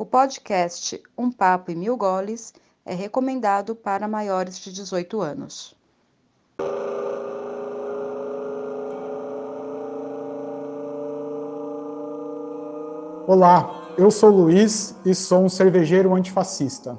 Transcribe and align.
O 0.00 0.06
podcast 0.06 0.98
Um 1.14 1.30
Papo 1.30 1.70
e 1.70 1.74
Mil 1.74 1.94
Goles 1.94 2.54
é 2.86 2.94
recomendado 2.94 3.76
para 3.76 4.08
maiores 4.08 4.58
de 4.58 4.72
18 4.72 5.20
anos. 5.20 5.76
Olá, 13.26 13.92
eu 13.98 14.10
sou 14.10 14.30
Luiz 14.30 14.96
e 15.04 15.14
sou 15.14 15.44
um 15.44 15.50
cervejeiro 15.50 16.14
antifascista. 16.14 16.98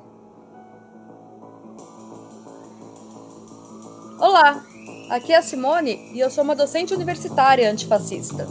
Olá, 4.20 4.64
aqui 5.10 5.34
é 5.34 5.38
a 5.38 5.42
Simone 5.42 6.12
e 6.14 6.20
eu 6.20 6.30
sou 6.30 6.44
uma 6.44 6.56
docente 6.56 6.94
universitária 6.94 7.68
antifascista. 7.68 8.48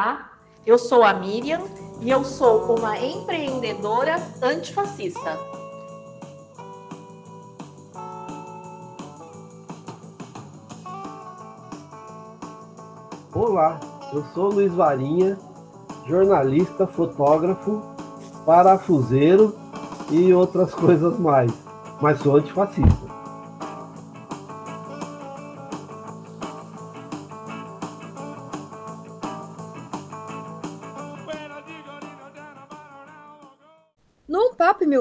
Olá, 0.00 0.30
eu 0.64 0.78
sou 0.78 1.04
a 1.04 1.12
Miriam 1.12 1.60
e 2.00 2.08
eu 2.08 2.24
sou 2.24 2.74
uma 2.74 2.98
empreendedora 2.98 4.16
antifascista. 4.42 5.38
Olá, 13.34 13.78
eu 14.14 14.24
sou 14.32 14.48
Luiz 14.48 14.72
Varinha, 14.72 15.38
jornalista, 16.06 16.86
fotógrafo, 16.86 17.82
parafuseiro 18.46 19.54
e 20.10 20.32
outras 20.32 20.72
coisas 20.72 21.18
mais, 21.18 21.52
mas 22.00 22.18
sou 22.20 22.36
antifascista. 22.36 23.09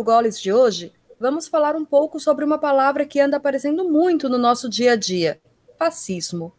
Goles 0.10 0.42
de 0.42 0.52
hoje, 0.52 0.92
vamos 1.20 1.48
falar 1.48 1.76
um 1.76 1.86
pouco 1.86 2.20
sobre 2.20 2.44
uma 2.44 2.58
palavra 2.58 3.06
que 3.06 3.20
anda 3.20 3.38
aparecendo 3.38 3.88
muito 3.88 4.28
no 4.28 4.40
nosso 4.40 4.68
dia 4.68 4.94
a 4.94 4.96
dia: 4.96 5.40
fascismo. 5.78 6.52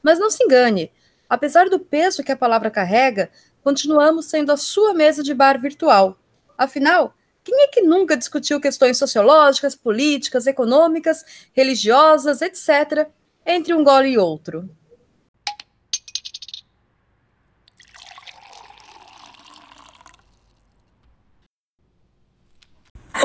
Mas 0.00 0.20
não 0.20 0.30
se 0.30 0.44
engane, 0.44 0.88
apesar 1.28 1.68
do 1.68 1.80
peso 1.80 2.22
que 2.22 2.30
a 2.30 2.36
palavra 2.36 2.70
carrega, 2.70 3.28
continuamos 3.60 4.26
sendo 4.26 4.52
a 4.52 4.56
sua 4.56 4.94
mesa 4.94 5.20
de 5.20 5.34
bar 5.34 5.60
virtual. 5.60 6.16
Afinal, 6.56 7.12
quem 7.42 7.62
é 7.62 7.66
que 7.66 7.82
nunca 7.82 8.16
discutiu 8.16 8.60
questões 8.60 8.98
sociológicas, 8.98 9.74
políticas, 9.74 10.46
econômicas, 10.46 11.24
religiosas, 11.52 12.40
etc., 12.40 13.08
entre 13.44 13.74
um 13.74 13.82
gole 13.82 14.10
e 14.10 14.18
outro? 14.18 14.70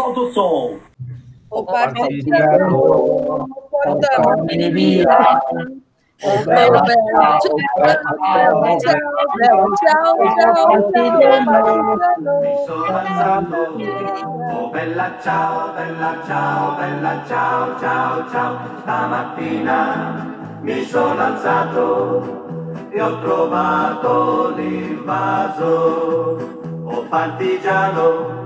Toto 0.07 0.31
Soul. 0.31 0.79
O 1.49 1.63
partigiano, 1.65 2.69
Roma, 2.69 3.45
portamene 3.83 4.69
via. 4.71 5.41
Oh, 6.23 6.43
bella, 6.45 6.81
bella, 6.81 7.37
ciao, 7.37 7.51
ciao, 7.77 8.15
ciao, 8.17 9.03
ciao, 9.75 10.07
ciao, 10.07 10.15
ciao, 13.51 14.69
bella, 14.71 15.07
ciao, 15.21 15.73
bella, 15.75 16.11
ciao, 16.25 16.75
bella, 16.77 17.23
ciao, 17.27 17.79
ciao, 17.79 18.29
ciao, 18.31 18.57
stamattina 18.79 20.25
mi 20.61 20.83
sono 20.85 21.21
alzato 21.21 22.45
e 22.89 23.01
ho 23.01 23.19
trovato 23.19 24.53
l'invaso, 24.55 26.37
oh 26.85 27.01
partigiano, 27.09 28.45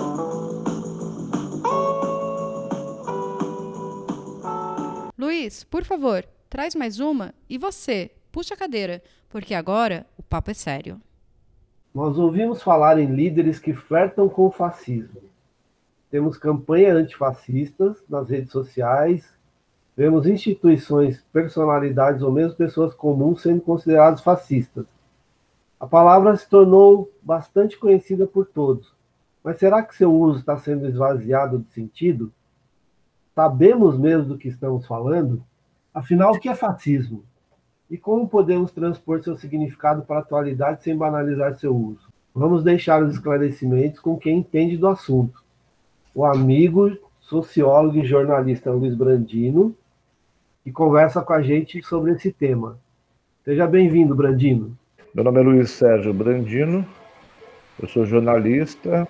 Luiz, 5.31 5.63
por 5.63 5.85
favor, 5.85 6.25
traz 6.49 6.75
mais 6.75 6.99
uma 6.99 7.33
e 7.49 7.57
você, 7.57 8.11
puxa 8.33 8.53
a 8.53 8.57
cadeira, 8.57 9.01
porque 9.29 9.53
agora 9.53 10.05
o 10.17 10.21
papo 10.21 10.51
é 10.51 10.53
sério. 10.53 10.99
Nós 11.95 12.17
ouvimos 12.17 12.61
falar 12.61 12.99
em 12.99 13.05
líderes 13.05 13.57
que 13.57 13.73
flertam 13.73 14.27
com 14.27 14.47
o 14.47 14.51
fascismo. 14.51 15.21
Temos 16.09 16.37
campanhas 16.37 16.97
antifascistas 16.97 18.03
nas 18.09 18.29
redes 18.29 18.51
sociais, 18.51 19.39
vemos 19.95 20.27
instituições, 20.27 21.23
personalidades 21.31 22.21
ou 22.21 22.29
mesmo 22.29 22.57
pessoas 22.57 22.93
comuns 22.93 23.41
sendo 23.41 23.61
consideradas 23.61 24.19
fascistas. 24.19 24.85
A 25.79 25.87
palavra 25.87 26.35
se 26.35 26.49
tornou 26.49 27.09
bastante 27.21 27.79
conhecida 27.79 28.27
por 28.27 28.47
todos, 28.47 28.93
mas 29.41 29.57
será 29.59 29.81
que 29.81 29.95
seu 29.95 30.13
uso 30.13 30.39
está 30.39 30.57
sendo 30.57 30.89
esvaziado 30.89 31.59
de 31.59 31.69
sentido? 31.69 32.33
Sabemos 33.41 33.97
mesmo 33.97 34.25
do 34.25 34.37
que 34.37 34.47
estamos 34.47 34.85
falando? 34.85 35.43
Afinal, 35.91 36.31
o 36.31 36.39
que 36.39 36.47
é 36.47 36.53
fascismo? 36.53 37.23
E 37.89 37.97
como 37.97 38.29
podemos 38.29 38.71
transpor 38.71 39.23
seu 39.23 39.35
significado 39.35 40.03
para 40.03 40.17
a 40.17 40.19
atualidade 40.19 40.83
sem 40.83 40.95
banalizar 40.95 41.55
seu 41.55 41.75
uso? 41.75 42.07
Vamos 42.35 42.63
deixar 42.63 43.01
os 43.01 43.15
esclarecimentos 43.15 43.99
com 43.99 44.15
quem 44.15 44.37
entende 44.37 44.77
do 44.77 44.87
assunto. 44.87 45.43
O 46.13 46.23
amigo, 46.23 46.95
sociólogo 47.19 47.97
e 47.97 48.05
jornalista 48.05 48.69
Luiz 48.69 48.93
Brandino, 48.93 49.75
que 50.63 50.71
conversa 50.71 51.23
com 51.23 51.33
a 51.33 51.41
gente 51.41 51.81
sobre 51.81 52.11
esse 52.11 52.31
tema. 52.31 52.77
Seja 53.43 53.65
bem-vindo, 53.65 54.13
Brandino. 54.13 54.77
Meu 55.15 55.23
nome 55.23 55.39
é 55.39 55.43
Luiz 55.43 55.71
Sérgio 55.71 56.13
Brandino, 56.13 56.85
eu 57.81 57.87
sou 57.87 58.05
jornalista, 58.05 59.07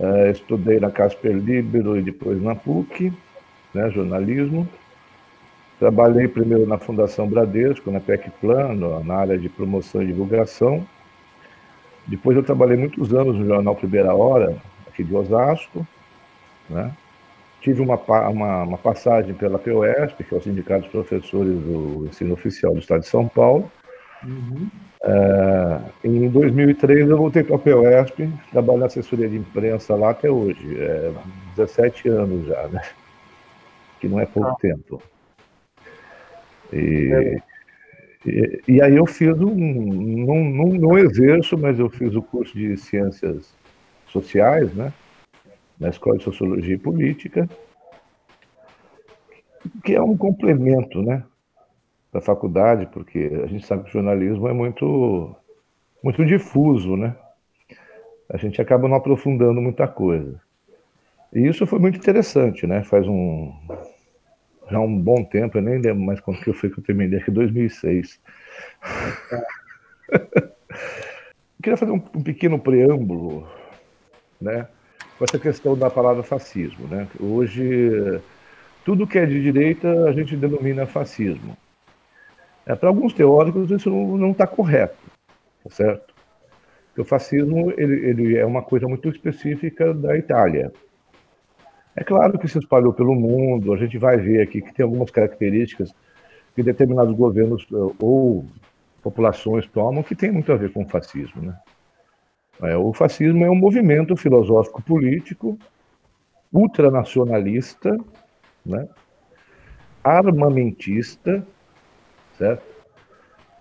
eh, 0.00 0.30
estudei 0.30 0.80
na 0.80 0.90
Casper 0.90 1.36
Libero 1.36 1.98
e 1.98 2.02
depois 2.02 2.42
na 2.42 2.54
PUC, 2.54 3.12
né, 3.74 3.90
jornalismo. 3.90 4.66
Trabalhei 5.78 6.26
primeiro 6.26 6.66
na 6.66 6.78
Fundação 6.78 7.28
Bradesco, 7.28 7.90
na 7.90 8.00
PEC 8.00 8.30
Plano, 8.40 9.04
na 9.04 9.14
área 9.16 9.38
de 9.38 9.48
promoção 9.48 10.02
e 10.02 10.06
divulgação. 10.06 10.86
Depois 12.06 12.36
eu 12.36 12.42
trabalhei 12.42 12.76
muitos 12.76 13.12
anos 13.12 13.36
no 13.36 13.46
jornal 13.46 13.76
Primeira 13.76 14.14
Hora, 14.14 14.56
aqui 14.88 15.04
de 15.04 15.14
Osasco. 15.14 15.86
Né? 16.68 16.90
Tive 17.60 17.82
uma, 17.82 17.96
uma, 17.96 18.62
uma 18.62 18.78
passagem 18.78 19.34
pela 19.34 19.58
POSP, 19.58 20.24
que 20.24 20.34
é 20.34 20.38
o 20.38 20.42
Sindicato 20.42 20.82
dos 20.82 20.92
Professores 20.92 21.52
do 21.52 22.06
Ensino 22.08 22.32
Oficial 22.32 22.72
do 22.72 22.78
Estado 22.78 23.00
de 23.00 23.08
São 23.08 23.28
Paulo. 23.28 23.70
Uhum. 24.24 24.68
É, 25.02 25.80
em 26.04 26.28
2003 26.28 27.08
eu 27.08 27.16
voltei 27.16 27.42
para 27.42 27.56
a 27.56 27.58
POSP, 27.58 28.30
trabalho 28.50 28.80
na 28.80 28.86
assessoria 28.86 29.28
de 29.28 29.36
imprensa 29.36 29.94
lá 29.94 30.10
até 30.10 30.30
hoje. 30.30 30.76
É, 30.78 31.12
17 31.56 32.08
anos 32.08 32.46
já, 32.46 32.68
né? 32.68 32.82
Que 34.00 34.08
não 34.08 34.20
é 34.20 34.26
pouco 34.26 34.50
Ah. 34.50 34.56
tempo. 34.60 35.02
E, 36.72 37.40
e, 38.26 38.62
e 38.68 38.82
aí 38.82 38.96
eu 38.96 39.06
fiz 39.06 39.38
um. 39.40 39.54
Não, 39.54 40.44
não, 40.44 40.66
não 40.78 40.98
exerço, 40.98 41.56
mas 41.58 41.78
eu 41.78 41.88
fiz 41.88 42.14
o 42.14 42.22
curso 42.22 42.56
de 42.56 42.76
Ciências 42.76 43.54
Sociais, 44.06 44.72
né? 44.74 44.92
Na 45.78 45.88
Escola 45.88 46.18
de 46.18 46.24
Sociologia 46.24 46.74
e 46.74 46.78
Política, 46.78 47.48
que 49.82 49.94
é 49.94 50.02
um 50.02 50.16
complemento, 50.16 51.02
né? 51.02 51.22
Da 52.12 52.20
faculdade, 52.20 52.88
porque 52.92 53.30
a 53.44 53.46
gente 53.46 53.66
sabe 53.66 53.84
que 53.84 53.90
o 53.90 53.92
jornalismo 53.92 54.48
é 54.48 54.52
muito, 54.52 55.34
muito 56.02 56.24
difuso, 56.24 56.96
né? 56.96 57.14
A 58.28 58.36
gente 58.36 58.60
acaba 58.60 58.88
não 58.88 58.96
aprofundando 58.96 59.60
muita 59.60 59.86
coisa. 59.86 60.40
E 61.32 61.46
isso 61.46 61.66
foi 61.66 61.78
muito 61.78 61.98
interessante, 61.98 62.66
né? 62.66 62.82
Faz 62.82 63.06
um, 63.06 63.52
já 64.70 64.78
um 64.78 64.98
bom 64.98 65.24
tempo, 65.24 65.58
eu 65.58 65.62
nem 65.62 65.78
lembro 65.78 66.00
mais 66.00 66.20
quando 66.20 66.40
que 66.40 66.52
foi 66.52 66.70
que 66.70 66.78
eu 66.78 66.84
terminei, 66.84 67.18
aqui 67.18 67.30
2006. 67.30 68.20
eu 70.12 70.48
queria 71.62 71.76
fazer 71.76 71.92
um, 71.92 72.02
um, 72.14 72.22
pequeno 72.22 72.58
preâmbulo, 72.58 73.48
né, 74.40 74.68
com 75.18 75.24
essa 75.24 75.38
questão 75.38 75.76
da 75.76 75.90
palavra 75.90 76.22
fascismo, 76.22 76.86
né? 76.86 77.08
Hoje, 77.18 78.20
tudo 78.84 79.06
que 79.06 79.18
é 79.18 79.26
de 79.26 79.42
direita 79.42 80.04
a 80.04 80.12
gente 80.12 80.36
denomina 80.36 80.86
fascismo. 80.86 81.56
É, 82.66 82.74
Para 82.74 82.88
alguns 82.88 83.12
teóricos 83.12 83.70
isso 83.70 83.90
não 83.90 84.32
está 84.32 84.46
correto, 84.46 84.96
tá 85.64 85.70
certo? 85.70 86.14
Porque 86.86 87.00
o 87.00 87.04
fascismo 87.04 87.72
ele, 87.76 88.08
ele 88.08 88.36
é 88.36 88.44
uma 88.44 88.62
coisa 88.62 88.86
muito 88.86 89.08
específica 89.08 89.94
da 89.94 90.16
Itália. 90.16 90.72
É 91.96 92.04
claro 92.04 92.38
que 92.38 92.48
se 92.48 92.58
espalhou 92.58 92.92
pelo 92.92 93.14
mundo, 93.14 93.72
a 93.72 93.76
gente 93.76 93.98
vai 93.98 94.16
ver 94.16 94.42
aqui 94.42 94.60
que 94.62 94.72
tem 94.72 94.84
algumas 94.84 95.10
características 95.10 95.92
que 96.54 96.62
determinados 96.62 97.14
governos 97.14 97.66
eh, 97.72 97.94
ou 97.98 98.44
populações 99.02 99.66
tomam 99.66 100.02
que 100.02 100.14
tem 100.14 100.30
muito 100.30 100.52
a 100.52 100.56
ver 100.56 100.72
com 100.72 100.82
o 100.82 100.88
fascismo. 100.88 101.42
Né? 101.42 101.56
É, 102.62 102.76
o 102.76 102.92
fascismo 102.92 103.44
é 103.44 103.50
um 103.50 103.54
movimento 103.54 104.16
filosófico-político 104.16 105.58
ultranacionalista, 106.52 107.96
né? 108.64 108.88
armamentista, 110.02 111.46
certo? 112.40 112.62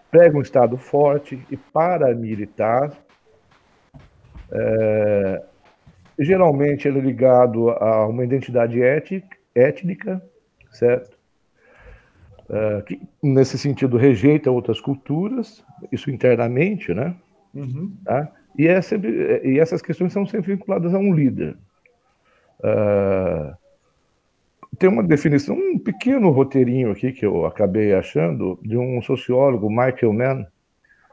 Prega 0.10 0.38
um 0.38 0.42
Estado 0.42 0.78
forte 0.78 1.46
e 1.52 1.58
paramilitar. 1.58 2.92
É, 4.52 5.44
geralmente 6.18 6.88
ele 6.88 7.00
é 7.00 7.02
ligado 7.02 7.70
a 7.70 8.08
uma 8.08 8.24
identidade 8.24 8.80
étnica, 9.54 10.22
certo? 10.72 11.20
Uh, 12.50 12.82
que, 12.82 13.00
nesse 13.22 13.60
sentido, 13.60 13.96
rejeita 13.96 14.50
outras 14.50 14.82
culturas, 14.82 15.64
isso 15.92 16.10
internamente, 16.10 16.92
né? 16.96 17.16
Uhum. 17.54 17.96
Tá? 18.04 18.32
E, 18.58 18.68
é 18.68 18.82
sempre, 18.82 19.42
e, 19.44 19.60
essas 19.60 19.84
questões 19.84 20.12
são 20.12 20.26
sempre 20.26 20.56
vinculadas 20.56 20.96
a 20.96 20.98
um 20.98 21.14
líder. 21.14 21.56
Uh, 22.62 23.56
tem 24.78 24.90
uma 24.90 25.04
definição, 25.04 25.56
um 25.56 25.80
pequeno 25.80 26.30
roteirinho 26.30 26.92
aqui 26.92 27.12
que 27.12 27.26
eu 27.26 27.46
acabei 27.46 27.94
achando, 27.94 28.60
de 28.62 28.78
um 28.78 29.02
sociólogo, 29.02 29.70
Michael 29.70 30.14
Mann, 30.14 30.46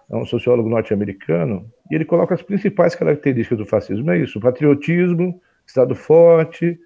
é 0.08 0.16
um 0.16 0.26
sociólogo 0.26 0.68
norte-americano, 0.68 1.68
e 1.90 1.94
ele 1.94 2.04
coloca 2.04 2.34
as 2.34 2.42
principais 2.42 2.94
características 2.94 3.58
do 3.58 3.66
fascismo. 3.66 4.10
É 4.10 4.18
isso: 4.18 4.40
patriotismo, 4.40 5.40
Estado 5.66 5.96
forte, 5.96 6.78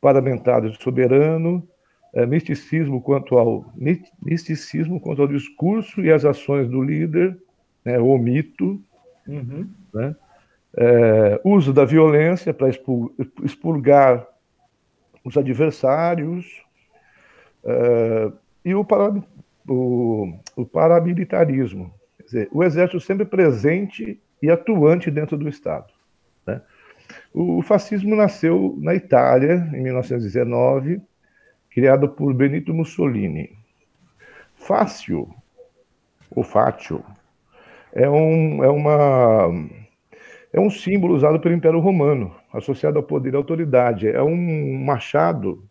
parlamentar 0.00 0.64
e 0.64 0.74
soberano, 0.82 1.66
é, 2.12 2.26
misticismo 2.26 3.00
quanto 3.00 3.38
ao 3.38 3.72
misticismo 4.20 5.00
quanto 5.00 5.22
ao 5.22 5.28
discurso 5.28 6.00
e 6.00 6.10
as 6.10 6.24
ações 6.24 6.68
do 6.68 6.82
líder, 6.82 7.36
né, 7.84 7.98
o 7.98 8.16
mito, 8.18 8.82
uhum. 9.28 9.68
né, 9.94 10.16
é, 10.76 11.40
uso 11.44 11.72
da 11.72 11.84
violência 11.84 12.52
para 12.52 12.68
expurgar 13.44 14.26
os 15.26 15.36
adversários 15.36 16.62
é, 17.64 18.32
e 18.64 18.74
o, 18.76 18.84
para, 18.84 19.12
o, 19.68 20.32
o 20.54 20.64
paramilitarismo, 20.64 21.92
quer 22.16 22.22
dizer, 22.22 22.48
o 22.52 22.62
exército 22.62 23.00
sempre 23.00 23.24
presente 23.24 24.20
e 24.40 24.48
atuante 24.48 25.10
dentro 25.10 25.36
do 25.36 25.48
Estado. 25.48 25.92
Né? 26.46 26.62
O 27.34 27.60
fascismo 27.60 28.14
nasceu 28.14 28.76
na 28.78 28.94
Itália 28.94 29.68
em 29.74 29.82
1919 29.82 31.02
criado 31.70 32.08
por 32.08 32.32
Benito 32.32 32.72
Mussolini. 32.72 33.50
Fácil, 34.54 35.28
ou 36.30 36.44
fátio, 36.44 37.04
é 37.92 38.08
um, 38.08 38.62
é, 38.62 38.70
uma, 38.70 39.68
é 40.52 40.60
um 40.60 40.70
símbolo 40.70 41.14
usado 41.14 41.40
pelo 41.40 41.54
Império 41.54 41.80
Romano, 41.80 42.32
associado 42.56 42.98
ao 42.98 43.02
poder 43.02 43.32
e 43.32 43.36
autoridade. 43.36 44.08
É 44.08 44.22
um 44.22 44.84
machado, 44.84 45.64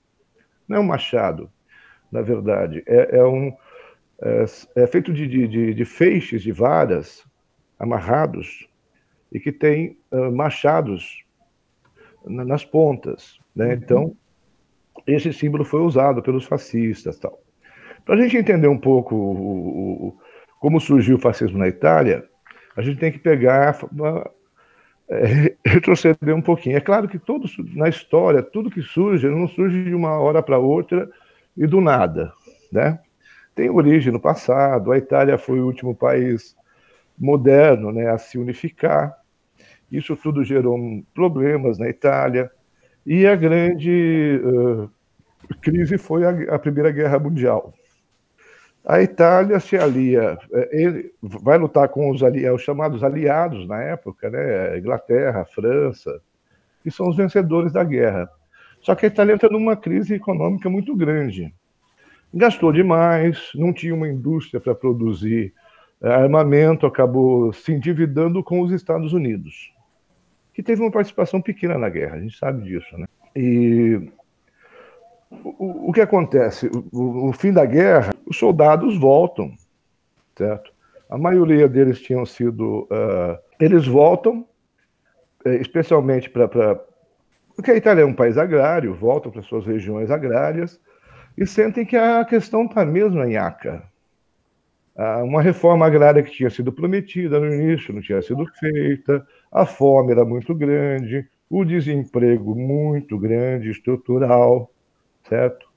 não 0.67 0.77
é 0.77 0.79
um 0.79 0.83
machado, 0.83 1.49
na 2.11 2.21
verdade, 2.21 2.83
é, 2.85 3.17
é 3.17 3.25
um, 3.25 3.51
é, 4.21 4.45
é 4.75 4.87
feito 4.87 5.13
de, 5.13 5.27
de, 5.27 5.73
de, 5.73 5.85
feixes, 5.85 6.41
de 6.41 6.51
varas, 6.51 7.25
amarrados, 7.79 8.67
e 9.31 9.39
que 9.39 9.51
tem 9.51 9.97
uh, 10.11 10.31
machados 10.31 11.23
nas 12.25 12.63
pontas. 12.63 13.39
Né? 13.55 13.67
Uhum. 13.67 13.73
Então, 13.73 14.17
esse 15.05 15.33
símbolo 15.33 15.65
foi 15.65 15.81
usado 15.81 16.21
pelos 16.21 16.45
fascistas. 16.45 17.19
Tal. 17.19 17.39
Para 18.05 18.15
a 18.15 18.17
gente 18.17 18.37
entender 18.37 18.67
um 18.67 18.77
pouco 18.77 19.15
o, 19.15 20.07
o, 20.07 20.19
como 20.59 20.79
surgiu 20.79 21.17
o 21.17 21.19
fascismo 21.19 21.57
na 21.57 21.67
Itália, 21.67 22.23
a 22.75 22.81
gente 22.81 22.99
tem 22.99 23.11
que 23.11 23.19
pegar, 23.19 23.77
é, 25.09 25.55
retroceder 25.65 26.35
um 26.35 26.41
pouquinho. 26.41 26.77
É 26.77 26.81
claro 26.81 27.07
que 27.07 27.19
todos 27.19 27.55
na 27.73 27.89
história, 27.89 28.41
tudo 28.41 28.71
que 28.71 28.81
surge, 28.81 29.27
não 29.27 29.47
surge 29.47 29.83
de 29.83 29.93
uma 29.93 30.19
hora 30.19 30.41
para 30.41 30.57
outra 30.57 31.09
e 31.55 31.65
do 31.65 31.81
nada. 31.81 32.33
Né? 32.71 32.99
Tem 33.53 33.69
origem 33.69 34.11
no 34.11 34.19
passado, 34.19 34.91
a 34.91 34.97
Itália 34.97 35.37
foi 35.37 35.59
o 35.59 35.65
último 35.65 35.95
país 35.95 36.55
moderno 37.17 37.91
né, 37.91 38.09
a 38.09 38.17
se 38.17 38.37
unificar. 38.37 39.15
Isso 39.91 40.15
tudo 40.15 40.43
gerou 40.43 40.77
problemas 41.13 41.77
na 41.77 41.89
Itália. 41.89 42.51
E 43.05 43.25
a 43.25 43.35
grande 43.35 44.41
uh, 44.43 44.89
crise 45.61 45.97
foi 45.97 46.25
a, 46.25 46.55
a, 46.55 46.59
Primeira 46.59 46.91
Guerra 46.91 47.19
Mundial. 47.19 47.73
A 48.85 49.01
Itália 49.01 49.59
se 49.59 49.75
alia, 49.75 50.37
ele 50.71 51.11
vai 51.21 51.57
lutar 51.57 51.89
com 51.89 52.11
os, 52.11 52.21
os 52.21 52.61
chamados 52.61 53.03
aliados 53.03 53.67
na 53.67 53.81
época, 53.81 54.29
né? 54.29 54.77
Inglaterra, 54.77 55.45
França, 55.45 56.21
que 56.83 56.91
são 56.91 57.09
os 57.09 57.17
vencedores 57.17 57.73
da 57.73 57.83
guerra. 57.83 58.29
Só 58.81 58.93
que 58.93 59.05
a 59.05 59.09
Itália 59.09 59.33
entra 59.33 59.49
numa 59.49 59.75
crise 59.75 60.13
econômica 60.13 60.69
muito 60.69 60.95
grande. 60.95 61.53
Gastou 62.31 62.71
demais, 62.71 63.49
não 63.55 63.73
tinha 63.73 63.95
uma 63.95 64.07
indústria 64.07 64.59
para 64.61 64.75
produzir 64.75 65.53
eh, 66.01 66.07
armamento, 66.07 66.85
acabou 66.85 67.51
se 67.53 67.71
endividando 67.71 68.43
com 68.43 68.61
os 68.61 68.71
Estados 68.71 69.13
Unidos 69.13 69.73
que 70.55 70.63
teve 70.63 70.81
uma 70.81 70.89
participação 70.89 71.41
pequena 71.41 71.77
na 71.77 71.89
guerra, 71.89 72.15
a 72.15 72.21
gente 72.21 72.37
sabe 72.37 72.63
disso. 72.63 72.97
Né? 72.97 73.05
E 73.35 74.09
o, 75.31 75.89
o 75.89 75.93
que 75.93 76.01
acontece? 76.01 76.69
O, 76.91 77.29
o, 77.29 77.33
fim 77.33 77.51
da 77.51 77.65
guerra, 77.65 78.13
os 78.25 78.37
soldados 78.37 78.97
voltam, 78.97 79.51
certo? 80.37 80.71
A 81.09 81.17
maioria 81.17 81.67
deles 81.67 82.01
tinham 82.01 82.25
sido. 82.25 82.83
Uh, 82.83 83.37
eles 83.59 83.87
voltam, 83.87 84.45
eh, 85.45 85.55
especialmente 85.55 86.29
para. 86.29 86.47
Porque 87.55 87.71
a 87.71 87.75
Itália 87.75 88.01
é 88.01 88.05
um 88.05 88.13
país 88.13 88.37
agrário, 88.37 88.93
voltam 88.93 89.31
para 89.31 89.41
suas 89.41 89.65
regiões 89.65 90.11
agrárias 90.11 90.79
e 91.37 91.45
sentem 91.45 91.85
que 91.85 91.95
a 91.95 92.25
questão 92.25 92.65
está 92.65 92.83
mesmo 92.83 93.23
em 93.23 93.37
Aca. 93.37 93.83
Uma 95.23 95.41
reforma 95.41 95.85
agrária 95.85 96.23
que 96.23 96.31
tinha 96.31 96.49
sido 96.49 96.71
prometida 96.71 97.37
no 97.37 97.53
início 97.53 97.93
não 97.93 98.01
tinha 98.01 98.21
sido 98.21 98.45
feita, 98.57 99.25
a 99.51 99.65
fome 99.65 100.13
era 100.13 100.23
muito 100.23 100.55
grande, 100.55 101.27
o 101.49 101.65
desemprego 101.65 102.55
muito 102.55 103.19
grande, 103.19 103.69
estrutural, 103.69 104.71
certo? 105.27 105.67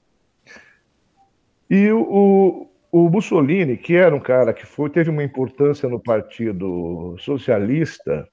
E 1.69 1.91
o, 1.91 2.67
o 2.91 3.09
Mussolini, 3.09 3.77
que 3.77 3.95
era 3.95 4.15
um 4.15 4.19
cara 4.19 4.53
que 4.53 4.65
foi, 4.65 4.89
teve 4.89 5.09
uma 5.09 5.23
importância 5.23 5.87
no 5.87 5.99
Partido 5.99 7.15
Socialista 7.19 8.27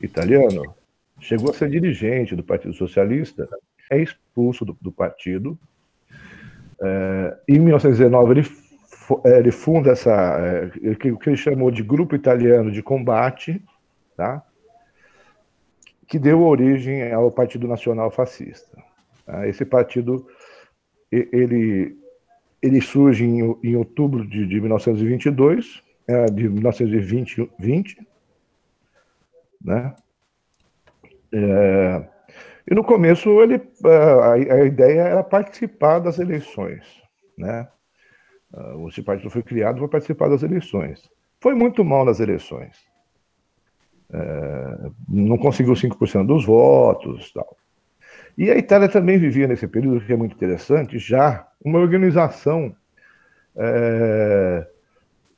Italiano, 0.00 0.74
chegou 1.20 1.50
a 1.50 1.54
ser 1.54 1.68
dirigente 1.68 2.34
do 2.34 2.42
Partido 2.42 2.72
Socialista, 2.74 3.48
é 3.90 3.98
expulso 3.98 4.64
do, 4.64 4.76
do 4.80 4.90
partido. 4.90 5.58
É, 6.80 7.36
em 7.46 7.58
1919, 7.58 8.32
ele, 8.32 8.48
é, 9.24 9.38
ele 9.38 9.52
funda 9.52 9.92
essa, 9.92 10.10
é, 10.10 10.90
o 10.90 11.18
que 11.18 11.28
ele 11.28 11.36
chamou 11.36 11.70
de 11.70 11.82
Grupo 11.82 12.16
Italiano 12.16 12.72
de 12.72 12.82
Combate, 12.82 13.62
tá? 14.16 14.42
que 16.08 16.18
deu 16.18 16.42
origem 16.42 17.12
ao 17.12 17.30
Partido 17.30 17.68
Nacional 17.68 18.10
Fascista. 18.10 18.76
Tá? 19.26 19.46
Esse 19.46 19.64
partido 19.64 20.26
ele, 21.12 21.96
ele 22.62 22.80
surge 22.80 23.24
em, 23.24 23.40
em 23.62 23.76
outubro 23.76 24.26
de, 24.26 24.46
de 24.46 24.60
1922, 24.60 25.82
é, 26.08 26.26
de 26.26 26.48
1920, 26.48 27.50
20, 27.58 28.06
né? 29.62 29.94
É, 31.34 32.08
e 32.70 32.74
no 32.74 32.82
começo 32.82 33.28
ele, 33.42 33.60
a, 33.84 34.32
a, 34.32 34.64
ideia 34.64 35.02
era 35.02 35.22
participar 35.22 35.98
das 35.98 36.18
eleições, 36.18 36.84
né? 37.36 37.68
Esse 38.88 39.02
partido 39.02 39.30
foi 39.30 39.42
criado 39.42 39.78
para 39.78 39.88
participar 39.88 40.28
das 40.28 40.42
eleições. 40.42 41.10
Foi 41.40 41.54
muito 41.54 41.82
mal 41.82 42.04
nas 42.04 42.20
eleições. 42.20 42.76
É, 44.12 44.90
não 45.08 45.38
conseguiu 45.38 45.72
5% 45.72 46.26
dos 46.26 46.44
votos. 46.44 47.32
Tal. 47.32 47.56
E 48.36 48.50
a 48.50 48.56
Itália 48.56 48.88
também 48.88 49.18
vivia 49.18 49.46
nesse 49.46 49.66
período, 49.66 50.04
que 50.04 50.12
é 50.12 50.16
muito 50.16 50.34
interessante, 50.34 50.98
já 50.98 51.46
uma 51.64 51.78
organização 51.78 52.74
é, 53.56 54.66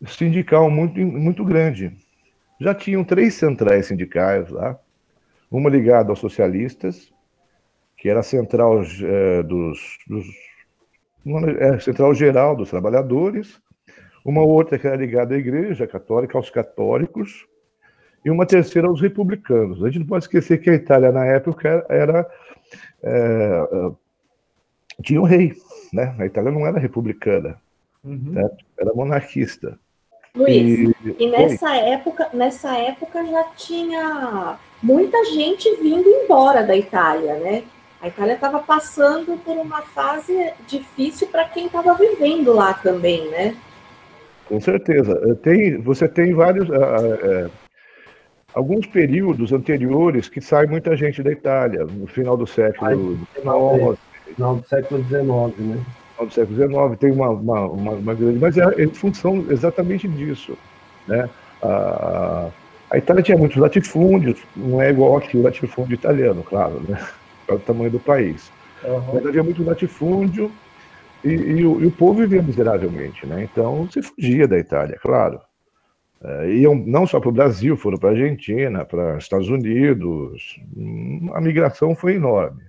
sindical 0.07 0.71
muito, 0.71 0.99
muito 1.01 1.45
grande. 1.45 1.93
Já 2.61 2.75
tinham 2.75 3.05
três 3.05 3.35
centrais 3.35 3.87
sindicais 3.87 4.49
lá, 4.49 4.79
uma 5.51 5.69
ligada 5.69 6.11
aos 6.11 6.19
socialistas, 6.19 7.13
que 7.97 8.09
era 8.09 8.21
a 8.21 8.23
central 8.23 8.83
é, 8.83 9.43
dos, 9.43 9.99
dos 10.07 10.27
uma, 11.25 11.51
é, 11.51 11.79
central 11.81 12.15
geral 12.15 12.55
dos 12.55 12.71
trabalhadores, 12.71 13.61
uma 14.25 14.43
outra 14.43 14.79
que 14.79 14.87
era 14.87 14.97
ligada 14.97 15.35
à 15.35 15.39
Igreja 15.39 15.87
Católica, 15.87 16.39
aos 16.39 16.51
católicos, 16.51 17.47
e 18.25 18.31
uma 18.31 18.47
terceira 18.47 18.89
aos 18.89 19.01
republicanos. 19.01 19.83
A 19.83 19.87
gente 19.89 20.01
não 20.01 20.07
pode 20.07 20.25
esquecer 20.25 20.59
que 20.59 20.71
a 20.71 20.75
Itália, 20.75 21.13
na 21.13 21.25
época, 21.27 21.85
era. 21.89 22.27
É, 23.03 23.91
tinha 25.03 25.21
um 25.21 25.25
rei, 25.25 25.53
né? 25.93 26.15
A 26.19 26.27
Itália 26.27 26.51
não 26.51 26.67
era 26.67 26.79
republicana, 26.79 27.61
uhum. 28.03 28.35
era 28.79 28.95
monarquista. 28.95 29.79
Luiz, 30.35 30.93
e, 31.05 31.17
e 31.19 31.31
nessa 31.31 31.77
época, 31.77 32.29
nessa 32.33 32.77
época 32.77 33.25
já 33.25 33.45
tinha 33.57 34.59
muita 34.83 35.25
gente 35.27 35.77
vindo 35.77 36.09
embora 36.09 36.65
da 36.65 36.77
Itália, 36.77 37.37
né? 37.37 37.63
A 38.01 38.09
Itália 38.09 38.35
estava 38.35 38.59
passando 38.59 39.39
por 39.45 39.57
uma 39.57 39.83
fase 39.83 40.53
difícil 40.67 41.29
para 41.29 41.49
quem 41.49 41.67
estava 41.67 41.95
vivendo 41.95 42.53
lá 42.53 42.75
também, 42.75 43.31
né? 43.31 43.57
Com 44.47 44.61
certeza. 44.61 45.37
Tem, 45.37 45.81
você 45.81 46.07
tem 46.09 46.35
vários. 46.35 46.69
Uh, 46.69 47.47
uh, 47.47 47.64
alguns 48.55 48.87
períodos 48.87 49.53
anteriores 49.53 50.29
que 50.29 50.41
sai 50.41 50.67
muita 50.67 50.97
gente 50.97 51.23
da 51.23 51.33
Itália, 51.33 51.85
no 51.85 52.07
final 52.07 52.37
do 52.37 52.47
século 52.47 53.19
XIX. 53.35 53.99
Final 54.37 54.57
do 54.57 54.67
século 54.67 55.05
XIX, 55.05 55.59
né? 55.59 55.85
Final 56.13 56.27
do 56.27 56.33
século 56.33 56.57
XIX, 56.57 56.99
tem 57.01 57.11
uma, 57.13 57.31
uma, 57.31 57.61
uma, 57.67 57.93
uma 57.93 58.15
grande. 58.15 58.39
Mas 58.39 58.57
é 58.57 58.83
em 58.83 58.89
função 58.89 59.45
exatamente 59.51 60.07
disso. 60.09 60.57
Né? 61.07 61.29
A, 61.63 62.49
a 62.91 62.99
Itália 62.99 63.23
tinha 63.23 63.37
muitos 63.37 63.57
latifúndios, 63.57 64.41
não 64.57 64.81
é 64.81 64.91
igual 64.91 65.17
aqui 65.17 65.37
o 65.37 65.43
latifúndio 65.43 65.95
italiano, 65.95 66.43
claro, 66.43 66.81
né? 66.89 66.99
É 67.49 67.53
o 67.53 67.59
tamanho 67.59 67.91
do 67.91 68.01
país. 68.01 68.51
Uhum. 68.85 69.15
Mas 69.15 69.27
havia 69.27 69.43
muito 69.43 69.65
latifúndio 69.65 70.51
e, 71.25 71.29
e, 71.29 71.67
o, 71.67 71.81
e, 71.83 71.87
o, 71.87 71.91
povo 71.91 72.21
vivia 72.21 72.43
miseravelmente, 72.43 73.27
né? 73.27 73.49
Então 73.51 73.89
se 73.91 74.03
fugia 74.03 74.47
da 74.47 74.59
Itália, 74.59 74.99
claro. 75.03 75.41
É, 76.25 76.51
iam 76.51 76.75
não 76.75 77.07
só 77.07 77.21
para 77.21 77.29
o 77.29 77.33
Brasil, 77.33 77.77
foram 77.77 77.99
para 77.99 78.09
a 78.09 78.13
Argentina, 78.13 78.83
para 78.85 79.19
Estados 79.19 79.49
Unidos. 79.51 80.59
A 81.35 81.41
migração 81.41 81.95
foi 81.95 82.15
enorme. 82.15 82.63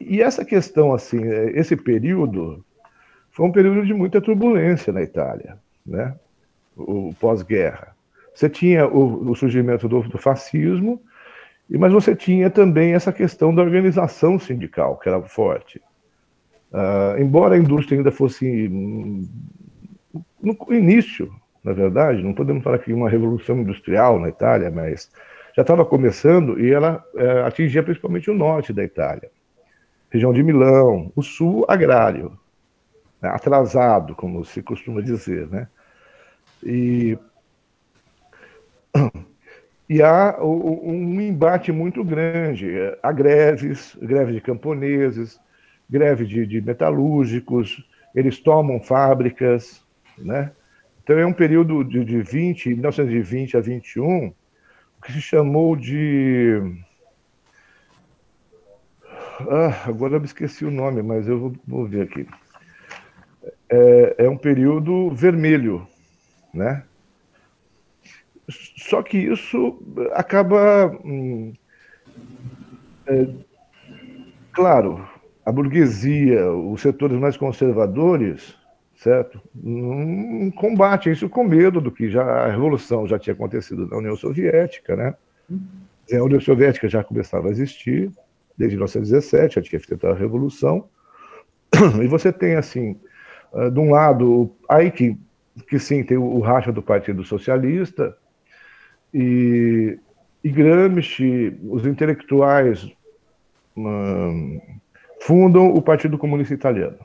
E 0.00 0.20
essa 0.20 0.44
questão, 0.44 0.92
assim, 0.92 1.24
é, 1.24 1.56
esse 1.56 1.76
período 1.76 2.64
foi 3.30 3.46
um 3.46 3.52
período 3.52 3.86
de 3.86 3.94
muita 3.94 4.20
turbulência 4.20 4.92
na 4.92 5.00
Itália, 5.00 5.56
né? 5.86 6.14
O 6.76 7.14
pós-guerra. 7.20 7.94
Você 8.34 8.48
tinha 8.50 8.88
o, 8.88 9.30
o 9.30 9.36
surgimento 9.36 9.88
do, 9.88 10.02
do 10.02 10.18
fascismo, 10.18 11.00
mas 11.70 11.92
você 11.92 12.16
tinha 12.16 12.50
também 12.50 12.94
essa 12.94 13.12
questão 13.12 13.54
da 13.54 13.62
organização 13.62 14.38
sindical, 14.38 14.96
que 14.96 15.08
era 15.08 15.22
forte. 15.22 15.80
Uh, 16.72 17.20
embora 17.20 17.54
a 17.54 17.58
indústria 17.58 17.98
ainda 17.98 18.10
fosse 18.10 18.68
no 20.42 20.56
início, 20.70 21.32
na 21.62 21.72
verdade, 21.72 22.22
não 22.22 22.34
podemos 22.34 22.62
falar 22.62 22.78
que 22.78 22.92
uma 22.92 23.08
revolução 23.08 23.58
industrial 23.58 24.18
na 24.18 24.28
Itália, 24.28 24.70
mas 24.70 25.10
já 25.54 25.62
estava 25.62 25.84
começando 25.84 26.58
e 26.58 26.72
ela 26.72 27.04
é, 27.14 27.42
atingia 27.42 27.82
principalmente 27.82 28.30
o 28.30 28.34
norte 28.34 28.72
da 28.72 28.82
Itália, 28.82 29.30
região 30.10 30.32
de 30.32 30.42
Milão, 30.42 31.12
o 31.14 31.22
sul 31.22 31.64
agrário, 31.68 32.36
né, 33.20 33.28
atrasado, 33.28 34.14
como 34.14 34.44
se 34.44 34.62
costuma 34.62 35.00
dizer, 35.00 35.46
né? 35.48 35.68
E, 36.64 37.16
e 39.88 40.02
há 40.02 40.36
um 40.42 41.20
embate 41.20 41.70
muito 41.70 42.02
grande, 42.02 42.72
há 43.02 43.12
greves, 43.12 43.96
greve 44.00 44.32
de 44.32 44.40
camponeses, 44.40 45.38
greve 45.88 46.24
de, 46.24 46.46
de 46.46 46.60
metalúrgicos, 46.60 47.86
eles 48.14 48.38
tomam 48.38 48.80
fábricas, 48.80 49.84
né? 50.18 50.50
Então 51.12 51.20
é 51.20 51.26
um 51.26 51.32
período 51.34 51.84
de, 51.84 52.02
de 52.06 52.22
20, 52.22 52.70
1920 52.70 53.58
a 53.58 53.60
21, 53.60 54.32
que 55.04 55.12
se 55.12 55.20
chamou 55.20 55.76
de. 55.76 56.58
Ah, 59.40 59.90
agora 59.90 60.14
eu 60.14 60.20
me 60.20 60.24
esqueci 60.24 60.64
o 60.64 60.70
nome, 60.70 61.02
mas 61.02 61.28
eu 61.28 61.38
vou, 61.38 61.52
vou 61.68 61.86
ver 61.86 62.04
aqui. 62.04 62.26
É, 63.68 64.14
é, 64.24 64.28
um 64.30 64.38
período 64.38 65.10
vermelho, 65.10 65.86
né? 66.54 66.82
Só 68.48 69.02
que 69.02 69.18
isso 69.18 69.82
acaba. 70.12 70.86
Hum, 71.04 71.52
é, 73.06 73.26
claro, 74.50 75.06
a 75.44 75.52
burguesia, 75.52 76.50
os 76.50 76.80
setores 76.80 77.18
mais 77.18 77.36
conservadores, 77.36 78.56
certo? 79.02 79.40
Um 79.56 80.50
combate 80.50 81.10
isso 81.10 81.28
com 81.28 81.44
medo 81.44 81.80
do 81.80 81.90
que 81.90 82.08
já 82.08 82.22
a 82.22 82.50
revolução 82.50 83.06
já 83.06 83.18
tinha 83.18 83.34
acontecido 83.34 83.86
na 83.88 83.96
União 83.96 84.16
Soviética, 84.16 84.94
né? 84.94 85.14
A 86.12 86.22
União 86.22 86.40
Soviética 86.40 86.88
já 86.88 87.02
começava 87.02 87.48
a 87.48 87.50
existir 87.50 88.10
desde 88.56 88.76
1917, 88.76 89.56
já 89.56 89.62
tinha 89.62 89.80
feito 89.80 90.06
a 90.06 90.14
revolução. 90.14 90.88
E 92.02 92.06
você 92.06 92.32
tem 92.32 92.54
assim, 92.54 93.00
ah, 93.52 93.68
de 93.68 93.80
um 93.80 93.90
lado, 93.90 94.54
aí 94.68 94.90
que 94.90 95.16
que 95.68 95.78
sim 95.78 96.02
tem 96.02 96.16
o 96.16 96.38
racha 96.40 96.72
do 96.72 96.82
Partido 96.82 97.22
Socialista 97.24 98.16
e, 99.12 99.98
e 100.42 100.48
Gramsci, 100.48 101.58
os 101.64 101.84
intelectuais 101.84 102.90
hum, 103.76 104.58
fundam 105.20 105.74
o 105.74 105.82
Partido 105.82 106.16
Comunista 106.16 106.54
Italiano. 106.54 106.96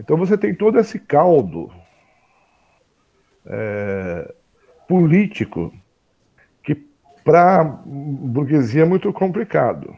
Então 0.00 0.16
você 0.16 0.36
tem 0.36 0.54
todo 0.54 0.78
esse 0.78 0.98
caldo 0.98 1.70
é, 3.46 4.34
político 4.88 5.72
que 6.62 6.74
para 7.22 7.60
a 7.60 7.64
burguesia 7.64 8.82
é 8.82 8.86
muito 8.86 9.12
complicado. 9.12 9.94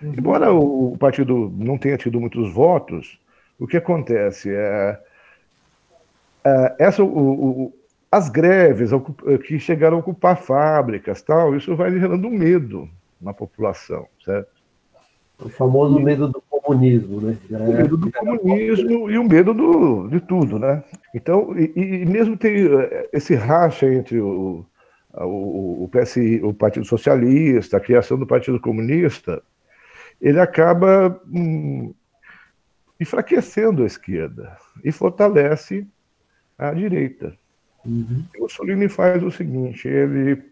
Uhum. 0.00 0.14
Embora 0.16 0.52
o 0.52 0.96
partido 0.96 1.52
não 1.56 1.76
tenha 1.76 1.98
tido 1.98 2.20
muitos 2.20 2.52
votos, 2.52 3.20
o 3.58 3.66
que 3.66 3.76
acontece 3.76 4.54
é, 4.54 5.00
é 6.44 6.76
essa, 6.78 7.02
o, 7.02 7.06
o, 7.08 7.72
as 8.10 8.28
greves 8.28 8.90
que 9.44 9.58
chegaram 9.58 9.96
a 9.96 10.00
ocupar 10.00 10.36
fábricas, 10.36 11.20
tal, 11.20 11.56
isso 11.56 11.74
vai 11.74 11.90
gerando 11.90 12.30
medo 12.30 12.88
na 13.20 13.34
população, 13.34 14.06
certo? 14.24 14.54
O 15.38 15.48
famoso 15.48 15.98
medo 16.00 16.28
do 16.28 16.40
comunismo, 16.66 17.20
né? 17.20 17.38
o 17.50 17.72
medo 17.72 17.96
do 17.96 18.12
comunismo 18.12 19.10
e 19.10 19.18
o 19.18 19.24
medo 19.24 19.54
do, 19.54 20.08
de 20.08 20.20
tudo, 20.20 20.58
né? 20.58 20.82
Então, 21.14 21.56
e, 21.56 21.72
e 21.76 22.06
mesmo 22.06 22.36
tem 22.36 22.66
eh, 22.66 23.08
esse 23.12 23.34
racha 23.34 23.86
entre 23.86 24.20
o, 24.20 24.66
o, 25.12 25.84
o, 25.84 25.88
PSI, 25.88 26.40
o 26.42 26.52
Partido 26.52 26.84
Socialista, 26.84 27.76
a 27.76 27.80
criação 27.80 28.18
do 28.18 28.26
Partido 28.26 28.60
Comunista, 28.60 29.42
ele 30.20 30.40
acaba 30.40 31.20
hum, 31.26 31.94
enfraquecendo 33.00 33.82
a 33.82 33.86
esquerda 33.86 34.56
e 34.84 34.90
fortalece 34.90 35.86
a 36.58 36.72
direita. 36.72 37.36
Uhum. 37.84 38.24
O 38.38 38.42
Mussolini 38.42 38.88
faz 38.88 39.22
o 39.22 39.30
seguinte: 39.30 39.86
ele 39.86 40.42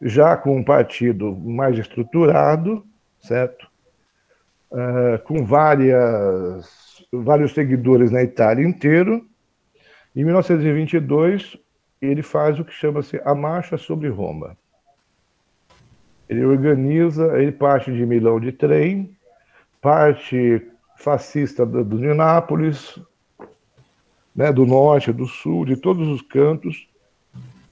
já 0.00 0.36
com 0.36 0.56
um 0.56 0.64
partido 0.64 1.36
mais 1.36 1.78
estruturado, 1.78 2.86
certo? 3.20 3.69
Uh, 4.70 5.22
com 5.24 5.44
várias, 5.44 7.04
vários 7.12 7.52
seguidores 7.52 8.10
na 8.10 8.22
Itália 8.22 8.66
inteiro. 8.66 9.26
Em 10.14 10.24
1922, 10.24 11.56
ele 12.00 12.22
faz 12.22 12.58
o 12.58 12.64
que 12.64 12.72
chama-se 12.72 13.20
a 13.24 13.34
Marcha 13.34 13.76
sobre 13.76 14.08
Roma. 14.08 14.56
Ele 16.28 16.44
organiza, 16.44 17.40
ele 17.40 17.52
parte 17.52 17.92
de 17.92 18.06
Milão 18.06 18.38
de 18.38 18.52
trem, 18.52 19.16
parte 19.80 20.66
fascista 20.96 21.66
do, 21.66 21.84
do 21.84 21.98
Nápoles, 22.14 23.00
né, 24.34 24.52
do 24.52 24.64
norte, 24.64 25.12
do 25.12 25.26
sul, 25.26 25.64
de 25.64 25.76
todos 25.76 26.06
os 26.06 26.22
cantos, 26.22 26.88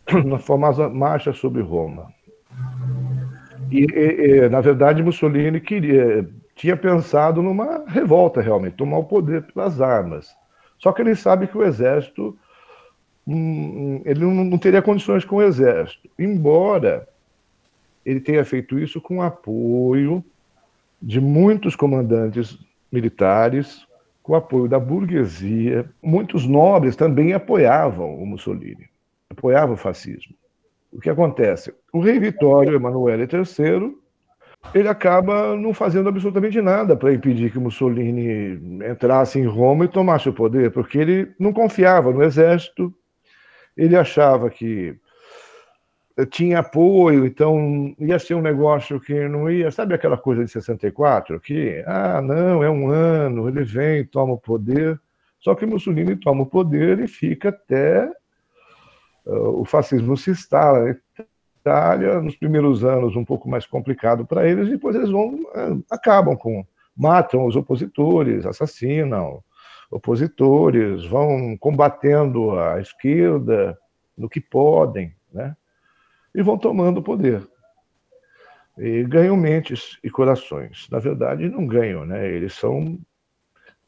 na 0.25 0.39
famosa 0.39 0.89
Marcha 0.89 1.33
sobre 1.33 1.63
Roma. 1.63 2.13
E, 3.71 3.85
e, 3.85 4.45
e, 4.45 4.49
na 4.49 4.61
verdade, 4.61 5.03
Mussolini 5.03 5.61
queria, 5.61 6.29
tinha 6.59 6.77
pensado 6.77 7.41
numa 7.41 7.85
revolta 7.87 8.41
realmente, 8.41 8.75
tomar 8.75 8.99
o 8.99 9.05
poder 9.05 9.43
pelas 9.43 9.81
armas. 9.81 10.35
Só 10.77 10.91
que 10.91 11.01
ele 11.01 11.15
sabe 11.15 11.47
que 11.47 11.57
o 11.57 11.63
exército, 11.63 12.37
hum, 13.25 14.03
ele 14.05 14.25
não, 14.25 14.59
teria 14.59 14.83
condições 14.83 15.25
com 15.25 15.37
o 15.37 15.43
exército, 15.43 16.11
embora 16.19 17.09
ele 18.05 18.19
tenha 18.19 18.45
feito 18.45 18.77
isso 18.77 19.01
com 19.01 19.23
apoio 19.23 20.23
de 21.01 21.21
muitos 21.21 21.77
comandantes 21.77 22.59
militares, 22.91 23.87
com 24.21 24.35
apoio 24.35 24.67
da 24.67 24.81
burguesia. 24.81 25.89
Muitos 26.03 26.45
nobres 26.45 26.97
também 26.97 27.35
apoiavam 27.35 28.17
o 28.17 28.27
Mussolini, 28.27 28.89
apoiavam 29.31 29.75
o 29.75 29.79
fascismo. 29.79 30.35
O 30.93 30.99
que 31.01 31.09
acontece? 31.09 31.73
O 31.93 32.01
rei 32.01 32.19
Vitório 32.19 32.75
Emanuele 32.75 33.29
III 33.33 33.97
ele 34.75 34.89
acaba 34.89 35.57
não 35.57 35.73
fazendo 35.73 36.09
absolutamente 36.09 36.61
nada 36.61 36.97
para 36.97 37.13
impedir 37.13 37.51
que 37.51 37.59
Mussolini 37.59 38.81
entrasse 38.91 39.39
em 39.39 39.47
Roma 39.47 39.85
e 39.85 39.89
tomasse 39.89 40.29
o 40.29 40.33
poder, 40.33 40.71
porque 40.71 40.99
ele 40.99 41.35
não 41.39 41.53
confiava 41.53 42.13
no 42.13 42.23
exército, 42.23 42.95
ele 43.77 43.97
achava 43.97 44.51
que 44.51 44.99
tinha 46.27 46.59
apoio, 46.59 47.25
então 47.25 47.95
ia 47.99 48.19
ser 48.19 48.35
um 48.35 48.43
negócio 48.43 49.01
que 49.01 49.29
não 49.29 49.51
ia. 49.51 49.71
Sabe 49.71 49.95
aquela 49.95 50.17
coisa 50.17 50.45
de 50.45 50.51
64? 50.51 51.39
Que, 51.41 51.83
ah, 51.87 52.21
não, 52.21 52.63
é 52.63 52.71
um 52.71 52.89
ano, 52.89 53.49
ele 53.49 53.63
vem, 53.63 54.05
toma 54.05 54.33
o 54.33 54.39
poder. 54.39 55.01
Só 55.41 55.55
que 55.55 55.67
Mussolini 55.67 56.17
toma 56.17 56.43
o 56.43 56.47
poder 56.47 56.99
e 56.99 57.07
fica 57.07 57.51
até 57.51 58.11
uh, 59.27 59.61
o 59.61 59.65
fascismo 59.65 60.17
se 60.17 60.31
instala. 60.31 60.97
Itália, 61.69 62.21
nos 62.21 62.35
primeiros 62.35 62.83
anos 62.83 63.15
um 63.15 63.25
pouco 63.25 63.49
mais 63.49 63.67
complicado 63.67 64.25
para 64.25 64.49
eles, 64.49 64.71
depois 64.71 64.97
eles 64.97 65.11
vão 65.11 65.35
uh, 65.35 65.85
acabam 65.91 66.35
com 66.35 66.65
matam 66.97 67.47
os 67.47 67.55
opositores, 67.55 68.47
assassinam 68.47 69.43
opositores, 69.91 71.05
vão 71.07 71.57
combatendo 71.59 72.59
a 72.59 72.81
esquerda 72.81 73.79
no 74.17 74.29
que 74.29 74.41
podem, 74.41 75.15
né? 75.33 75.55
e 76.35 76.43
vão 76.43 76.59
tomando 76.59 77.03
poder. 77.03 77.47
E 78.77 79.05
ganham 79.05 79.37
mentes 79.37 79.99
e 80.05 80.11
corações. 80.11 80.89
Na 80.91 80.99
verdade, 80.99 81.49
não 81.49 81.67
ganham, 81.67 82.05
né? 82.05 82.29
Eles 82.29 82.55
são. 82.55 82.99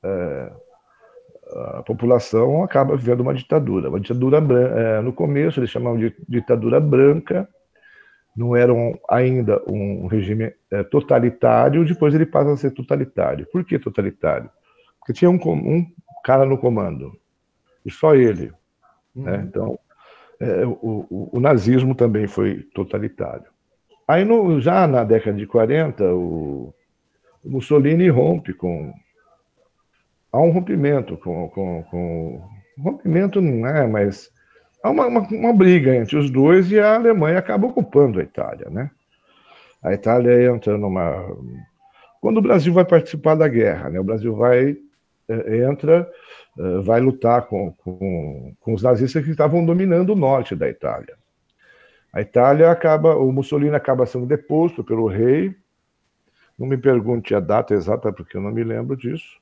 É, 0.03 0.53
a 1.77 1.83
população 1.83 2.63
acaba 2.63 2.97
vivendo 2.97 3.21
uma 3.21 3.35
ditadura. 3.35 3.89
Uma 3.89 4.01
ditadura. 4.01 4.39
É, 4.39 5.01
no 5.01 5.13
começo, 5.13 5.61
eles 5.61 5.71
chamavam 5.71 5.99
de 5.99 6.15
ditadura 6.29 6.81
branca, 6.81 7.49
não 8.41 8.57
era 8.57 8.73
ainda 9.11 9.63
um 9.71 10.07
regime 10.07 10.55
é, 10.71 10.83
totalitário, 10.83 11.85
depois 11.85 12.15
ele 12.15 12.25
passa 12.25 12.51
a 12.51 12.57
ser 12.57 12.71
totalitário. 12.71 13.47
Por 13.53 13.63
que 13.63 13.79
totalitário? 13.79 14.49
Porque 14.99 15.13
tinha 15.13 15.31
um, 15.31 15.35
um 15.35 15.87
cara 16.25 16.47
no 16.47 16.57
comando, 16.57 17.13
e 17.85 17.91
só 17.91 18.15
ele. 18.15 18.51
Uhum. 19.15 19.25
Né? 19.25 19.45
Então, 19.47 19.79
é, 20.41 20.65
o, 20.65 20.71
o, 21.11 21.31
o, 21.37 21.41
nazismo 21.41 21.95
também 21.95 22.27
foi 22.27 22.63
totalitário. 22.75 23.45
Aí, 24.09 24.25
no, 24.25 24.59
já 24.59 24.87
na 24.87 25.05
década 25.05 25.37
de 25.37 25.47
40, 25.47 26.03
o, 26.15 26.75
o, 27.45 27.51
Mussolini 27.51 28.09
rompe 28.09 28.55
com. 28.55 28.91
Há 30.33 30.41
um 30.41 30.51
rompimento 30.51 31.19
com, 31.19 31.47
com, 31.51 31.83
com. 31.91 32.49
Rompimento 32.79 33.43
não 33.43 33.67
é, 33.67 33.87
mas 33.87 34.33
há 34.83 34.91
uma, 34.91 35.07
uma, 35.07 35.21
uma, 35.21 35.53
briga 35.53 35.95
entre 35.95 36.17
os 36.17 36.31
dois 36.31 36.71
e 36.71 36.79
a 36.79 36.95
Alemanha 36.95 37.39
acaba 37.39 37.67
ocupando 37.67 38.21
a 38.21 38.23
Itália, 38.23 38.69
né? 38.71 38.91
A 39.83 39.93
Itália 39.93 40.51
entra 40.51 40.77
numa. 40.77 41.27
Quando 42.21 42.39
o 42.39 42.43
Brasil 42.43 42.73
vai 42.73 42.85
participar 42.85 43.35
da 43.35 43.49
guerra, 43.49 43.89
né? 43.91 43.99
O 43.99 44.05
Brasil 44.05 44.35
vai 44.35 44.77
é, 45.29 45.65
entra 45.65 46.11
eh, 46.59 46.81
vai 46.83 47.01
lutar 47.01 47.47
com, 47.47 47.73
com, 47.73 48.55
com 48.61 48.75
os 48.75 48.83
nazistas 48.83 49.25
que 49.25 49.31
estavam 49.31 49.65
dominando 49.65 50.11
o 50.11 50.17
norte 50.17 50.57
da 50.57 50.69
Itália. 50.69 51.17
A 52.13 52.21
Itália 52.21 52.71
acaba, 52.71 53.15
o 53.17 53.33
Mussolini 53.33 53.75
acaba 53.75 54.05
sendo 54.05 54.27
deposto 54.27 54.83
pelo 54.83 55.07
rei. 55.07 55.55
Não 56.59 56.67
me 56.67 56.77
pergunte 56.77 57.35
a 57.35 57.41
data 57.41 57.73
exata, 57.73 58.13
porque 58.13 58.37
eu 58.37 58.41
não 58.41 58.51
me 58.51 58.65
lembro 58.65 58.97
disso. 58.97 59.41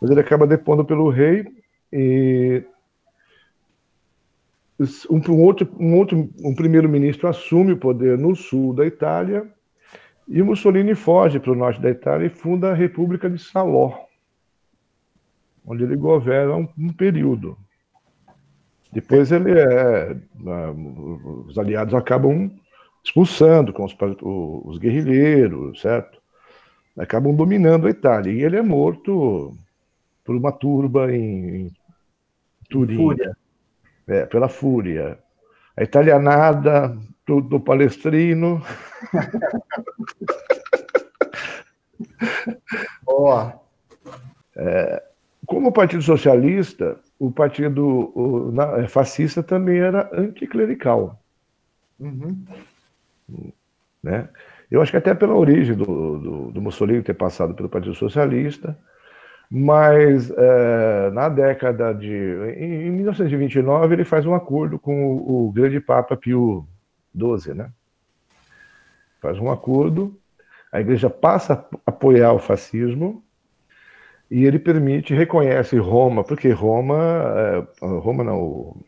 Mas 0.00 0.10
ele 0.10 0.20
acaba 0.20 0.46
depondo 0.46 0.84
pelo 0.84 1.10
rei 1.10 1.44
e 1.92 2.62
um, 5.10 5.20
um 5.32 5.42
outro, 5.42 5.68
um 5.78 5.96
outro 5.96 6.28
um 6.42 6.54
primeiro-ministro 6.54 7.28
assume 7.28 7.72
o 7.72 7.76
poder 7.76 8.18
no 8.18 8.34
sul 8.34 8.74
da 8.74 8.86
Itália 8.86 9.46
e 10.26 10.42
Mussolini 10.42 10.94
foge 10.94 11.38
para 11.38 11.52
o 11.52 11.56
norte 11.56 11.80
da 11.80 11.90
Itália 11.90 12.26
e 12.26 12.30
funda 12.30 12.70
a 12.70 12.74
República 12.74 13.28
de 13.28 13.38
Salò 13.38 14.10
onde 15.70 15.84
ele 15.84 15.96
governa 15.96 16.56
um, 16.56 16.68
um 16.78 16.92
período. 16.92 17.56
Depois 18.92 19.30
ele 19.30 19.52
é, 19.52 20.16
os 21.46 21.56
aliados 21.56 21.94
acabam 21.94 22.50
expulsando 23.04 23.72
com 23.72 23.84
os, 23.84 23.96
os 24.64 24.78
guerrilheiros, 24.78 25.80
certo? 25.80 26.20
Acabam 26.98 27.34
dominando 27.34 27.86
a 27.86 27.90
Itália. 27.90 28.32
E 28.32 28.42
ele 28.42 28.56
é 28.56 28.62
morto 28.62 29.56
por 30.24 30.34
uma 30.34 30.50
turba 30.50 31.14
em, 31.14 31.66
em 31.66 31.72
Turim. 32.68 32.96
Fúria. 32.96 33.36
É, 34.10 34.26
pela 34.26 34.48
fúria. 34.48 35.16
A 35.76 35.84
italianada 35.84 36.96
do, 37.26 37.40
do 37.40 37.60
palestrino. 37.60 38.60
Boa. 43.04 43.60
É, 44.56 45.02
como 45.46 45.68
o 45.68 45.72
Partido 45.72 46.02
Socialista, 46.02 46.98
o 47.18 47.30
Partido 47.30 48.12
o, 48.14 48.50
na, 48.52 48.78
é, 48.78 48.88
Fascista 48.88 49.42
também 49.42 49.78
era 49.78 50.08
anticlerical. 50.12 51.18
Uhum. 51.98 52.44
Né? 54.02 54.28
Eu 54.70 54.82
acho 54.82 54.90
que 54.90 54.96
até 54.96 55.14
pela 55.14 55.34
origem 55.34 55.76
do, 55.76 55.84
do, 55.84 56.50
do, 56.52 56.60
Mussolini 56.60 57.02
ter 57.02 57.14
passado 57.14 57.54
pelo 57.54 57.68
Partido 57.68 57.94
Socialista, 57.94 58.76
mas 59.50 60.30
é, 60.30 61.10
na 61.10 61.28
década 61.28 61.92
de. 61.92 62.08
Em, 62.56 62.86
em, 62.86 62.90
1929, 62.92 63.94
ele 63.94 64.04
faz 64.04 64.24
um 64.24 64.34
acordo 64.34 64.78
com 64.78 65.16
o, 65.16 65.48
o 65.48 65.52
grande 65.52 65.80
Papa 65.80 66.16
Pio 66.16 66.66
XII, 67.16 67.54
né? 67.54 67.70
Faz 69.20 69.38
um 69.38 69.50
acordo, 69.50 70.16
a 70.72 70.80
igreja 70.80 71.10
passa 71.10 71.54
a 71.54 71.90
apoiar 71.90 72.32
o 72.32 72.38
fascismo 72.38 73.24
e 74.30 74.44
ele 74.44 74.58
permite, 74.58 75.12
reconhece 75.12 75.76
Roma, 75.76 76.22
porque 76.22 76.50
Roma, 76.50 76.96
é, 77.36 77.84
Roma 77.84 78.22
não, 78.22 78.40
o 78.40 78.84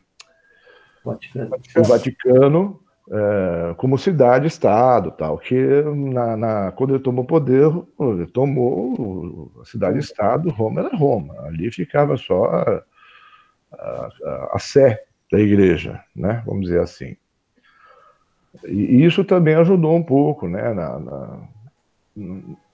Vaticano, 1.04 1.50
o 1.76 1.82
Vaticano 1.82 2.81
é, 3.10 3.74
como 3.76 3.98
cidade-estado, 3.98 5.10
tal, 5.12 5.38
que 5.38 5.56
na, 5.82 6.36
na, 6.36 6.72
quando 6.72 6.94
ele 6.94 7.02
tomou 7.02 7.24
poder, 7.24 7.70
ele 7.98 8.26
tomou 8.26 9.50
a 9.60 9.64
cidade-estado, 9.64 10.50
Roma 10.50 10.80
era 10.80 10.96
Roma, 10.96 11.34
ali 11.46 11.70
ficava 11.70 12.16
só 12.16 12.44
a, 12.44 12.82
a, 13.72 14.50
a 14.54 14.58
sé 14.58 15.04
da 15.30 15.40
igreja, 15.40 16.02
né, 16.14 16.42
vamos 16.46 16.66
dizer 16.66 16.80
assim. 16.80 17.16
E 18.66 19.04
isso 19.04 19.24
também 19.24 19.54
ajudou 19.54 19.96
um 19.96 20.02
pouco, 20.02 20.46
né, 20.46 20.72
na, 20.74 20.98
na 20.98 21.38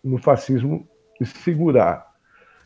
no 0.03 0.19
fascismo 0.19 0.85
segurar 1.25 2.09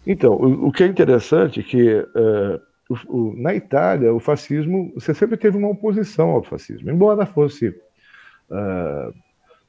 então, 0.07 0.33
o, 0.33 0.68
o 0.68 0.72
que 0.72 0.83
é 0.83 0.87
interessante 0.87 1.61
é 1.61 1.62
que 1.62 1.98
uh, 1.98 2.61
o, 2.92 2.96
o, 3.09 3.35
na 3.37 3.55
Itália, 3.55 4.12
o 4.12 4.20
fascismo, 4.20 4.92
você 4.94 5.14
sempre 5.14 5.37
teve 5.37 5.57
uma 5.57 5.68
oposição 5.68 6.31
ao 6.31 6.42
fascismo, 6.42 6.90
embora 6.90 7.24
fosse 7.24 7.68
uh, 7.68 9.14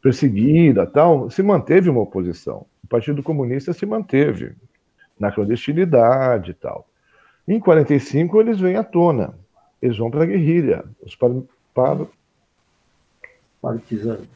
perseguida, 0.01 0.85
tal, 0.85 1.29
se 1.29 1.41
manteve 1.41 1.89
uma 1.89 2.01
oposição. 2.01 2.65
O 2.83 2.87
Partido 2.87 3.23
Comunista 3.23 3.71
se 3.71 3.85
manteve 3.85 4.55
na 5.17 5.31
clandestinidade 5.31 6.51
e 6.51 6.53
tal. 6.53 6.85
Em 7.47 7.59
45 7.59 8.41
eles 8.41 8.59
vêm 8.59 8.75
à 8.75 8.83
tona, 8.83 9.33
eles 9.81 9.97
vão 9.97 10.11
para 10.11 10.23
a 10.23 10.27
guerrilha, 10.27 10.83
os 11.01 11.15
par, 11.15 11.31
par, 11.73 11.97
partisanos. 13.61 14.27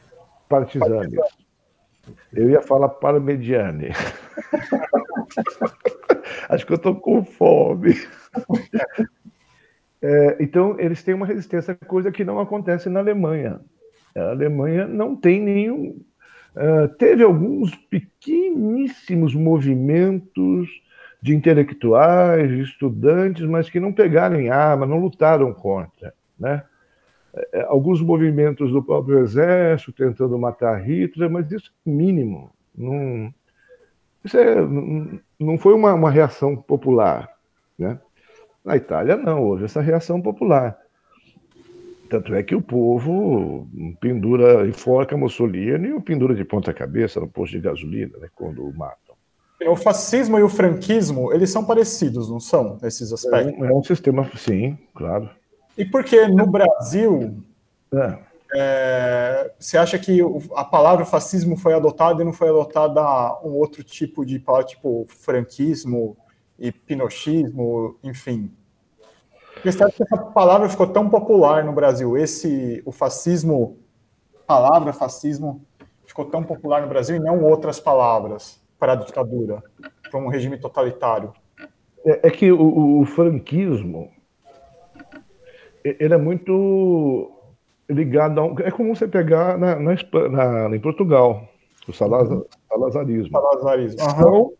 partisanos. 0.48 1.14
Eu 2.32 2.48
ia 2.48 2.62
falar 2.62 2.88
parmediane. 2.88 3.90
Acho 6.48 6.66
que 6.66 6.72
eu 6.72 6.76
estou 6.76 6.94
com 6.96 7.24
fome. 7.24 7.94
É, 10.00 10.36
então, 10.38 10.78
eles 10.78 11.02
têm 11.02 11.12
uma 11.12 11.26
resistência, 11.26 11.74
coisa 11.74 12.12
que 12.12 12.24
não 12.24 12.38
acontece 12.38 12.88
na 12.88 13.00
Alemanha. 13.00 13.60
A 14.16 14.30
Alemanha 14.30 14.86
não 14.86 15.16
tem 15.16 15.40
nenhum. 15.40 16.00
Uh, 16.54 16.88
teve 16.98 17.24
alguns 17.24 17.74
pequeníssimos 17.74 19.34
movimentos 19.34 20.68
de 21.20 21.34
intelectuais, 21.34 22.48
de 22.48 22.60
estudantes, 22.60 23.44
mas 23.44 23.68
que 23.68 23.80
não 23.80 23.92
pegaram 23.92 24.40
em 24.40 24.50
arma, 24.50 24.86
não 24.86 25.00
lutaram 25.00 25.52
contra. 25.52 26.14
Né? 26.38 26.62
É, 27.52 27.62
alguns 27.62 28.00
movimentos 28.00 28.70
do 28.70 28.82
próprio 28.82 29.20
exército 29.20 29.92
tentando 29.92 30.38
matar 30.38 30.76
Hitler, 30.76 31.30
mas 31.30 31.50
isso 31.50 31.72
é 31.86 31.90
mínimo. 31.90 32.50
Não, 32.76 33.32
isso 34.24 34.36
é, 34.38 34.54
não 35.38 35.58
foi 35.58 35.74
uma, 35.74 35.94
uma 35.94 36.10
reação 36.10 36.56
popular. 36.56 37.28
Né? 37.78 37.98
Na 38.64 38.76
Itália, 38.76 39.16
não, 39.16 39.42
houve 39.42 39.64
essa 39.64 39.80
reação 39.80 40.20
popular. 40.20 40.76
Tanto 42.10 42.34
é 42.34 42.42
que 42.42 42.54
o 42.54 42.62
povo 42.62 43.68
pendura, 44.00 44.66
enforca 44.66 45.16
Mussolini 45.16 45.88
e 45.88 45.92
o 45.92 46.00
pendura 46.00 46.34
de 46.34 46.44
ponta 46.44 46.72
cabeça 46.72 47.20
no 47.20 47.28
posto 47.28 47.52
de 47.52 47.60
gasolina, 47.60 48.16
né, 48.18 48.28
quando 48.34 48.66
o 48.66 48.74
matam. 48.74 49.14
O 49.66 49.76
fascismo 49.76 50.38
e 50.38 50.42
o 50.42 50.48
franquismo, 50.48 51.32
eles 51.32 51.50
são 51.50 51.64
parecidos, 51.64 52.30
não 52.30 52.40
são, 52.40 52.78
nesses 52.80 53.12
aspectos? 53.12 53.54
É 53.54 53.56
um, 53.58 53.64
é 53.64 53.74
um 53.74 53.82
sistema, 53.82 54.30
sim, 54.36 54.78
claro. 54.94 55.28
E 55.76 55.84
por 55.84 56.02
que 56.02 56.26
no 56.28 56.46
Brasil 56.46 57.42
é. 57.92 58.27
É, 58.54 59.52
você 59.58 59.76
acha 59.76 59.98
que 59.98 60.20
a 60.54 60.64
palavra 60.64 61.04
fascismo 61.04 61.56
foi 61.56 61.74
adotada 61.74 62.22
e 62.22 62.24
não 62.24 62.32
foi 62.32 62.48
adotada 62.48 63.02
um 63.44 63.50
outro 63.50 63.84
tipo 63.84 64.24
de 64.24 64.38
palavra, 64.38 64.66
tipo 64.66 65.04
franquismo 65.06 66.16
e 66.58 66.72
pinochismo, 66.72 67.98
enfim? 68.02 68.50
Porque 69.54 69.72
você 69.72 69.84
acha 69.84 69.96
que 69.96 70.02
essa 70.02 70.16
palavra 70.16 70.68
ficou 70.68 70.86
tão 70.86 71.10
popular 71.10 71.64
no 71.64 71.72
Brasil? 71.72 72.16
Esse, 72.16 72.82
o 72.86 72.92
fascismo, 72.92 73.78
palavra 74.46 74.92
fascismo, 74.92 75.66
ficou 76.06 76.24
tão 76.24 76.42
popular 76.42 76.80
no 76.80 76.88
Brasil 76.88 77.16
e 77.16 77.20
não 77.20 77.42
outras 77.44 77.78
palavras 77.78 78.60
para 78.78 78.92
a 78.92 78.96
ditadura, 78.96 79.62
para 80.10 80.20
um 80.20 80.28
regime 80.28 80.56
totalitário? 80.56 81.32
É, 82.04 82.28
é 82.28 82.30
que 82.30 82.50
o, 82.50 83.00
o, 83.00 83.04
franquismo 83.04 84.10
ele 85.84 86.14
é 86.14 86.18
muito 86.18 87.30
ligado 87.88 88.38
a 88.38 88.44
um, 88.44 88.54
é 88.60 88.70
como 88.70 88.94
você 88.94 89.08
pegar 89.08 89.58
na, 89.58 89.76
na, 89.76 89.94
na 90.66 90.76
em 90.76 90.80
Portugal 90.80 91.48
o 91.86 91.92
salazar, 91.92 92.42
salazarismo. 92.68 93.30
Salazarismo. 93.30 94.02
Uhum. 94.02 94.10
São, 94.10 94.52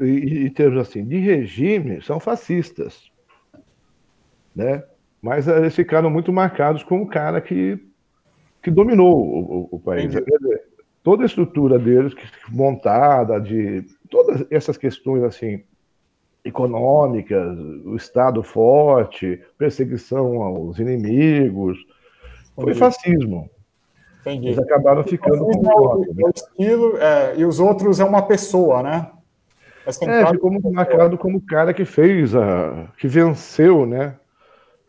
e, 0.00 0.46
em 0.46 0.50
termos 0.50 0.80
assim 0.80 1.04
de 1.04 1.18
regime 1.18 2.02
são 2.02 2.20
fascistas, 2.20 3.10
né? 4.54 4.84
Mas 5.22 5.48
eles 5.48 5.74
ficaram 5.74 6.10
muito 6.10 6.32
marcados 6.32 6.82
como 6.82 7.04
o 7.04 7.08
cara 7.08 7.40
que 7.40 7.78
que 8.62 8.70
dominou 8.70 9.14
o, 9.14 9.68
o 9.72 9.78
país. 9.78 10.14
Toda 11.02 11.22
a 11.22 11.26
estrutura 11.26 11.78
deles 11.78 12.14
montada 12.48 13.38
de 13.38 13.84
todas 14.08 14.46
essas 14.50 14.78
questões 14.78 15.22
assim 15.22 15.62
econômicas, 16.44 17.58
o 17.84 17.96
Estado 17.96 18.42
forte, 18.42 19.40
perseguição 19.56 20.42
aos 20.42 20.78
inimigos, 20.78 21.78
foi 22.54 22.74
fascismo. 22.74 23.50
Entendi. 24.20 24.48
Eles 24.48 24.58
acabaram 24.58 25.04
ficando 25.04 25.44
com 25.44 25.58
o 25.58 25.98
né? 26.00 26.30
estilo, 26.34 26.96
é, 26.96 27.36
e 27.36 27.44
os 27.44 27.60
outros 27.60 28.00
é 28.00 28.04
uma 28.04 28.22
pessoa, 28.22 28.82
né? 28.82 29.10
É, 29.86 30.26
ficou 30.28 30.50
muito 30.50 30.70
marcado 30.70 31.18
como 31.18 31.36
o 31.36 31.42
cara 31.42 31.74
que 31.74 31.84
fez 31.84 32.34
a. 32.34 32.88
que 32.96 33.06
venceu, 33.06 33.84
né? 33.84 34.16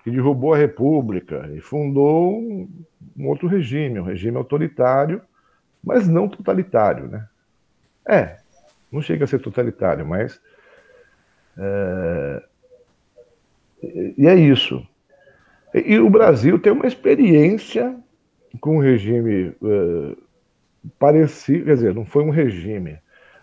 Que 0.03 0.09
derrubou 0.09 0.53
a 0.53 0.57
República 0.57 1.49
e 1.53 1.59
fundou 1.59 2.39
um, 2.39 2.69
um 3.17 3.27
outro 3.27 3.47
regime, 3.47 3.99
um 3.99 4.03
regime 4.03 4.37
autoritário, 4.37 5.21
mas 5.83 6.07
não 6.07 6.29
totalitário, 6.29 7.07
né? 7.07 7.27
É, 8.07 8.37
não 8.89 9.01
chega 9.01 9.25
a 9.25 9.27
ser 9.27 9.39
totalitário, 9.39 10.05
mas. 10.05 10.39
É, 11.57 12.43
e 14.17 14.27
é 14.27 14.35
isso. 14.35 14.85
E 15.83 15.99
o 15.99 16.09
Brasil 16.09 16.57
tem 16.57 16.71
uma 16.71 16.87
experiência 16.87 17.97
com 18.61 18.77
um 18.77 18.79
regime 18.79 19.53
uh, 19.61 20.17
parecido, 20.97 21.65
quer 21.65 21.73
dizer, 21.73 21.93
não 21.93 22.05
foi 22.05 22.23
um 22.23 22.29
regime. 22.29 22.97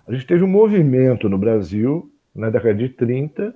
A 0.07 0.13
gente 0.13 0.27
teve 0.27 0.43
um 0.43 0.49
movimento 0.49 1.29
no 1.29 1.37
Brasil, 1.37 2.11
na 2.35 2.49
década 2.49 2.75
de 2.75 2.89
30, 2.89 3.49
uh, 3.49 3.55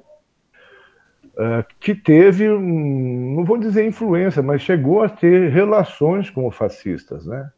eh, 1.39 1.65
que 1.81 1.95
teve, 1.95 2.51
um, 2.51 3.35
não 3.37 3.45
vou 3.45 3.57
dizer 3.57 3.87
influência, 3.87 4.43
mas 4.43 4.61
chegou 4.61 5.03
a 5.03 5.09
ter 5.09 5.51
relações 5.51 6.29
com 6.29 6.47
os 6.47 6.55
fascistas, 6.55 7.25
né? 7.25 7.51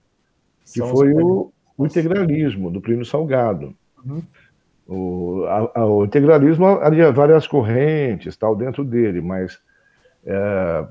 Que 0.60 0.78
São 0.78 0.88
foi 0.88 1.12
o, 1.12 1.52
o, 1.76 1.86
integralismo 1.86 2.70
do 2.70 2.80
Plínio 2.80 3.04
Salgado. 3.04 3.74
Uhum. 4.04 4.22
O, 4.86 5.44
a, 5.46 5.80
a, 5.80 5.86
o 5.86 6.04
integralismo 6.04 6.64
havia 6.64 7.10
várias 7.10 7.46
correntes 7.46 8.36
tal 8.36 8.54
dentro 8.54 8.84
dele, 8.84 9.20
mas 9.20 9.60
é, 10.24 10.86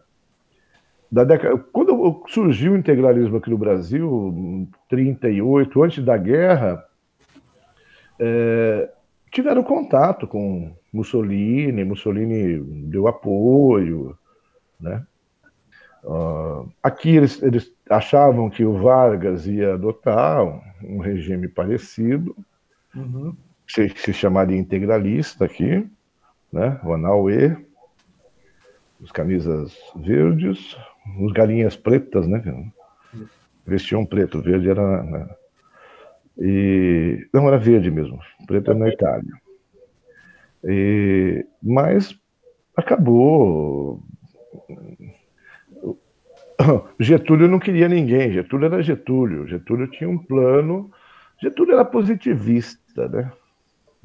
da 1.12 1.24
década, 1.24 1.58
quando 1.72 2.24
surgiu 2.28 2.74
o 2.74 2.78
integralismo 2.78 3.38
aqui 3.38 3.50
no 3.50 3.58
Brasil, 3.58 4.34
em 4.36 4.70
38, 4.90 5.84
antes 5.84 6.04
da 6.04 6.18
guerra, 6.18 6.84
é, 8.20 8.90
tiveram 9.32 9.64
contato 9.64 10.28
com 10.28 10.76
Mussolini, 10.92 11.84
Mussolini 11.84 12.60
deu 12.90 13.08
apoio, 13.08 14.18
né? 14.80 15.06
Uh, 16.04 16.72
aqui 16.82 17.18
eles, 17.18 17.42
eles, 17.42 17.74
achavam 17.90 18.50
que 18.50 18.64
o 18.64 18.78
Vargas 18.82 19.46
ia 19.46 19.74
adotar 19.74 20.44
um, 20.44 20.62
um 20.84 21.00
regime 21.00 21.48
parecido, 21.48 22.36
uhum. 22.96 23.36
se, 23.68 23.90
se 23.90 24.14
chamaria 24.14 24.58
integralista 24.58 25.46
aqui, 25.46 25.86
né? 26.52 26.80
o 26.84 26.94
Anauê, 26.94 27.58
os 29.02 29.12
camisas 29.12 29.78
verdes, 29.96 30.78
os 31.20 31.32
galinhas 31.32 31.76
pretas, 31.76 32.28
né? 32.28 32.72
Vestiam 33.66 34.06
preto, 34.06 34.42
verde 34.42 34.70
era. 34.70 35.04
Né? 35.04 35.30
E, 36.40 37.28
não, 37.34 37.48
era 37.48 37.58
verde 37.58 37.90
mesmo, 37.92 38.20
preto 38.46 38.72
era 38.72 38.80
na 38.80 38.90
Itália. 38.90 39.34
E, 40.64 41.46
mas 41.62 42.18
acabou. 42.76 44.02
Getúlio 47.00 47.48
não 47.48 47.60
queria 47.60 47.88
ninguém, 47.88 48.32
Getúlio 48.32 48.66
era 48.66 48.82
Getúlio. 48.82 49.48
Getúlio 49.48 49.88
tinha 49.88 50.10
um 50.10 50.18
plano. 50.18 50.92
Getúlio 51.42 51.74
era 51.74 51.86
positivista, 51.86 53.08
né? 53.08 53.32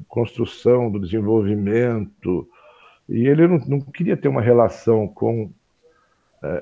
Construção 0.07 0.91
do 0.91 0.99
desenvolvimento. 0.99 2.47
E 3.09 3.27
ele 3.27 3.47
não, 3.47 3.57
não 3.59 3.81
queria 3.81 4.15
ter 4.15 4.27
uma 4.27 4.41
relação 4.41 5.07
com 5.07 5.51
é, 5.51 5.62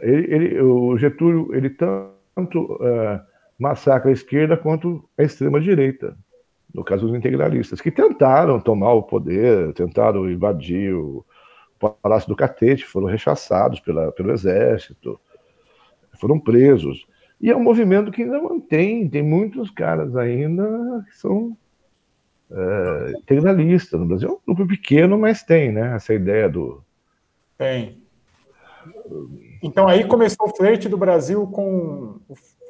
ele, 0.01 0.33
ele, 0.33 0.61
o 0.61 0.97
Getúlio 0.97 1.53
ele 1.53 1.69
tanto 1.69 2.73
uh, 2.73 3.19
massacra 3.57 4.09
a 4.09 4.13
esquerda 4.13 4.57
quanto 4.57 5.07
a 5.17 5.23
extrema 5.23 5.59
direita, 5.59 6.17
no 6.73 6.83
caso 6.83 7.07
dos 7.07 7.15
integralistas, 7.15 7.81
que 7.81 7.91
tentaram 7.91 8.59
tomar 8.59 8.93
o 8.93 9.03
poder, 9.03 9.73
tentaram 9.73 10.29
invadir 10.29 10.93
o 10.93 11.25
Palácio 12.01 12.29
do 12.29 12.35
Catete, 12.35 12.85
foram 12.85 13.07
rechaçados 13.07 13.79
pela, 13.79 14.11
pelo 14.11 14.31
exército, 14.31 15.19
foram 16.19 16.39
presos. 16.39 17.05
E 17.39 17.49
é 17.49 17.55
um 17.55 17.63
movimento 17.63 18.11
que 18.11 18.21
ainda 18.21 18.39
mantém, 18.39 19.09
tem 19.09 19.23
muitos 19.23 19.71
caras 19.71 20.15
ainda 20.15 21.03
que 21.09 21.17
são 21.17 21.57
é, 22.51 23.11
integralistas 23.17 23.99
no 23.99 24.05
Brasil. 24.05 24.29
É 24.29 24.33
um 24.33 24.55
grupo 24.55 24.67
pequeno, 24.67 25.17
mas 25.17 25.41
tem, 25.41 25.71
né? 25.71 25.95
Essa 25.95 26.13
ideia 26.13 26.47
do. 26.47 26.83
Tem. 27.57 28.00
Então 29.61 29.87
aí 29.87 30.03
começou 30.05 30.47
o 30.47 30.55
flerte 30.55 30.89
do 30.89 30.97
Brasil 30.97 31.45
com, 31.47 32.19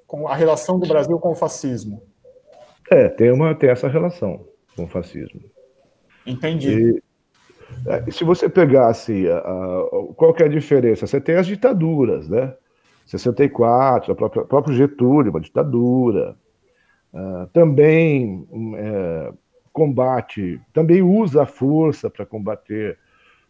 com 0.08 0.28
a 0.28 0.36
relação 0.36 0.80
do 0.80 0.88
Brasil 0.88 1.18
com 1.20 1.32
o 1.32 1.36
fascismo. 1.36 2.02
É, 2.90 3.08
tem, 3.08 3.32
uma, 3.32 3.56
tem 3.56 3.70
essa 3.70 3.88
relação 3.88 4.46
com 4.76 4.84
o 4.84 4.88
fascismo. 4.88 5.42
Entendi. 6.26 6.70
E, 6.70 7.04
é, 7.88 8.12
se 8.12 8.24
você 8.24 8.50
pegasse 8.50 9.30
a, 9.30 9.38
a, 9.38 9.88
qual 10.16 10.34
que 10.34 10.44
é 10.44 10.46
a 10.46 10.50
diferença? 10.50 11.08
Você 11.08 11.22
tem 11.22 11.36
as 11.36 11.48
ditaduras, 11.48 12.28
né? 12.28 12.54
64, 13.06 14.14
o 14.14 14.16
próprio, 14.16 14.46
próprio 14.46 14.76
Getúlio, 14.76 15.32
uma 15.32 15.42
ditadura. 15.42 16.36
Uh, 17.14 17.46
também 17.52 18.48
é, 18.78 19.34
combate, 19.74 20.62
também 20.74 21.02
usa 21.02 21.44
a 21.44 21.46
força 21.46 22.10
para 22.10 22.26
combater 22.26 22.98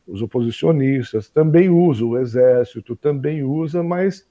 os 0.08 0.22
oposicionistas, 0.22 1.30
também 1.30 1.70
usa 1.70 2.06
o 2.06 2.18
exército, 2.18 2.96
também 2.96 3.44
usa, 3.44 3.84
mas 3.84 4.28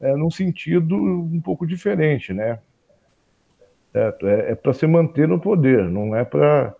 é, 0.00 0.14
num 0.16 0.30
sentido 0.30 0.96
um 0.96 1.40
pouco 1.40 1.66
diferente, 1.66 2.32
né? 2.32 2.58
É, 3.92 4.14
é, 4.22 4.52
é 4.52 4.54
para 4.54 4.72
se 4.72 4.86
manter 4.86 5.28
no 5.28 5.40
poder, 5.40 5.88
não 5.88 6.14
é 6.14 6.24
para. 6.24 6.74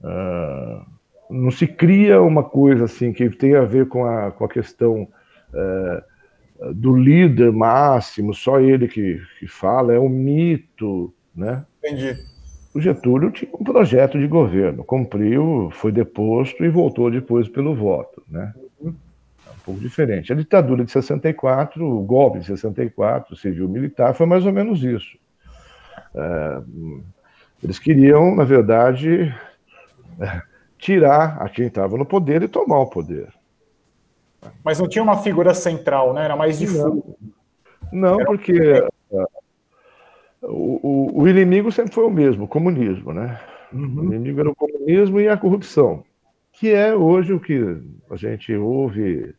Uh, 0.00 0.06
ah, 0.06 0.86
não 1.28 1.50
se 1.50 1.66
cria 1.66 2.22
uma 2.22 2.42
coisa 2.44 2.84
assim 2.84 3.12
que 3.12 3.28
tem 3.28 3.54
a 3.54 3.64
ver 3.64 3.88
com 3.88 4.06
a, 4.06 4.30
com 4.30 4.44
a 4.44 4.48
questão 4.48 5.08
uh, 5.52 6.72
do 6.72 6.96
líder 6.96 7.52
máximo, 7.52 8.32
só 8.32 8.60
ele 8.60 8.88
que, 8.88 9.20
que 9.38 9.46
fala, 9.48 9.92
é 9.92 9.98
um 9.98 10.08
mito, 10.08 11.12
né? 11.34 11.66
Entendi 11.84 12.37
o 12.78 12.80
Getúlio 12.80 13.30
tinha 13.32 13.50
um 13.52 13.64
projeto 13.64 14.18
de 14.18 14.26
governo, 14.28 14.84
cumpriu, 14.84 15.68
foi 15.72 15.90
deposto 15.90 16.64
e 16.64 16.68
voltou 16.68 17.10
depois 17.10 17.48
pelo 17.48 17.74
voto. 17.74 18.22
Né? 18.28 18.54
É 18.84 18.88
um 18.88 18.94
pouco 19.64 19.80
diferente. 19.80 20.32
A 20.32 20.36
ditadura 20.36 20.84
de 20.84 20.92
64, 20.92 21.84
o 21.84 22.00
golpe 22.02 22.38
de 22.38 22.46
64, 22.46 23.36
civil-militar, 23.36 24.14
foi 24.14 24.26
mais 24.26 24.46
ou 24.46 24.52
menos 24.52 24.82
isso. 24.84 25.18
É, 26.14 26.62
eles 27.64 27.80
queriam, 27.80 28.36
na 28.36 28.44
verdade, 28.44 29.34
é, 30.20 30.42
tirar 30.78 31.42
a 31.42 31.48
quem 31.48 31.66
estava 31.66 31.98
no 31.98 32.06
poder 32.06 32.42
e 32.44 32.48
tomar 32.48 32.78
o 32.78 32.86
poder. 32.86 33.28
Mas 34.64 34.78
não 34.78 34.88
tinha 34.88 35.02
uma 35.02 35.18
figura 35.18 35.52
central, 35.52 36.14
né? 36.14 36.24
Era 36.24 36.36
mais 36.36 36.60
difuso. 36.60 37.02
Não, 37.92 38.18
não 38.18 38.24
porque 38.24 38.86
o, 40.42 40.80
o, 41.16 41.22
o, 41.22 41.28
inimigo 41.28 41.70
sempre 41.72 41.92
foi 41.92 42.04
o 42.04 42.10
mesmo, 42.10 42.44
o 42.44 42.48
comunismo, 42.48 43.12
né? 43.12 43.40
Uhum. 43.72 44.00
O 44.00 44.04
inimigo 44.04 44.40
era 44.40 44.50
o 44.50 44.54
comunismo 44.54 45.20
e 45.20 45.28
a 45.28 45.36
corrupção, 45.36 46.04
que 46.52 46.72
é 46.72 46.94
hoje 46.94 47.32
o 47.32 47.40
que 47.40 47.80
a 48.10 48.16
gente 48.16 48.54
ouve. 48.54 49.34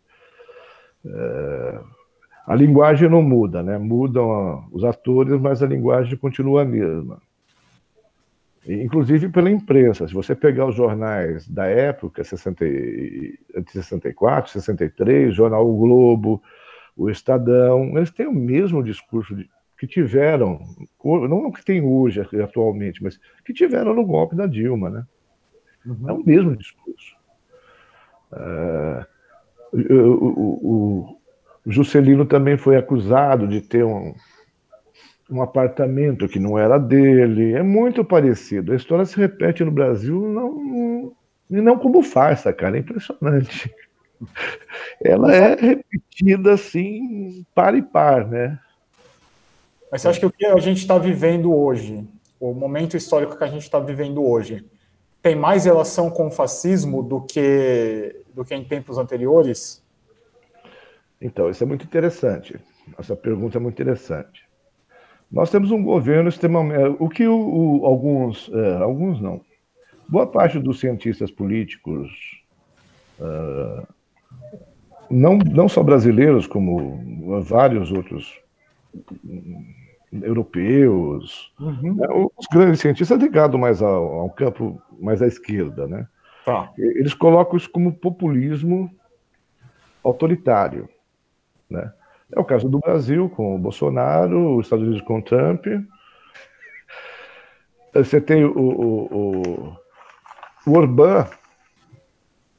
É, 1.05 1.79
a 2.45 2.55
linguagem 2.55 3.07
não 3.07 3.21
muda, 3.21 3.61
né? 3.63 3.77
Mudam 3.77 4.67
os 4.71 4.83
atores, 4.83 5.39
mas 5.39 5.61
a 5.61 5.67
linguagem 5.67 6.17
continua 6.17 6.63
a 6.63 6.65
mesma. 6.65 7.21
Inclusive 8.67 9.29
pela 9.29 9.49
imprensa. 9.49 10.07
Se 10.07 10.13
você 10.13 10.35
pegar 10.35 10.65
os 10.65 10.75
jornais 10.75 11.47
da 11.47 11.65
época, 11.65 12.23
60, 12.23 12.65
64, 13.67 14.51
63, 14.51 15.33
Jornal 15.33 15.67
o 15.67 15.77
Globo, 15.77 16.41
o 16.95 17.09
Estadão, 17.09 17.97
eles 17.97 18.11
têm 18.11 18.27
o 18.27 18.33
mesmo 18.33 18.83
discurso 18.83 19.35
de, 19.35 19.49
que 19.79 19.87
tiveram, 19.87 20.59
não 21.03 21.49
que 21.51 21.63
tem 21.63 21.81
hoje 21.81 22.19
atualmente, 22.43 23.01
mas 23.01 23.17
que 23.45 23.53
tiveram 23.53 23.93
no 23.95 24.05
golpe 24.05 24.35
da 24.35 24.45
Dilma, 24.45 24.89
né? 24.89 25.05
Uhum. 25.85 26.09
É 26.09 26.11
o 26.11 26.23
mesmo 26.23 26.55
discurso. 26.57 27.15
Uh, 28.33 29.05
o, 29.71 30.25
o, 30.25 31.17
o, 31.65 31.71
Juscelino 31.71 32.25
também 32.25 32.57
foi 32.57 32.75
acusado 32.75 33.47
de 33.47 33.61
ter 33.61 33.85
um, 33.85 34.13
um 35.31 35.41
apartamento 35.41 36.27
que 36.27 36.39
não 36.39 36.59
era 36.59 36.77
dele. 36.77 37.53
É 37.53 37.63
muito 37.63 38.03
parecido. 38.03 38.73
A 38.73 38.75
história 38.75 39.05
se 39.05 39.15
repete 39.15 39.63
no 39.63 39.71
Brasil, 39.71 40.27
não, 40.27 41.15
e 41.49 41.61
não 41.61 41.79
como 41.79 42.03
farsa, 42.03 42.51
cara. 42.51 42.75
É 42.75 42.81
impressionante. 42.81 43.73
Ela 45.01 45.33
é 45.33 45.55
repetida 45.55 46.53
assim, 46.53 47.45
par 47.55 47.73
e 47.73 47.81
par, 47.81 48.27
né? 48.27 48.59
Mas 49.91 50.01
você 50.01 50.07
acha 50.09 50.19
que 50.19 50.25
o 50.25 50.31
que 50.31 50.45
a 50.45 50.57
gente 50.57 50.77
está 50.77 50.97
vivendo 50.97 51.53
hoje, 51.53 52.07
o 52.39 52.53
momento 52.53 52.95
histórico 52.95 53.37
que 53.37 53.43
a 53.43 53.47
gente 53.47 53.63
está 53.63 53.79
vivendo 53.79 54.23
hoje, 54.23 54.65
tem 55.21 55.35
mais 55.35 55.65
relação 55.65 56.09
com 56.09 56.27
o 56.27 56.31
fascismo 56.31 57.03
do 57.03 57.21
que, 57.21 58.15
do 58.33 58.45
que 58.45 58.55
em 58.55 58.63
tempos 58.63 58.97
anteriores? 58.97 59.83
Então, 61.19 61.49
isso 61.49 61.63
é 61.63 61.67
muito 61.67 61.85
interessante. 61.85 62.59
Essa 62.97 63.15
pergunta 63.15 63.57
é 63.57 63.59
muito 63.59 63.81
interessante. 63.81 64.47
Nós 65.31 65.51
temos 65.51 65.71
um 65.71 65.83
governo 65.83 66.29
extremamente. 66.29 66.95
O 66.99 67.09
que 67.09 67.27
o, 67.27 67.35
o, 67.81 67.85
alguns, 67.85 68.49
é, 68.53 68.77
alguns 68.77 69.21
não. 69.21 69.41
Boa 70.07 70.25
parte 70.25 70.57
dos 70.57 70.79
cientistas 70.79 71.29
políticos, 71.29 72.09
uh, 73.19 73.87
não, 75.07 75.37
não 75.37 75.69
só 75.69 75.83
brasileiros, 75.83 76.47
como 76.47 77.41
vários 77.41 77.91
outros 77.91 78.39
europeus, 80.11 81.53
uhum. 81.59 81.95
né, 81.95 82.07
os 82.37 82.45
grandes 82.51 82.79
cientistas 82.79 83.19
ligados 83.19 83.59
mais 83.59 83.81
ao, 83.81 84.21
ao, 84.21 84.29
campo 84.29 84.81
mais 84.99 85.21
à 85.21 85.27
esquerda, 85.27 85.87
né? 85.87 86.07
Tá. 86.45 86.71
Eles 86.77 87.13
colocam 87.13 87.57
isso 87.57 87.69
como 87.69 87.93
populismo 87.93 88.89
autoritário, 90.03 90.89
né? 91.69 91.93
É 92.31 92.39
o 92.39 92.43
caso 92.43 92.69
do 92.69 92.79
Brasil 92.79 93.29
com 93.29 93.55
o 93.55 93.59
Bolsonaro, 93.59 94.57
os 94.57 94.65
Estados 94.65 94.85
Unidos 94.85 95.05
com 95.05 95.19
o 95.19 95.21
Trump. 95.21 95.65
Você 97.93 98.21
tem 98.21 98.45
o, 98.45 98.51
o, 98.51 99.15
o, 99.15 99.77
o 100.67 100.77
Orbán 100.77 101.27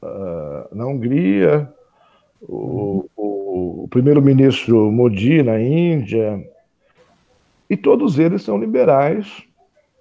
uh, 0.03 0.75
na 0.75 0.87
Hungria, 0.87 1.73
o, 2.43 3.09
o, 3.17 3.85
o 3.85 3.89
primeiro-ministro 3.89 4.91
Modi 4.91 5.41
na 5.43 5.61
Índia, 5.61 6.45
e 7.71 7.77
todos 7.77 8.19
eles 8.19 8.43
são 8.43 8.59
liberais, 8.59 9.45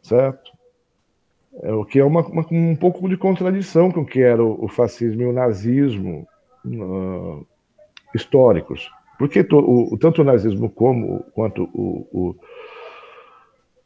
certo? 0.02 0.52
É, 1.62 1.72
o 1.72 1.86
que 1.86 2.00
é 2.00 2.04
uma, 2.04 2.22
uma, 2.28 2.46
um 2.52 2.76
pouco 2.76 3.08
de 3.08 3.16
contradição 3.16 3.92
com 3.92 4.02
o 4.02 4.06
que 4.06 4.22
era 4.22 4.44
o, 4.44 4.66
o 4.66 4.68
fascismo 4.68 5.22
e 5.22 5.26
o 5.26 5.34
nazismo 5.34 6.28
uh, 6.66 7.46
históricos. 8.14 8.90
Porque 9.20 9.44
to, 9.44 9.58
o, 9.58 9.98
tanto 9.98 10.22
o 10.22 10.26
nazismo 10.26 10.70
como 10.70 11.24
quanto 11.34 11.64
o, 11.74 12.08
o, 12.12 12.36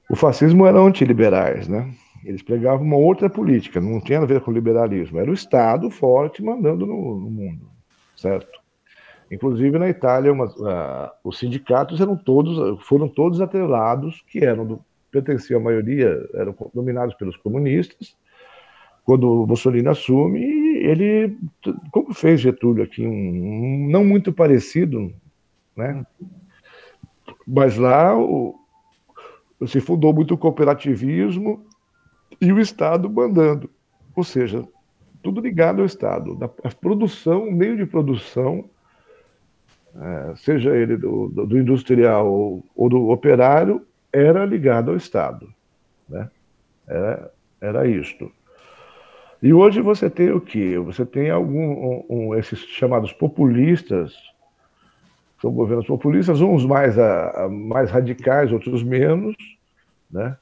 o 0.09 0.15
fascismo 0.15 0.65
eram 0.65 0.87
antiliberais, 0.87 1.67
né? 1.67 1.93
Eles 2.23 2.41
pregavam 2.41 2.85
uma 2.85 2.95
outra 2.95 3.29
política, 3.29 3.81
não 3.81 3.99
tinha 3.99 4.19
a 4.19 4.25
ver 4.25 4.39
com 4.39 4.51
o 4.51 4.53
liberalismo. 4.53 5.19
Era 5.19 5.29
o 5.29 5.33
Estado 5.33 5.89
forte 5.89 6.41
mandando 6.41 6.85
no, 6.85 7.19
no 7.19 7.29
mundo, 7.29 7.67
certo? 8.15 8.62
Inclusive 9.33 9.79
na 9.79 9.89
Itália, 9.89 10.31
uma, 10.31 10.45
uh, 10.45 11.11
os 11.23 11.39
sindicatos 11.39 11.99
eram 11.99 12.15
todos, 12.15 12.79
foram 12.85 13.07
todos 13.07 13.41
atrelados, 13.41 14.23
que 14.27 14.45
eram 14.45 14.65
do, 14.65 14.85
pertenciam 15.11 15.59
à 15.59 15.63
maioria, 15.63 16.23
eram 16.35 16.55
dominados 16.73 17.15
pelos 17.15 17.35
comunistas. 17.37 18.15
Quando 19.03 19.45
Mussolini 19.47 19.87
assume, 19.87 20.39
ele, 20.77 21.35
como 21.91 22.13
fez 22.13 22.41
Getúlio 22.41 22.83
aqui, 22.83 23.05
um, 23.05 23.09
um 23.11 23.89
não 23.89 24.05
muito 24.05 24.31
parecido, 24.31 25.11
né? 25.75 26.05
Mas 27.45 27.75
lá 27.77 28.17
o, 28.17 28.55
se 29.65 29.81
fundou 29.81 30.13
muito 30.13 30.35
o 30.35 30.37
cooperativismo 30.37 31.65
e 32.39 32.53
o 32.53 32.59
Estado 32.59 33.09
mandando, 33.09 33.69
ou 34.15 34.23
seja, 34.23 34.63
tudo 35.21 35.41
ligado 35.41 35.79
ao 35.79 35.85
Estado, 35.85 36.37
a 36.63 36.69
produção, 36.69 37.47
o 37.47 37.51
meio 37.51 37.75
de 37.75 37.85
produção 37.85 38.69
seja 40.37 40.75
ele 40.75 40.97
do, 40.97 41.27
do 41.27 41.57
industrial 41.57 42.27
ou, 42.31 42.65
ou, 42.75 42.89
do 42.89 43.09
operário, 43.09 43.85
era 44.11 44.45
ligado 44.45 44.91
ao 44.91 44.97
Estado. 44.97 45.47
Né? 46.09 46.29
Era, 46.87 47.31
era 47.61 47.87
isto. 47.87 48.31
E 49.41 49.53
hoje 49.53 49.81
você 49.81 50.09
tem 50.09 50.31
o 50.31 50.39
quê? 50.39 50.79
Você 50.79 51.05
tem 51.05 51.29
algum, 51.29 51.59
um, 51.59 52.05
um, 52.09 52.35
esses 52.35 52.59
chamados 52.59 53.11
populistas, 53.11 54.13
são 55.41 55.51
governos 55.51 55.85
populistas, 55.85 56.39
uns 56.39 56.65
mais, 56.65 56.97
a, 56.97 57.43
a 57.45 57.49
mais 57.49 57.91
radicais, 57.91 58.51
outros 58.53 58.81
menos, 58.81 59.35
né? 60.09 60.37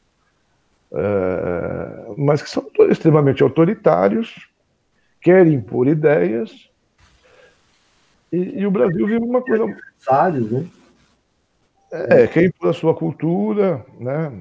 É, 0.93 2.13
mas 2.17 2.41
que 2.41 2.49
são 2.49 2.69
extremamente 2.89 3.41
autoritários, 3.41 4.47
querem 5.19 5.53
impor 5.53 5.87
ideias, 5.87 6.69
e, 8.31 8.59
e, 8.59 8.65
o 8.65 8.71
Brasil 8.71 9.05
vive 9.05 9.23
uma 9.23 9.41
coisa. 9.41 9.63
Adversários, 9.63 10.51
né? 10.51 10.67
É, 11.91 12.25
quem 12.27 12.45
impõe 12.45 12.69
a 12.69 12.73
sua 12.73 12.95
cultura, 12.95 13.85
né? 13.99 14.31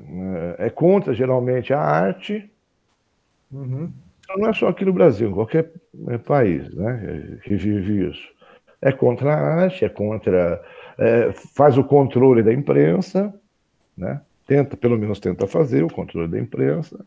É 0.58 0.70
contra 0.70 1.12
geralmente 1.12 1.72
a 1.72 1.80
arte. 1.80 2.48
Uhum. 3.50 3.90
Então, 4.20 4.36
não 4.38 4.48
é 4.48 4.52
só 4.52 4.68
aqui 4.68 4.84
no 4.84 4.92
Brasil, 4.92 5.30
em 5.30 5.34
qualquer 5.34 5.72
é, 6.08 6.18
país, 6.18 6.72
né? 6.72 7.38
Que 7.42 7.56
vive 7.56 8.08
isso. 8.08 8.28
É 8.80 8.92
contra 8.92 9.34
a 9.34 9.62
arte, 9.62 9.84
é 9.84 9.88
contra. 9.88 10.62
É, 10.96 11.32
faz 11.54 11.76
o 11.76 11.82
controle 11.82 12.42
da 12.42 12.52
imprensa, 12.52 13.34
né? 13.96 14.20
Tenta, 14.46 14.76
pelo 14.76 14.98
menos 14.98 15.18
tenta 15.18 15.46
fazer 15.46 15.82
o 15.82 15.92
controle 15.92 16.28
da 16.28 16.38
imprensa. 16.38 17.04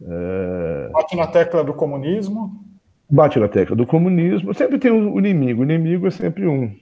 É... 0.00 0.88
Bate 0.92 1.16
na 1.16 1.26
tecla 1.26 1.62
do 1.62 1.74
comunismo 1.74 2.64
bate 3.12 3.38
na 3.38 3.46
tecla 3.46 3.76
do 3.76 3.86
comunismo, 3.86 4.54
sempre 4.54 4.78
tem 4.78 4.90
um 4.90 5.18
inimigo, 5.18 5.60
o 5.60 5.64
inimigo 5.64 6.06
é 6.06 6.10
sempre 6.10 6.46
um. 6.46 6.74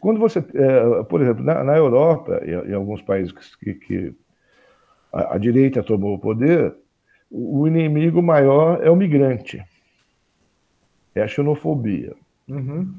Quando 0.00 0.18
você, 0.18 0.38
é, 0.38 1.02
por 1.04 1.20
exemplo, 1.20 1.44
na, 1.44 1.62
na 1.62 1.76
Europa 1.76 2.40
e 2.42 2.50
em 2.70 2.74
alguns 2.74 3.02
países 3.02 3.32
que, 3.56 3.74
que 3.74 4.14
a, 5.12 5.34
a, 5.34 5.38
direita 5.38 5.82
tomou 5.82 6.14
o 6.14 6.18
poder, 6.18 6.74
o 7.30 7.68
inimigo 7.68 8.22
maior 8.22 8.82
é 8.82 8.90
o 8.90 8.96
migrante, 8.96 9.62
é 11.14 11.22
a 11.22 11.28
xenofobia. 11.28 12.14
Uhum. 12.48 12.92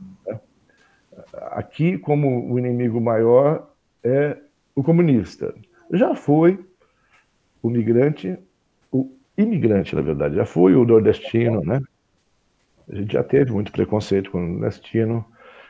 Aqui, 1.52 1.98
como 1.98 2.54
o 2.54 2.60
inimigo 2.60 3.02
maior 3.02 3.68
é 4.04 4.38
o 4.76 4.84
comunista. 4.84 5.56
Já 5.92 6.14
foi 6.14 6.64
o 7.64 7.70
migrante, 7.70 8.38
o 8.92 9.12
imigrante, 9.36 9.96
na 9.96 10.02
verdade, 10.02 10.36
já 10.36 10.46
foi 10.46 10.76
o 10.76 10.86
nordestino, 10.86 11.62
né? 11.62 11.82
A 12.90 12.96
gente 12.96 13.14
já 13.14 13.24
teve 13.24 13.52
muito 13.52 13.72
preconceito 13.72 14.32
com 14.32 14.38
o 14.38 14.48
nordestino. 14.48 15.26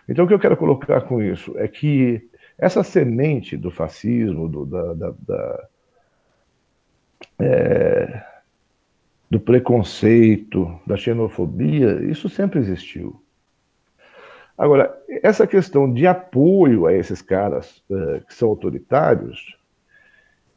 Então, 0.07 0.25
o 0.25 0.27
que 0.27 0.33
eu 0.33 0.39
quero 0.39 0.57
colocar 0.57 1.01
com 1.01 1.21
isso 1.21 1.57
é 1.57 1.67
que 1.67 2.29
essa 2.57 2.83
semente 2.83 3.57
do 3.57 3.71
fascismo, 3.71 4.47
do, 4.47 4.65
da, 4.65 4.93
da, 4.93 5.13
da 5.19 5.67
é, 7.39 8.23
do 9.29 9.39
preconceito, 9.39 10.79
da 10.85 10.95
xenofobia, 10.95 12.03
isso 12.03 12.29
sempre 12.29 12.59
existiu. 12.59 13.21
Agora, 14.57 14.97
essa 15.21 15.45
questão 15.45 15.91
de 15.91 16.07
apoio 16.07 16.85
a 16.85 16.93
esses 16.93 17.21
caras 17.21 17.83
é, 17.89 18.21
que 18.21 18.33
são 18.33 18.49
autoritários, 18.49 19.57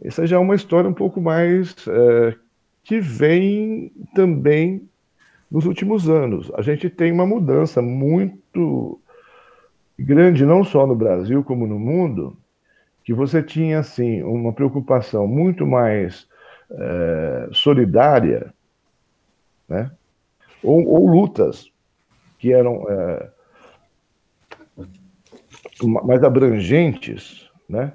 essa 0.01 0.27
já 0.27 0.37
é 0.37 0.39
uma 0.39 0.55
história 0.55 0.89
um 0.89 0.95
pouco 0.95 1.21
mais 1.21 1.75
é, 1.89 2.37
que 2.85 3.01
vem 3.01 3.91
também 4.15 4.89
nos 5.51 5.65
últimos 5.67 6.09
anos. 6.09 6.51
A 6.55 6.63
gente 6.63 6.91
tem 6.91 7.11
uma 7.11 7.27
mudança 7.27 7.81
muito 7.81 9.01
grande, 9.99 10.45
não 10.45 10.63
só 10.63 10.87
no 10.87 10.95
Brasil 10.95 11.43
como 11.43 11.67
no 11.67 11.79
mundo, 11.79 12.37
que 13.05 13.13
você 13.13 13.43
tinha 13.43 13.81
assim 13.81 14.23
uma 14.23 14.53
preocupação 14.53 15.27
muito 15.27 15.67
mais 15.67 16.29
é, 16.71 17.49
solidária, 17.53 18.53
né? 19.69 19.91
ou, 20.63 20.87
ou, 20.87 21.07
lutas 21.09 21.71
que 22.39 22.53
eram 22.53 22.85
é, 22.89 23.31
mais 25.83 26.23
abrangentes, 26.23 27.51
né? 27.69 27.93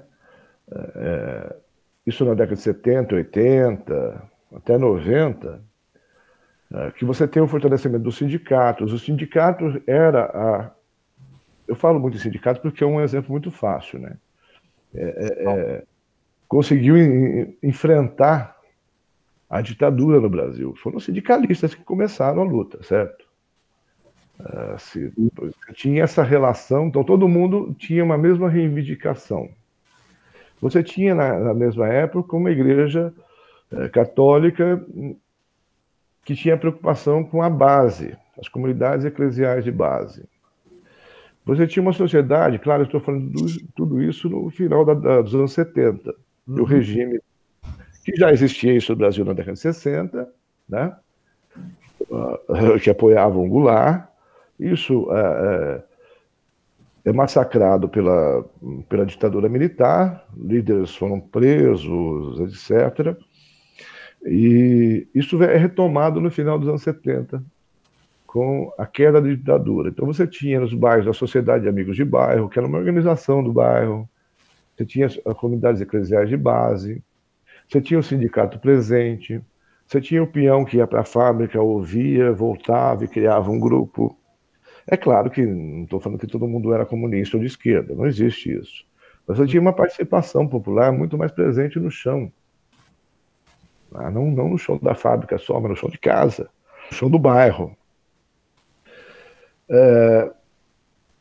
É, 0.70 1.56
isso 2.06 2.24
na 2.24 2.34
década 2.34 2.56
de 2.56 2.62
70, 2.62 3.14
80, 3.14 4.22
até 4.54 4.76
90, 4.76 5.48
é, 5.48 5.58
que 6.96 7.04
você 7.04 7.26
tem 7.28 7.42
o 7.42 7.48
fortalecimento 7.48 8.04
dos 8.04 8.16
sindicatos. 8.16 8.92
Os 8.92 9.02
sindicatos 9.02 9.80
era 9.86 10.24
a. 10.24 10.70
Eu 11.66 11.74
falo 11.74 11.98
muito 11.98 12.16
em 12.16 12.20
sindicatos 12.20 12.60
porque 12.60 12.84
é 12.84 12.86
um 12.86 13.00
exemplo 13.00 13.30
muito 13.30 13.50
fácil, 13.50 13.98
né? 13.98 14.16
É, 14.94 15.02
é, 15.02 15.44
é 15.44 15.82
conseguiu 16.48 16.96
in, 16.96 17.56
enfrentar 17.62 18.56
a 19.48 19.60
ditadura 19.60 20.20
no 20.20 20.28
Brasil. 20.28 20.74
Foram 20.76 20.98
os 20.98 21.04
sindicalistas 21.04 21.74
que 21.74 21.82
começaram 21.82 22.42
a 22.42 22.44
luta, 22.44 22.82
certo? 22.82 23.24
Uh, 24.40 24.78
se, 24.78 25.12
tinha 25.74 26.02
essa 26.02 26.22
relação, 26.22 26.86
então 26.86 27.04
todo 27.04 27.28
mundo 27.28 27.74
tinha 27.78 28.02
uma 28.02 28.18
mesma 28.18 28.48
reivindicação. 28.48 29.48
Você 30.60 30.82
tinha, 30.82 31.14
na, 31.14 31.38
na 31.38 31.54
mesma 31.54 31.88
época, 31.88 32.36
uma 32.36 32.50
igreja 32.50 33.12
uh, 33.70 33.88
católica 33.90 34.84
que 36.24 36.34
tinha 36.34 36.56
preocupação 36.56 37.22
com 37.22 37.42
a 37.42 37.50
base, 37.50 38.16
as 38.38 38.48
comunidades 38.48 39.04
eclesiais 39.04 39.64
de 39.64 39.70
base. 39.70 40.24
Você 41.44 41.66
tinha 41.66 41.82
uma 41.82 41.92
sociedade, 41.92 42.58
claro, 42.58 42.84
estou 42.84 43.00
falando 43.00 43.30
do, 43.30 43.46
tudo 43.74 44.02
isso 44.02 44.30
no 44.30 44.48
final 44.50 44.84
da, 44.84 44.94
da, 44.94 45.20
dos 45.20 45.34
anos 45.34 45.52
70, 45.52 46.14
uhum. 46.46 46.54
do 46.54 46.64
regime 46.64 47.20
que 48.04 48.16
já 48.16 48.30
existia 48.30 48.74
isso 48.74 48.92
no 48.92 48.98
Brasil 48.98 49.24
na 49.24 49.32
década 49.32 49.54
de 49.54 49.60
60, 49.60 50.28
né? 50.68 50.94
Uh, 52.00 52.78
que 52.82 52.90
apoiavam 52.90 53.44
o 53.44 53.48
Goulart, 53.48 54.08
isso 54.58 55.08
é, 55.10 55.82
é, 57.06 57.10
é, 57.10 57.12
massacrado 57.12 57.88
pela, 57.88 58.44
pela 58.88 59.06
ditadura 59.06 59.48
militar, 59.48 60.26
líderes 60.36 60.94
foram 60.94 61.18
presos, 61.18 62.70
etc. 62.70 63.16
E 64.24 65.06
isso 65.14 65.42
é 65.42 65.56
retomado 65.56 66.20
no 66.20 66.30
final 66.30 66.58
dos 66.58 66.68
anos 66.68 66.82
70, 66.82 67.42
com 68.26 68.72
a 68.78 68.86
queda 68.86 69.20
da 69.20 69.28
ditadura. 69.28 69.90
Então 69.90 70.06
você 70.06 70.26
tinha 70.26 70.60
nos 70.60 70.72
bairros 70.72 71.06
a 71.06 71.12
Sociedade 71.12 71.64
de 71.64 71.68
Amigos 71.68 71.94
de 71.94 72.04
Bairro, 72.04 72.48
que 72.48 72.58
era 72.58 72.66
uma 72.66 72.78
organização 72.78 73.42
do 73.42 73.52
bairro, 73.52 74.08
você 74.76 74.84
tinha 74.84 75.06
as 75.06 75.36
comunidades 75.36 75.80
eclesiais 75.80 76.28
de 76.28 76.36
base, 76.36 77.02
você 77.68 77.80
tinha 77.80 78.00
o 78.00 78.02
sindicato 78.02 78.58
presente, 78.58 79.40
você 79.86 80.00
tinha 80.00 80.22
o 80.22 80.26
peão 80.26 80.64
que 80.64 80.78
ia 80.78 80.86
para 80.86 81.02
a 81.02 81.04
fábrica, 81.04 81.60
ouvia, 81.60 82.32
voltava 82.32 83.04
e 83.04 83.08
criava 83.08 83.50
um 83.50 83.60
grupo. 83.60 84.18
É 84.86 84.96
claro 84.96 85.30
que 85.30 85.44
não 85.44 85.84
estou 85.84 86.00
falando 86.00 86.18
que 86.18 86.26
todo 86.26 86.48
mundo 86.48 86.72
era 86.74 86.84
comunista 86.84 87.36
ou 87.36 87.40
de 87.40 87.46
esquerda, 87.46 87.94
não 87.94 88.06
existe 88.06 88.52
isso. 88.52 88.84
Mas 89.26 89.38
eu 89.38 89.46
tinha 89.46 89.60
uma 89.60 89.72
participação 89.72 90.46
popular 90.46 90.92
muito 90.92 91.16
mais 91.16 91.30
presente 91.30 91.78
no 91.78 91.90
chão. 91.90 92.32
Ah, 93.94 94.10
não, 94.10 94.30
não 94.30 94.48
no 94.48 94.58
chão 94.58 94.78
da 94.82 94.94
fábrica 94.94 95.38
só, 95.38 95.60
mas 95.60 95.70
no 95.70 95.76
chão 95.76 95.88
de 95.88 95.98
casa, 95.98 96.50
no 96.90 96.96
chão 96.96 97.10
do 97.10 97.18
bairro. 97.18 97.76
É, 99.68 100.30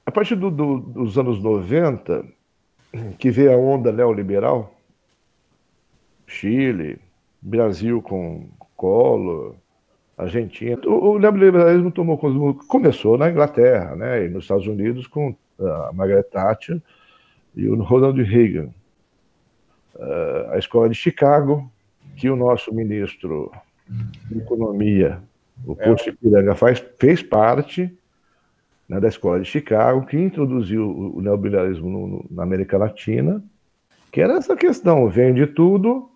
a 0.06 0.12
partir 0.12 0.36
do, 0.36 0.50
do, 0.50 0.80
dos 0.80 1.18
anos 1.18 1.42
90, 1.42 2.26
que 3.18 3.32
veio 3.32 3.54
a 3.54 3.58
onda 3.58 3.92
neoliberal, 3.92 4.74
Chile, 6.28 7.00
Brasil 7.42 8.02
com 8.02 8.48
Collor, 8.76 9.56
Argentina. 10.18 10.80
O, 10.86 11.12
o 11.12 11.20
neoliberalismo 11.20 11.92
tomou 11.92 12.18
começou 12.68 13.18
na 13.18 13.30
Inglaterra, 13.30 13.96
né, 13.96 14.26
e 14.26 14.30
nos 14.30 14.46
Estados 14.46 14.68
Unidos 14.68 15.08
com 15.08 15.36
a 15.60 15.92
Margaret 15.94 16.24
Thatcher 16.24 16.82
e 17.56 17.68
o 17.68 17.82
Ronald 17.82 18.22
Reagan. 18.22 18.70
Uh, 19.96 20.52
a 20.52 20.58
escola 20.58 20.90
de 20.90 20.96
Chicago, 20.96 21.72
que 22.16 22.30
o 22.30 22.36
nosso 22.36 22.74
ministro 22.74 23.52
de 24.30 24.40
Economia, 24.40 25.20
o 25.66 25.76
Posto 25.76 26.10
é. 26.10 26.14
Ipiranga, 26.14 26.56
faz, 26.56 26.84
fez 27.00 27.22
parte 27.22 27.92
né, 28.88 29.00
da 29.00 29.08
escola 29.08 29.40
de 29.40 29.46
Chicago, 29.46 30.06
que 30.06 30.18
introduziu 30.18 30.90
o, 30.90 31.22
neoliberalismo 31.22 31.90
no, 31.90 32.08
no, 32.08 32.26
na 32.30 32.44
América 32.44 32.78
Latina, 32.78 33.44
que 34.12 34.22
era 34.22 34.34
essa 34.34 34.56
questão, 34.56 35.08
vende 35.10 35.48
tudo, 35.48 36.10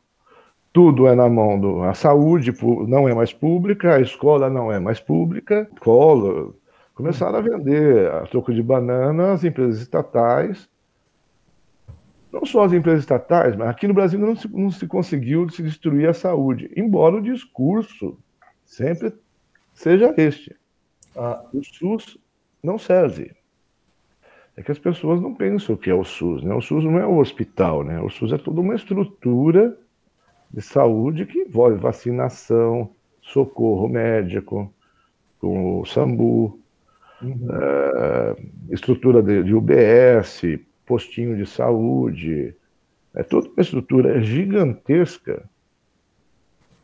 tudo 0.72 1.08
é 1.08 1.16
na 1.16 1.28
mão 1.28 1.60
do. 1.60 1.82
A 1.82 1.96
saúde 1.96 2.54
não 2.88 3.10
é 3.10 3.14
mais 3.16 3.34
pública, 3.34 3.96
a 3.96 4.02
escola 4.02 4.50
não 4.50 4.72
é 4.72 4.80
mais 4.80 5.00
pública. 5.00 5.68
Escola. 5.74 6.54
Começaram 6.94 7.40
a 7.40 7.42
vender 7.42 8.12
a 8.12 8.22
troco 8.22 8.54
de 8.54 8.62
banana 8.62 9.34
as 9.34 9.44
empresas 9.44 9.82
estatais. 9.82 10.70
Não 12.38 12.46
só 12.46 12.66
as 12.66 12.72
empresas 12.74 13.00
estatais, 13.00 13.56
mas 13.56 13.68
aqui 13.68 13.88
no 13.88 13.96
Brasil 13.96 14.20
não 14.20 14.36
se, 14.36 14.48
não 14.48 14.70
se 14.70 14.86
conseguiu 14.86 15.50
se 15.50 15.64
destruir 15.64 16.08
a 16.08 16.14
saúde, 16.14 16.72
embora 16.78 17.16
o 17.16 17.22
discurso 17.22 18.16
sempre 18.64 19.12
seja 19.74 20.14
este. 20.16 20.56
Ah, 21.16 21.44
o 21.52 21.64
SUS 21.64 22.20
não 22.62 22.78
serve. 22.78 23.32
É 24.56 24.62
que 24.62 24.72
as 24.72 24.78
pessoas 24.78 25.20
não 25.20 25.34
pensam 25.34 25.74
o 25.74 25.78
que 25.78 25.90
é 25.90 25.96
o 25.96 26.04
SUS. 26.04 26.44
Né? 26.44 26.54
O 26.54 26.62
SUS 26.62 26.84
não 26.84 27.00
é 27.00 27.08
o 27.08 27.18
hospital, 27.18 27.84
né? 27.84 28.00
o 28.00 28.10
SUS 28.10 28.32
é 28.32 28.38
toda 28.38 28.62
uma 28.62 28.76
estrutura 28.76 29.76
de 30.52 30.62
saúde 30.62 31.26
que 31.26 31.40
envolve 31.40 31.78
vacinação, 31.78 32.92
socorro 33.20 33.90
médico, 33.90 34.72
com 35.40 35.82
o 35.82 35.86
SAMBU, 35.86 36.60
uhum. 37.20 37.48
uh, 37.50 38.74
estrutura 38.74 39.24
de, 39.24 39.44
de, 39.44 39.56
UBS, 39.56 40.44
postinho 40.88 41.36
de 41.36 41.46
saúde, 41.46 42.56
é 43.14 43.22
toda 43.22 43.50
uma 43.50 43.62
estrutura 43.62 44.22
gigantesca 44.22 45.44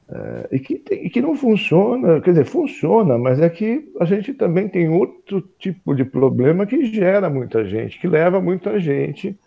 uh, 0.09 0.47
e, 0.51 0.59
que 0.59 0.75
tem, 0.75 1.05
e 1.05 1.09
que 1.09 1.21
não 1.21 1.35
funciona, 1.35 2.19
quer 2.21 2.31
dizer, 2.31 2.45
funciona, 2.45 3.17
mas 3.17 3.39
é 3.39 3.49
que 3.49 3.89
a 3.99 4.05
gente 4.05 4.33
também 4.33 4.67
tem 4.67 4.89
outro 4.89 5.41
tipo 5.57 5.95
de 5.95 6.03
problema 6.03 6.65
que 6.65 6.85
gera 6.85 7.29
muita 7.29 7.65
gente, 7.65 7.99
que 7.99 8.07
leva 8.07 8.41
muita 8.41 8.77
gente 8.79 9.39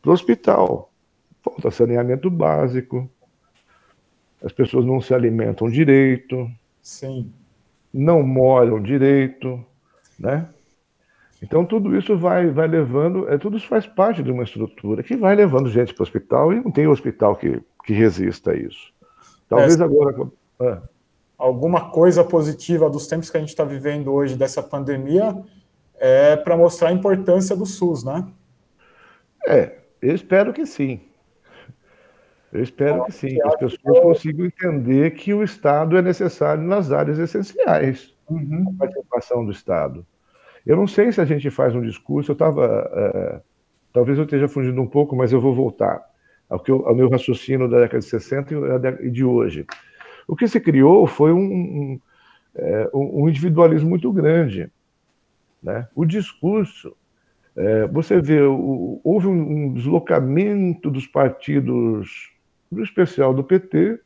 para 0.00 0.10
o 0.10 0.14
hospital. 0.14 0.90
Falta 1.42 1.70
saneamento 1.70 2.30
básico, 2.30 3.08
as 4.42 4.52
pessoas 4.52 4.86
não 4.86 5.00
se 5.00 5.12
alimentam 5.12 5.68
direito, 5.68 6.50
Sim. 6.82 7.30
não 7.92 8.22
moram 8.22 8.80
direito, 8.80 9.62
né? 10.18 10.48
Então 11.42 11.64
tudo 11.64 11.96
isso 11.96 12.16
vai, 12.18 12.48
vai 12.48 12.68
levando, 12.68 13.28
é, 13.28 13.38
tudo 13.38 13.56
isso 13.56 13.66
faz 13.66 13.86
parte 13.86 14.22
de 14.22 14.30
uma 14.30 14.42
estrutura 14.42 15.02
que 15.02 15.16
vai 15.16 15.34
levando 15.34 15.70
gente 15.70 15.94
para 15.94 16.02
o 16.02 16.04
hospital 16.04 16.52
e 16.52 16.56
não 16.56 16.70
tem 16.70 16.86
hospital 16.86 17.34
que, 17.34 17.62
que 17.84 17.92
resista 17.92 18.50
a 18.50 18.56
isso. 18.56 18.92
Talvez 19.48 19.80
é, 19.80 19.84
agora. 19.84 20.30
Ah. 20.60 20.82
Alguma 21.38 21.90
coisa 21.90 22.22
positiva 22.22 22.90
dos 22.90 23.06
tempos 23.06 23.30
que 23.30 23.36
a 23.38 23.40
gente 23.40 23.48
está 23.48 23.64
vivendo 23.64 24.12
hoje 24.12 24.36
dessa 24.36 24.62
pandemia 24.62 25.34
é 25.98 26.36
para 26.36 26.56
mostrar 26.56 26.90
a 26.90 26.92
importância 26.92 27.56
do 27.56 27.64
SUS, 27.64 28.04
né? 28.04 28.26
É, 29.46 29.78
eu 30.02 30.14
espero 30.14 30.52
que 30.52 30.66
sim. 30.66 31.00
Eu 32.52 32.62
espero 32.62 33.04
que 33.04 33.12
sim, 33.12 33.28
que 33.28 33.42
as 33.42 33.54
pessoas 33.56 34.00
consigam 34.00 34.44
entender 34.44 35.12
que 35.12 35.32
o 35.32 35.42
Estado 35.42 35.96
é 35.96 36.02
necessário 36.02 36.62
nas 36.62 36.90
áreas 36.90 37.18
essenciais, 37.18 38.12
uhum. 38.28 38.74
a 38.74 38.78
participação 38.80 39.44
do 39.44 39.52
Estado. 39.52 40.04
Eu 40.66 40.76
não 40.76 40.86
sei 40.86 41.10
se 41.12 41.20
a 41.20 41.24
gente 41.24 41.50
faz 41.50 41.74
um 41.74 41.82
discurso, 41.82 42.30
eu 42.30 42.34
estava. 42.34 42.90
É, 42.92 43.40
talvez 43.92 44.18
eu 44.18 44.24
esteja 44.24 44.48
fugindo 44.48 44.80
um 44.80 44.86
pouco, 44.86 45.16
mas 45.16 45.32
eu 45.32 45.40
vou 45.40 45.54
voltar 45.54 46.04
ao, 46.48 46.60
que 46.60 46.70
eu, 46.70 46.86
ao 46.86 46.94
meu 46.94 47.08
raciocínio 47.08 47.68
da 47.68 47.80
década 47.80 48.00
de 48.00 48.06
60 48.06 48.54
e 49.02 49.10
de 49.10 49.24
hoje. 49.24 49.66
O 50.26 50.36
que 50.36 50.46
se 50.46 50.60
criou 50.60 51.06
foi 51.06 51.32
um, 51.32 51.40
um, 51.40 52.00
é, 52.54 52.90
um 52.94 53.28
individualismo 53.28 53.88
muito 53.88 54.12
grande. 54.12 54.70
Né? 55.62 55.88
O 55.94 56.04
discurso 56.04 56.94
é, 57.56 57.86
você 57.88 58.20
vê, 58.20 58.40
o, 58.42 59.00
houve 59.02 59.26
um, 59.26 59.72
deslocamento 59.74 60.90
dos 60.90 61.06
partidos 61.06 62.30
no 62.70 62.82
especial 62.82 63.34
do 63.34 63.42
PT, 63.42 64.00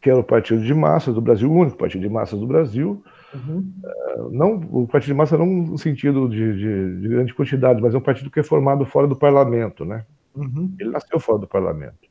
que 0.00 0.10
era 0.10 0.18
o 0.18 0.24
partido 0.24 0.62
de 0.62 0.74
massas 0.74 1.14
do 1.14 1.20
Brasil, 1.20 1.50
o 1.50 1.54
único 1.54 1.76
partido 1.76 2.00
de 2.00 2.08
massas 2.08 2.38
do 2.38 2.46
Brasil. 2.46 3.02
Uhum. 3.34 3.72
Uh, 3.82 4.30
não, 4.30 4.54
o 4.70 4.86
partido 4.86 5.08
de 5.08 5.14
massa 5.14 5.36
não 5.36 5.46
no 5.46 5.78
sentido 5.78 6.28
de, 6.28 6.56
de, 6.56 7.00
de, 7.00 7.08
grande 7.08 7.34
quantidade, 7.34 7.82
mas 7.82 7.94
é 7.94 7.98
um 7.98 8.02
partido 8.02 8.30
que 8.30 8.40
é 8.40 8.42
formado 8.42 8.84
fora 8.86 9.08
do 9.08 9.16
parlamento, 9.16 9.84
né? 9.84 10.04
Uhum. 10.34 10.72
Ele 10.78 10.90
nasceu 10.90 11.18
fora 11.18 11.38
do 11.38 11.46
parlamento. 11.46 12.08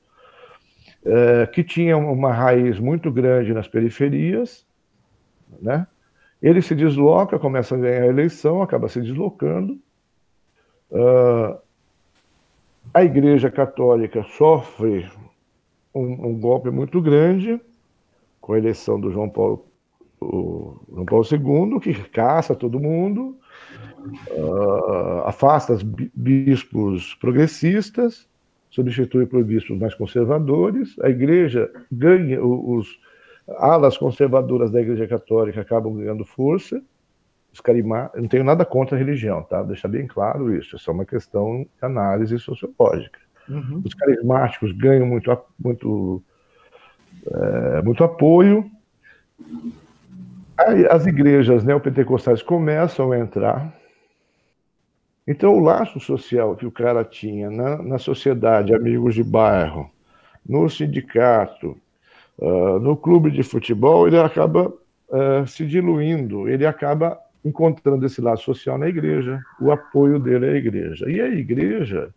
Uh, 1.06 1.50
que 1.52 1.64
tinha 1.64 1.98
uma 1.98 2.32
raiz 2.32 2.80
muito 2.80 3.12
grande 3.12 3.54
nas 3.54 3.68
periferias, 3.68 4.66
né? 5.62 5.88
Ele 6.42 6.62
se 6.62 6.76
desloca, 6.76 7.40
começa 7.40 7.76
a 7.76 7.78
ganhar 7.78 8.04
a 8.04 8.08
eleição, 8.08 8.62
acaba 8.62 8.90
se 8.90 9.00
deslocando. 9.00 9.80
Uh, 10.92 11.58
a 12.94 13.04
Igreja 13.04 13.50
Católica 13.50 14.24
sofre 14.24 15.10
um, 15.96 16.28
um 16.28 16.40
golpe 16.40 16.70
muito 16.70 17.02
grande 17.02 17.62
com 18.42 18.54
a 18.54 18.58
eleição 18.58 19.00
do 19.00 19.10
João 19.10 19.30
Paulo, 19.30 19.66
João 20.92 21.06
Paulo 21.06 21.26
II, 21.32 21.80
que 21.80 21.94
caça 22.10 22.56
todo 22.56 22.80
mundo, 22.80 23.38
uh, 24.32 25.22
afasta 25.26 25.74
os 25.74 25.84
bispos 25.84 27.16
progressistas, 27.16 28.28
substitui 28.70 29.26
por 29.26 29.44
bispos 29.44 29.78
mais 29.78 29.94
conservadores, 29.94 30.96
a 31.02 31.10
igreja 31.10 31.72
ganha, 31.92 32.44
os 32.44 33.00
alas 33.58 33.98
conservadoras 33.98 34.72
da 34.72 34.82
igreja 34.82 35.08
católica 35.08 35.62
acabam 35.62 35.96
ganhando 35.96 36.26
força, 36.26 36.82
os 37.54 37.62
carimá, 37.62 38.10
não 38.16 38.28
tenho 38.28 38.44
nada 38.44 38.66
contra 38.66 38.96
a 38.96 39.00
religião, 39.00 39.44
tá? 39.44 39.62
Deixar 39.62 39.88
bem 39.88 40.08
claro 40.08 40.56
isso, 40.56 40.76
isso 40.76 40.90
é 40.90 40.94
uma 40.94 41.06
questão 41.06 41.64
de 41.64 41.86
análise 41.86 42.40
sociológica. 42.40 43.20
Uhum. 43.48 43.82
Os 43.86 43.94
carismáticos 43.94 44.72
ganham 44.72 45.06
muito, 45.06 45.38
muito, 45.60 46.24
é, 47.28 47.82
muito 47.84 48.04
apoio, 48.04 48.72
as 50.90 51.06
igrejas 51.06 51.64
neopentecostais 51.64 52.42
começam 52.42 53.12
a 53.12 53.20
entrar, 53.20 53.74
então, 55.26 55.56
o 55.56 55.60
laço 55.60 56.00
social 56.00 56.56
que 56.56 56.66
o 56.66 56.72
cara 56.72 57.04
tinha 57.06 57.50
na, 57.50 57.82
na 57.82 57.98
sociedade, 57.98 58.76
amigos 58.76 59.16
de 59.16 59.24
bairro, 59.24 59.90
no 60.48 60.70
sindicato, 60.70 61.78
uh, 62.38 62.80
no 62.80 62.98
clube 62.98 63.32
de 63.32 63.42
futebol, 63.42 64.06
ele 64.06 64.20
acaba 64.20 64.68
uh, 64.68 65.48
se 65.48 65.66
diluindo, 65.66 66.50
ele 66.50 66.66
acaba 66.66 67.18
encontrando 67.44 68.06
esse 68.06 68.20
laço 68.20 68.44
social 68.44 68.78
na 68.78 68.90
igreja, 68.90 69.42
o 69.62 69.72
apoio 69.72 70.20
dele 70.20 70.46
à 70.46 70.56
igreja. 70.56 71.10
E 71.10 71.22
a 71.22 71.30
igreja 71.30 72.14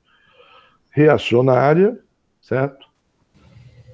reacionária, 0.91 1.97
certo? 2.43 2.86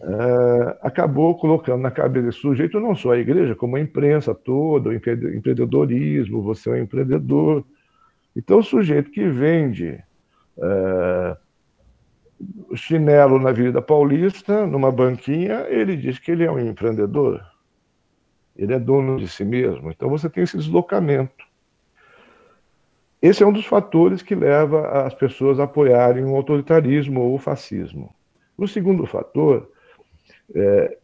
Uh, 0.03 0.75
acabou 0.83 1.39
colocando 1.39 1.81
na 1.81 1.91
cabeça 1.91 2.27
desse 2.27 2.39
sujeito 2.41 2.81
não 2.81 2.95
só 2.95 3.13
a 3.13 3.19
igreja, 3.19 3.55
como 3.55 3.77
a 3.77 3.81
imprensa 3.81 4.35
toda, 4.35 4.89
o 4.89 4.93
empreendedorismo, 4.93 6.43
você 6.43 6.71
é 6.71 6.73
um 6.73 6.77
empreendedor, 6.79 7.65
então, 8.35 8.59
o 8.59 8.63
sujeito 8.63 9.11
que 9.11 9.29
vende 9.29 10.03
é, 10.59 11.37
chinelo 12.75 13.39
na 13.39 13.51
Avenida 13.51 13.83
Paulista, 13.83 14.67
numa 14.67 14.91
banquinha, 14.91 15.67
ele 15.69 15.97
diz 15.97 16.19
que 16.19 16.31
ele 16.31 16.45
é 16.45 16.51
um 16.51 16.59
empreendedor. 16.59 17.45
Ele 18.57 18.73
é 18.73 18.79
dono 18.79 19.19
de 19.19 19.29
si 19.29 19.45
mesmo. 19.45 19.91
Então, 19.91 20.09
você 20.09 20.29
tem 20.31 20.45
esse 20.45 20.57
deslocamento. 20.57 21.47
Esse 23.21 23.43
é 23.43 23.47
um 23.47 23.53
dos 23.53 23.67
fatores 23.67 24.21
que 24.21 24.35
leva 24.35 25.05
as 25.07 25.15
pessoas 25.15 25.61
a 25.61 25.65
apoiarem 25.65 26.25
o 26.25 26.35
autoritarismo 26.35 27.21
ou 27.21 27.35
o 27.35 27.39
fascismo. 27.39 28.13
O 28.57 28.67
segundo 28.67 29.07
fator, 29.07 29.71
é, 30.55 30.97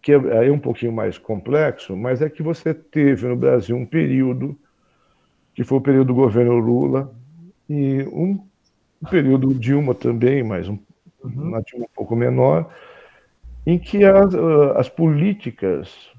que 0.00 0.12
é, 0.12 0.46
é 0.46 0.52
um 0.52 0.58
pouquinho 0.58 0.92
mais 0.92 1.18
complexo, 1.18 1.96
mas 1.96 2.20
é 2.20 2.28
que 2.28 2.42
você 2.42 2.74
teve 2.74 3.26
no 3.26 3.36
Brasil 3.36 3.76
um 3.76 3.86
período 3.86 4.58
que 5.54 5.64
foi 5.64 5.78
o 5.78 5.82
período 5.82 6.08
do 6.08 6.14
governo 6.14 6.56
Lula, 6.56 7.12
e 7.68 8.02
um, 8.12 8.42
período 9.10 9.54
Dilma 9.54 9.94
também, 9.94 10.42
mas 10.42 10.68
um, 10.68 10.78
uhum. 11.22 11.48
uma 11.48 11.62
Dilma 11.62 11.86
um 11.86 11.94
pouco 11.94 12.16
menor, 12.16 12.72
em 13.66 13.78
que 13.78 14.04
as, 14.04 14.34
ah, 14.34 14.74
as 14.76 14.88
políticas 14.88 16.10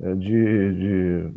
eh, 0.00 0.14
de, 0.14 0.74
de, 0.74 1.30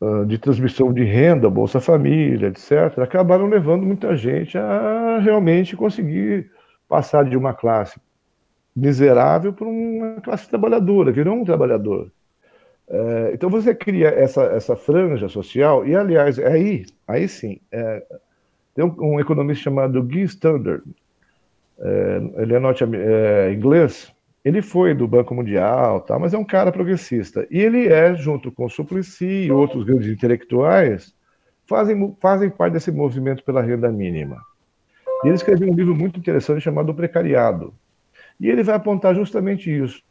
ah, 0.00 0.24
de 0.26 0.38
transmissão 0.38 0.92
de 0.92 1.04
renda, 1.04 1.50
Bolsa 1.50 1.80
Família, 1.80 2.48
etc., 2.48 2.98
acabaram 2.98 3.46
levando 3.46 3.84
muita 3.84 4.16
gente 4.16 4.56
a 4.56 5.18
realmente 5.18 5.76
conseguir 5.76 6.50
passar 6.88 7.24
de 7.24 7.36
uma 7.36 7.52
classe 7.52 7.98
miserável 8.76 9.54
para 9.54 9.66
uma 9.66 10.20
classe 10.20 10.48
trabalhadora, 10.48 11.10
virou 11.10 11.34
um 11.34 11.44
trabalhador. 11.44 12.12
É, 12.88 13.30
então 13.32 13.48
você 13.48 13.74
cria 13.74 14.08
essa, 14.08 14.42
essa 14.44 14.76
franja 14.76 15.28
social, 15.28 15.86
e 15.86 15.96
aliás, 15.96 16.38
aí, 16.38 16.84
aí 17.08 17.26
sim, 17.26 17.58
é, 17.72 18.04
tem 18.74 18.84
um, 18.84 18.94
um, 18.98 19.20
economista 19.20 19.64
chamado 19.64 20.02
Guy 20.02 20.22
Standard, 20.24 20.84
é, 21.78 22.20
ele 22.36 22.54
é, 22.54 22.58
norte, 22.58 22.84
é, 22.84 23.52
inglês, 23.52 24.12
ele 24.44 24.62
foi 24.62 24.94
do 24.94 25.08
Banco 25.08 25.34
Mundial, 25.34 26.02
tá, 26.02 26.18
mas 26.18 26.32
é 26.32 26.38
um 26.38 26.44
cara 26.44 26.70
progressista. 26.70 27.44
E 27.50 27.58
ele 27.58 27.88
é, 27.88 28.14
junto 28.14 28.52
com 28.52 28.68
Suplicy 28.68 29.46
e 29.46 29.50
outros 29.50 29.82
grandes 29.82 30.08
intelectuais, 30.08 31.12
fazem, 31.66 32.16
fazem 32.20 32.48
parte 32.48 32.74
desse 32.74 32.92
movimento 32.92 33.42
pela 33.42 33.60
renda 33.60 33.90
mínima. 33.90 34.40
E 35.24 35.28
ele 35.28 35.34
escreveu 35.34 35.68
um 35.68 35.74
livro 35.74 35.96
muito 35.96 36.20
interessante 36.20 36.60
chamado 36.60 36.90
O 36.90 36.94
Precariado. 36.94 37.74
E 38.40 38.48
ele 38.48 38.62
vai 38.62 38.74
apontar 38.74 39.14
justamente 39.14 39.70
isso. 39.70 40.02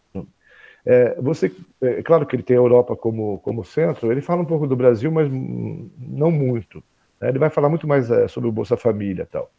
É, 0.86 1.20
você, 1.20 1.52
é 1.82 2.04
claro 2.04 2.28
que 2.28 2.36
ele 2.36 2.44
tem 2.44 2.56
a 2.56 2.60
Europa 2.60 2.96
como, 2.96 3.40
como 3.40 3.66
centro, 3.66 4.12
ele 4.12 4.22
fala 4.22 4.44
um 4.44 4.46
pouco 4.46 4.68
do 4.68 4.76
Brasil, 4.76 5.12
mas 5.12 5.28
não 5.32 6.30
muito. 6.30 6.84
Né? 7.20 7.30
Ele 7.30 7.40
vai 7.40 7.50
falar 7.50 7.70
muito 7.70 7.88
mais 7.88 8.12
é, 8.12 8.28
sobre 8.28 8.48
o 8.48 8.52
Bolsa 8.52 8.78
Família 8.78 9.28
tal. 9.30 9.52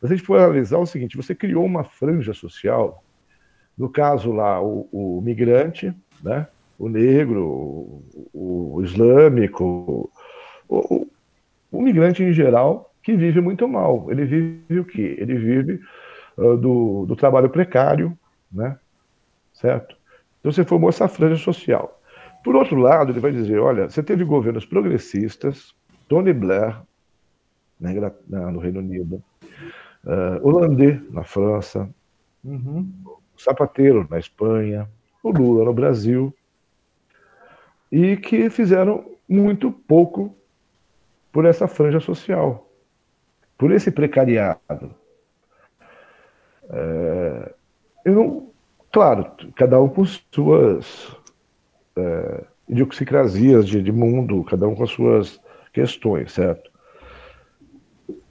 Mas 0.00 0.10
a 0.10 0.14
gente 0.14 0.26
for 0.26 0.38
analisar 0.38 0.78
o 0.78 0.86
seguinte: 0.86 1.16
você 1.16 1.34
criou 1.34 1.64
uma 1.64 1.84
franja 1.84 2.32
social, 2.32 3.02
no 3.76 3.88
caso 3.90 4.32
lá, 4.32 4.62
o, 4.62 4.88
o 4.90 5.20
migrante, 5.20 5.92
né? 6.22 6.46
o 6.78 6.88
negro, 6.88 7.42
o, 8.32 8.76
o 8.76 8.82
islâmico, 8.82 10.10
o, 10.68 11.06
o, 11.70 11.82
migrante 11.82 12.22
em 12.22 12.32
geral, 12.32 12.94
que 13.02 13.14
vive 13.14 13.40
muito 13.40 13.66
mal. 13.68 14.10
Ele 14.10 14.24
vive 14.24 14.80
o 14.80 14.84
quê? 14.84 15.16
Ele 15.18 15.36
vive 15.36 15.80
uh, 16.36 16.56
do, 16.56 17.06
do 17.06 17.16
trabalho 17.16 17.50
precário, 17.50 18.16
né? 18.50 18.78
certo? 19.56 19.96
Então 20.40 20.52
você 20.52 20.64
formou 20.64 20.88
essa 20.88 21.08
franja 21.08 21.36
social. 21.42 22.00
Por 22.44 22.54
outro 22.54 22.76
lado, 22.76 23.10
ele 23.10 23.20
vai 23.20 23.32
dizer: 23.32 23.58
olha, 23.58 23.88
você 23.88 24.02
teve 24.02 24.24
governos 24.24 24.64
progressistas, 24.64 25.74
Tony 26.08 26.32
Blair, 26.32 26.80
na, 27.80 28.52
no 28.52 28.60
Reino 28.60 28.80
Unido, 28.80 29.22
uh, 30.04 30.46
holandês 30.46 31.00
na 31.10 31.24
França, 31.24 31.88
uhum. 32.44 32.88
Zapatero 33.42 34.06
na 34.08 34.18
Espanha, 34.18 34.88
o 35.22 35.30
Lula 35.30 35.64
no 35.64 35.74
Brasil, 35.74 36.32
e 37.90 38.16
que 38.16 38.48
fizeram 38.48 39.04
muito 39.28 39.70
pouco 39.70 40.34
por 41.32 41.44
essa 41.44 41.66
franja 41.66 42.00
social, 42.00 42.66
por 43.58 43.72
esse 43.72 43.90
precariado. 43.90 44.94
É, 46.70 47.54
eu 48.04 48.14
não, 48.14 48.46
Claro, 48.96 49.26
cada 49.54 49.78
um 49.78 49.90
com 49.90 50.06
suas 50.06 51.14
é, 51.94 52.44
idiosincrasias 52.66 53.68
de, 53.68 53.82
de, 53.82 53.92
mundo, 53.92 54.42
cada 54.44 54.66
um 54.66 54.74
com 54.74 54.84
as 54.84 54.90
suas 54.90 55.38
questões, 55.70 56.32
certo? 56.32 56.70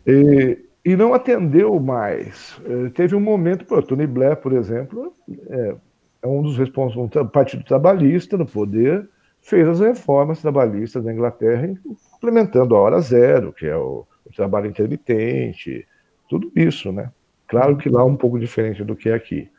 E, 0.08 0.58
e 0.84 0.96
não 0.96 1.14
atendeu 1.14 1.80
mais. 1.80 2.60
É, 2.66 2.90
teve 2.90 3.16
um 3.16 3.20
momento, 3.20 3.64
pô, 3.64 3.80
Tony 3.80 4.08
Blair, 4.08 4.38
por 4.38 4.54
exemplo, 4.54 5.14
é, 5.48 5.76
é 6.24 6.28
um 6.28 6.42
dos 6.42 6.58
responsáveis, 6.58 7.16
um 7.16 7.28
partido 7.28 7.64
trabalhista 7.64 8.36
no 8.36 8.48
poder, 8.48 9.08
fez 9.42 9.68
as 9.68 9.80
reformas 9.80 10.42
trabalhistas 10.42 11.06
na 11.06 11.14
Inglaterra, 11.14 11.76
implementando 12.16 12.76
a 12.76 12.80
hora 12.80 13.00
zero, 13.02 13.54
que 13.54 13.68
é 13.68 13.78
o, 13.78 14.04
o 14.26 14.34
trabalho 14.36 14.66
intermitente, 14.66 15.88
tudo 16.28 16.52
isso, 16.56 16.92
né? 16.92 17.12
Claro 17.48 17.78
que 17.78 17.90
lá 17.90 18.02
é 18.02 18.06
um 18.06 18.16
pouco 18.16 18.40
diferente 18.40 18.84
do 18.84 18.96
que 18.96 19.10
é 19.10 19.14
aqui. 19.14 19.50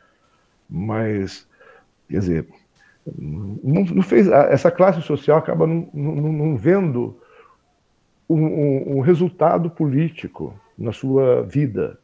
Mas, 0.69 1.47
quer 2.09 2.19
dizer, 2.19 2.47
não, 3.17 3.85
não 3.85 4.01
fez, 4.01 4.27
essa 4.27 4.69
classe 4.69 5.01
social 5.01 5.37
acaba 5.37 5.65
não, 5.65 5.89
não, 5.93 6.15
não 6.15 6.57
vendo 6.57 7.17
um, 8.29 8.97
um, 8.97 8.99
resultado 8.99 9.69
político 9.69 10.53
na 10.77 10.91
sua 10.91 11.43
vida. 11.43 11.97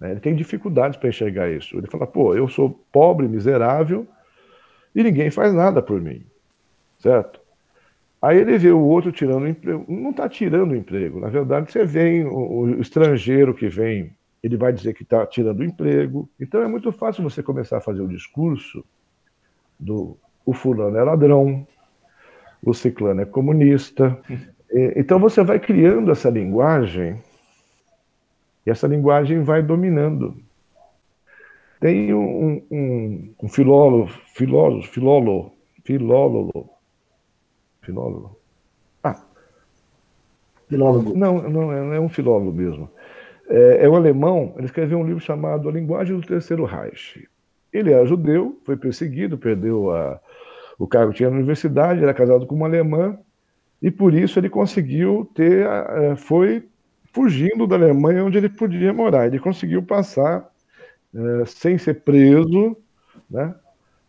Né? 0.00 0.12
Ele 0.12 0.20
tem 0.20 0.34
dificuldades 0.34 0.98
para 0.98 1.08
enxergar 1.08 1.50
isso. 1.50 1.78
Ele 1.78 1.86
fala, 1.86 2.06
pô, 2.06 2.34
eu 2.34 2.48
sou 2.48 2.70
pobre, 2.90 3.28
miserável, 3.28 4.06
e 4.94 5.02
ninguém 5.02 5.30
faz 5.30 5.54
nada 5.54 5.80
por 5.80 6.00
mim. 6.00 6.24
Certo? 6.98 7.40
Aí 8.20 8.38
ele 8.38 8.58
vê 8.58 8.70
o 8.70 8.80
outro 8.80 9.10
tirando 9.10 9.48
emprego. 9.48 9.84
Não 9.88 10.10
está 10.10 10.28
tirando 10.28 10.76
emprego. 10.76 11.20
Na 11.20 11.28
verdade, 11.28 11.72
você 11.72 12.24
o, 12.24 12.60
o 12.60 12.80
estrangeiro 12.80 13.54
que 13.54 13.68
vem 13.68 14.12
ele 14.42 14.56
vai 14.56 14.72
dizer 14.72 14.92
que 14.94 15.04
está 15.04 15.24
tirando 15.26 15.60
o 15.60 15.64
emprego. 15.64 16.28
Então 16.40 16.62
é 16.62 16.66
muito 16.66 16.90
fácil 16.90 17.22
você 17.22 17.42
começar 17.42 17.78
a 17.78 17.82
fazer 17.82 18.02
o 18.02 18.08
discurso 18.08 18.84
do 19.78 20.16
o 20.44 20.52
fulano 20.52 20.96
é 20.96 21.04
ladrão, 21.04 21.66
o 22.62 22.74
ciclano 22.74 23.20
é 23.20 23.24
comunista. 23.24 24.18
Então 24.96 25.20
você 25.20 25.44
vai 25.44 25.60
criando 25.60 26.10
essa 26.10 26.28
linguagem 26.28 27.22
e 28.66 28.70
essa 28.70 28.88
linguagem 28.88 29.42
vai 29.42 29.62
dominando. 29.62 30.36
Tem 31.80 32.12
um, 32.12 32.64
um, 32.70 33.34
um 33.42 33.48
filólogo, 33.48 34.08
filólogo, 34.34 34.82
filólogo, 34.82 35.52
filólogo, 35.84 36.70
filólogo. 37.82 38.36
Ah, 39.02 39.20
filólogo. 40.68 41.16
Não, 41.16 41.48
não 41.48 41.92
é 41.92 42.00
um 42.00 42.08
filólogo 42.08 42.52
mesmo 42.52 42.90
é, 43.52 43.84
é 43.84 43.88
um 43.88 43.94
alemão, 43.94 44.54
ele 44.56 44.64
escreveu 44.64 44.98
um 44.98 45.04
livro 45.04 45.20
chamado 45.20 45.68
A 45.68 45.72
Linguagem 45.72 46.18
do 46.18 46.26
Terceiro 46.26 46.64
Reich. 46.64 47.28
Ele 47.70 47.92
era 47.92 48.06
judeu, 48.06 48.58
foi 48.64 48.78
perseguido, 48.78 49.36
perdeu 49.36 49.90
a, 49.90 50.18
o 50.78 50.86
cargo 50.86 51.12
que 51.12 51.18
tinha 51.18 51.28
na 51.28 51.36
universidade, 51.36 52.02
era 52.02 52.14
casado 52.14 52.46
com 52.46 52.54
uma 52.54 52.66
alemã, 52.66 53.18
e 53.80 53.90
por 53.90 54.14
isso 54.14 54.38
ele 54.38 54.48
conseguiu 54.48 55.30
ter, 55.34 55.66
é, 55.66 56.16
foi 56.16 56.66
fugindo 57.12 57.66
da 57.66 57.76
Alemanha 57.76 58.24
onde 58.24 58.38
ele 58.38 58.48
podia 58.48 58.90
morar. 58.90 59.26
Ele 59.26 59.38
conseguiu 59.38 59.82
passar, 59.82 60.48
é, 61.14 61.44
sem 61.44 61.76
ser 61.76 62.00
preso, 62.00 62.74
né, 63.30 63.54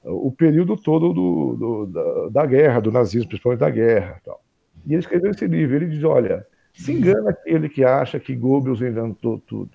o 0.05 0.31
período 0.31 0.77
todo 0.77 1.13
do, 1.13 1.55
do, 1.55 1.85
da, 1.87 2.29
da, 2.29 2.45
guerra, 2.45 2.79
do 2.79 2.91
nazismo, 2.91 3.27
principalmente 3.27 3.59
da 3.59 3.69
guerra. 3.69 4.21
Tal. 4.23 4.41
E 4.85 4.93
ele 4.93 4.99
escreveu 4.99 5.31
esse 5.31 5.47
livro. 5.47 5.75
Ele 5.75 5.87
diz: 5.87 6.03
olha, 6.03 6.45
se 6.73 6.91
engana 6.91 7.29
aquele 7.29 7.69
que 7.69 7.83
acha 7.83 8.19
que 8.19 8.35
Goebbels 8.35 8.81
inventou 8.81 9.39
tudo, 9.39 9.71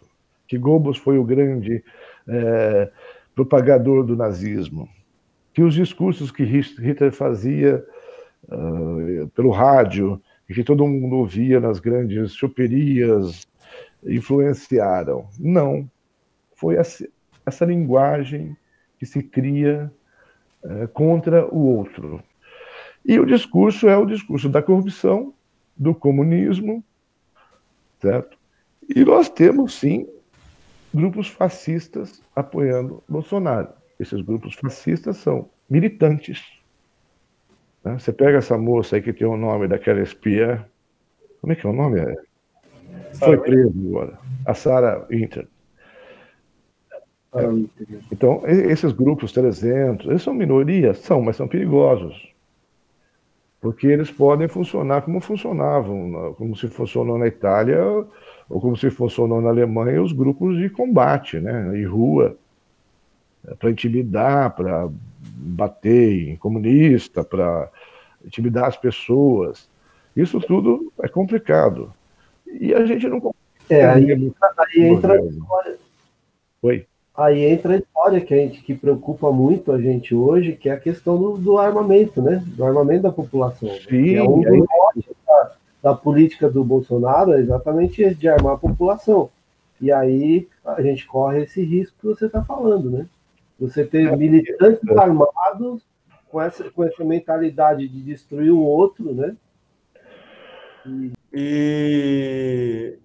que 0.46 0.58
Goebbels 0.58 0.98
foi 0.98 1.18
o 1.18 1.24
grande 1.24 1.82
é, 2.26 2.90
propagador 3.34 4.04
do 4.04 4.16
nazismo, 4.16 4.88
que 5.52 5.62
os 5.62 5.74
discursos 5.74 6.30
que 6.30 6.42
Hitler 6.44 7.12
fazia 7.12 7.84
uh, 8.48 9.28
pelo 9.28 9.50
rádio 9.50 10.20
e 10.48 10.54
que 10.54 10.64
todo 10.64 10.86
mundo 10.86 11.16
ouvia 11.16 11.60
nas 11.60 11.78
grandes 11.78 12.34
choperias 12.34 13.46
influenciaram. 14.04 15.28
Não. 15.38 15.88
Foi 16.54 16.76
essa, 16.76 17.64
linguagem 17.64 18.56
que 18.98 19.06
se 19.06 19.22
cria 19.22 19.90
uh, 20.64 20.88
contra 20.88 21.46
o 21.46 21.58
outro. 21.58 22.22
E 23.04 23.18
o 23.18 23.26
discurso 23.26 23.88
é 23.88 23.96
o 23.96 24.06
discurso 24.06 24.48
da 24.48 24.62
corrupção, 24.62 25.32
do 25.76 25.94
comunismo, 25.94 26.84
certo? 28.00 28.36
E 28.94 29.04
nós 29.04 29.28
temos, 29.28 29.74
sim, 29.74 30.06
grupos 30.94 31.28
fascistas 31.28 32.22
apoiando 32.34 33.02
Bolsonaro. 33.08 33.68
Esses 33.98 34.20
grupos 34.22 34.54
fascistas 34.54 35.16
são 35.18 35.48
militantes. 35.68 36.42
Né? 37.84 37.98
Você 37.98 38.12
pega 38.12 38.38
essa 38.38 38.56
moça 38.56 38.96
aí 38.96 39.02
que 39.02 39.12
tem 39.12 39.26
o 39.26 39.36
nome 39.36 39.68
daquela 39.68 40.00
espia. 40.00 40.64
Como 41.40 41.52
é 41.52 41.56
que 41.56 41.66
é 41.66 41.70
o 41.70 41.72
nome? 41.72 42.00
É? 42.00 42.16
Foi 43.14 43.36
preso 43.38 43.74
agora. 43.88 44.18
A 44.46 44.54
Sarah 44.54 45.06
Inter. 45.10 45.46
Então, 48.10 48.42
esses 48.46 48.92
grupos 48.92 49.32
300, 49.32 50.06
eles 50.06 50.22
são 50.22 50.32
minorias? 50.32 50.98
São, 50.98 51.20
mas 51.20 51.36
são 51.36 51.46
perigosos 51.46 52.32
porque 53.60 53.86
eles 53.86 54.10
podem 54.10 54.48
funcionar 54.48 55.02
como 55.02 55.20
funcionavam, 55.20 56.34
como 56.36 56.56
se 56.56 56.68
funcionou 56.68 57.18
na 57.18 57.26
Itália 57.26 57.82
ou 58.48 58.60
como 58.60 58.76
se 58.76 58.90
funcionou 58.90 59.40
na 59.40 59.48
Alemanha 59.50 60.02
os 60.02 60.12
grupos 60.12 60.56
de 60.56 60.70
combate, 60.70 61.38
né, 61.40 61.76
em 61.76 61.84
rua, 61.84 62.36
é, 63.46 63.54
para 63.54 63.70
intimidar, 63.70 64.54
para 64.54 64.88
bater 65.20 66.30
em 66.30 66.36
comunista, 66.36 67.24
para 67.24 67.68
intimidar 68.24 68.66
as 68.66 68.76
pessoas. 68.76 69.68
Isso 70.16 70.40
tudo 70.40 70.92
é 71.00 71.08
complicado. 71.08 71.92
E 72.46 72.72
a 72.72 72.84
gente 72.86 73.06
não. 73.08 73.34
É, 73.68 73.84
aí, 73.84 74.12
aí 74.12 74.82
entra 74.82 75.20
história. 75.20 75.78
Oi. 76.62 76.86
Aí 77.18 77.44
entra 77.46 77.74
a 77.74 77.78
história 77.78 78.20
que 78.20 78.32
a 78.32 78.36
gente 78.36 78.62
que 78.62 78.72
preocupa 78.72 79.32
muito 79.32 79.72
a 79.72 79.80
gente 79.80 80.14
hoje, 80.14 80.52
que 80.52 80.68
é 80.68 80.72
a 80.72 80.78
questão 80.78 81.18
do, 81.18 81.36
do 81.36 81.58
armamento, 81.58 82.22
né? 82.22 82.40
Do 82.46 82.64
armamento 82.64 83.02
da 83.02 83.10
população. 83.10 83.68
Sim, 83.88 84.14
é 84.14 84.22
um 84.22 84.40
dos 84.40 84.68
da, 85.26 85.52
da, 85.82 85.94
política 85.96 86.48
do 86.48 86.62
Bolsonaro 86.62 87.32
é 87.32 87.40
exatamente 87.40 88.00
esse 88.02 88.14
de 88.14 88.28
armar 88.28 88.54
a 88.54 88.58
população. 88.58 89.30
E 89.80 89.90
aí 89.90 90.46
a 90.64 90.80
gente 90.80 91.08
corre 91.08 91.42
esse 91.42 91.60
risco 91.60 91.96
que 92.00 92.06
você 92.06 92.26
está 92.26 92.44
falando, 92.44 92.88
né? 92.88 93.04
Você 93.58 93.84
ter 93.84 94.06
é, 94.06 94.16
militantes 94.16 94.88
é. 94.88 94.96
armados 95.00 95.82
com 96.30 96.40
essa, 96.40 96.70
com 96.70 96.84
essa 96.84 97.02
mentalidade 97.04 97.88
de 97.88 98.00
destruir 98.00 98.52
o 98.52 98.60
outro, 98.60 99.12
né? 99.12 99.34
E, 100.86 101.12
e, 101.34 102.98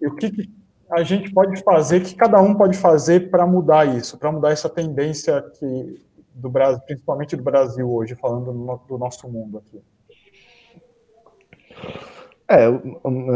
e 0.00 0.06
o 0.06 0.14
que, 0.14 0.50
a 0.92 1.02
gente 1.02 1.32
pode 1.32 1.62
fazer, 1.62 2.00
que 2.00 2.14
cada 2.14 2.40
um 2.40 2.54
pode 2.54 2.76
fazer 2.76 3.30
para 3.30 3.46
mudar 3.46 3.86
isso, 3.96 4.18
para 4.18 4.30
mudar 4.30 4.50
essa 4.50 4.68
tendência 4.68 5.42
que 5.58 6.00
do 6.34 6.48
Brasil, 6.48 6.80
principalmente 6.86 7.36
do 7.36 7.42
Brasil 7.42 7.90
hoje, 7.90 8.14
falando 8.14 8.52
no, 8.52 8.80
do 8.88 8.98
nosso 8.98 9.28
mundo 9.28 9.58
aqui? 9.58 9.80
É, 12.48 12.66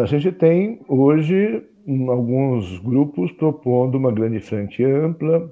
a 0.02 0.06
gente 0.06 0.32
tem 0.32 0.80
hoje 0.88 1.64
alguns 2.08 2.78
grupos 2.78 3.32
propondo 3.32 3.96
uma 3.96 4.12
grande 4.12 4.40
frente 4.40 4.84
ampla, 4.84 5.50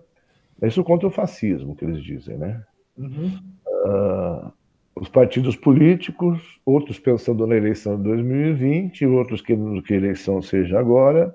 isso 0.62 0.82
contra 0.84 1.08
o 1.08 1.10
fascismo, 1.10 1.74
que 1.74 1.84
eles 1.84 2.02
dizem, 2.02 2.36
né? 2.36 2.62
Uhum. 2.96 3.32
Uh, 3.66 4.52
os 4.96 5.08
partidos 5.08 5.56
políticos, 5.56 6.40
outros 6.64 6.98
pensando 6.98 7.46
na 7.46 7.56
eleição 7.56 7.96
de 7.96 8.04
2020, 8.04 9.06
outros 9.06 9.40
querendo 9.40 9.82
que 9.82 9.94
a 9.94 9.96
eleição 9.96 10.40
seja 10.40 10.78
agora, 10.78 11.34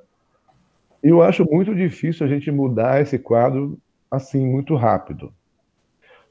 eu 1.01 1.21
acho 1.21 1.45
muito 1.49 1.73
difícil 1.73 2.25
a 2.25 2.29
gente 2.29 2.51
mudar 2.51 3.01
esse 3.01 3.17
quadro 3.17 3.79
assim 4.11 4.45
muito 4.45 4.75
rápido. 4.75 5.33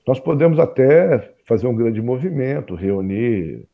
Nós 0.06 0.18
podemos 0.18 0.58
até 0.58 1.34
fazer 1.46 1.66
um 1.66 1.74
grande 1.74 2.00
movimento, 2.00 2.74
reunir, 2.74 3.66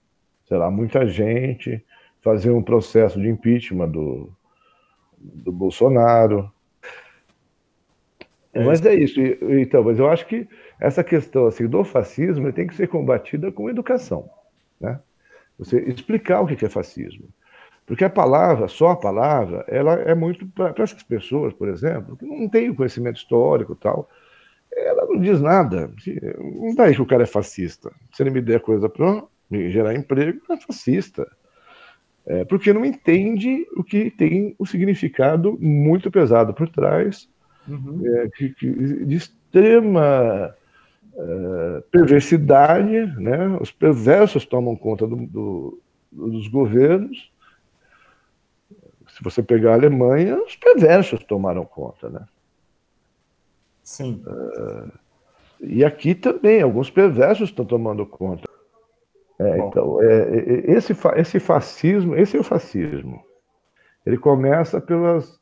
sei 0.47 0.57
lá, 0.57 0.71
muita 0.71 1.07
gente, 1.07 1.85
fazer 2.21 2.51
um 2.51 2.63
processo 2.63 3.21
de 3.21 3.29
impeachment 3.29 3.91
do, 3.91 4.33
do 5.19 5.53
Bolsonaro. 5.53 6.51
É 8.53 8.65
mas 8.65 8.85
é 8.85 8.95
isso. 8.95 9.21
Então, 9.21 9.83
mas 9.85 9.99
eu 9.99 10.09
acho 10.09 10.27
que 10.27 10.49
essa 10.81 11.03
questão 11.03 11.47
assim, 11.47 11.67
do 11.67 11.85
fascismo 11.85 12.53
tem 12.53 12.67
que 12.67 12.75
ser 12.75 12.89
combatida 12.89 13.51
com 13.51 13.71
educação. 13.71 14.29
Né? 14.81 14.99
Você 15.59 15.81
explicar 15.81 16.41
o 16.41 16.47
que 16.47 16.65
é 16.65 16.69
fascismo. 16.69 17.29
Porque 17.87 18.05
a 18.05 18.11
palavra, 18.11 18.67
só 18.67 18.91
a 18.91 18.97
palavra, 18.97 19.65
ela 19.69 19.95
é 19.95 20.15
muito 20.15 20.47
para 20.47 20.73
essas 20.83 21.03
pessoas, 21.03 21.53
por 21.53 21.69
exemplo, 21.69 22.17
que 22.17 22.25
não 22.25 22.49
têm 22.49 22.71
o 22.71 22.75
conhecimento 22.75 23.17
histórico 23.17 23.75
e 23.75 23.77
tal, 23.77 24.09
ela 24.75 25.07
não 25.07 25.21
diz 25.21 25.41
nada. 25.41 25.91
Não 26.39 26.75
daí 26.75 26.95
que 26.95 27.03
o 27.03 27.07
cara 27.07 27.25
é 27.25 27.27
fascista. 27.27 27.93
Se 28.13 28.23
ele 28.23 28.31
me 28.31 28.41
der 28.41 28.61
coisa 28.61 28.89
para 28.89 29.23
me 29.51 29.71
gerar 29.71 29.95
emprego, 29.95 30.41
é 30.51 30.57
fascista. 30.57 31.27
É, 32.27 32.45
porque 32.45 32.73
não 32.73 32.85
entende 32.85 33.67
o 33.77 33.85
que 33.85 34.11
tem 34.11 34.55
o 34.59 34.65
significado 34.65 35.59
muito 35.61 36.11
pesado 36.11 36.55
por 36.55 36.69
trás, 36.71 37.29
uhum. 37.69 38.01
é, 38.03 38.29
que, 38.35 38.49
que, 38.55 38.71
de 39.05 39.17
extrema 39.17 40.55
é, 41.15 41.83
perversidade, 41.91 43.21
né? 43.21 43.59
os 43.61 43.71
perversos 43.71 44.47
tomam 44.47 44.75
conta 44.75 45.07
do, 45.07 45.17
do, 45.17 45.81
dos 46.11 46.49
governos, 46.49 47.31
se 49.15 49.23
você 49.23 49.45
pegar 49.45 49.71
a 49.71 49.75
Alemanha, 49.75 50.37
os 50.43 50.57
perversos 50.57 51.23
tomaram 51.23 51.65
conta, 51.65 52.11
né? 52.11 52.27
Sim. 53.85 54.21
Uh, 54.27 54.91
e 55.61 55.85
aqui 55.85 56.17
também, 56.17 56.61
alguns 56.61 56.91
perversos 56.91 57.51
estão 57.51 57.65
tomando 57.65 58.05
conta. 58.05 58.51
É, 59.39 59.59
então, 59.59 60.03
é, 60.03 60.23
é, 60.23 60.71
esse, 60.73 60.93
esse 61.15 61.39
fascismo, 61.39 62.17
esse 62.17 62.37
é 62.37 62.41
o 62.41 62.45
fascismo. 62.45 63.25
Ele 64.05 64.19
começa 64.19 64.81
pelas, 64.81 65.39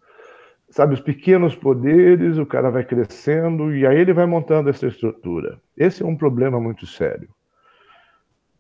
sabe, 0.68 0.93
os 0.93 1.01
pequenos 1.01 1.57
poderes, 1.57 2.37
o 2.37 2.45
cara 2.45 2.70
vai 2.70 2.85
crescendo 2.85 3.75
e 3.75 3.87
aí 3.87 3.99
ele 3.99 4.12
vai 4.12 4.27
montando 4.27 4.68
essa 4.68 4.87
estrutura. 4.87 5.59
Esse 5.75 6.03
é 6.03 6.07
um 6.07 6.16
problema 6.16 6.61
muito 6.61 6.87
sério. 6.87 7.29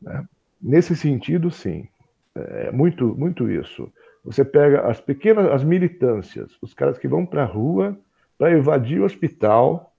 Né? 0.00 0.24
Nesse 0.60 0.96
sentido, 0.96 1.50
sim, 1.50 1.86
é 2.34 2.70
muito, 2.72 3.14
muito 3.14 3.50
isso. 3.50 3.92
Você 4.24 4.44
pega 4.44 4.82
as 4.88 5.00
pequenas, 5.00 5.50
as 5.50 5.64
militâncias, 5.64 6.56
os 6.62 6.72
caras 6.74 6.98
que 6.98 7.08
vão 7.08 7.26
para 7.26 7.42
a 7.42 7.46
rua 7.46 7.98
para 8.38 8.52
evadir 8.52 9.00
o 9.00 9.04
hospital, 9.04 9.94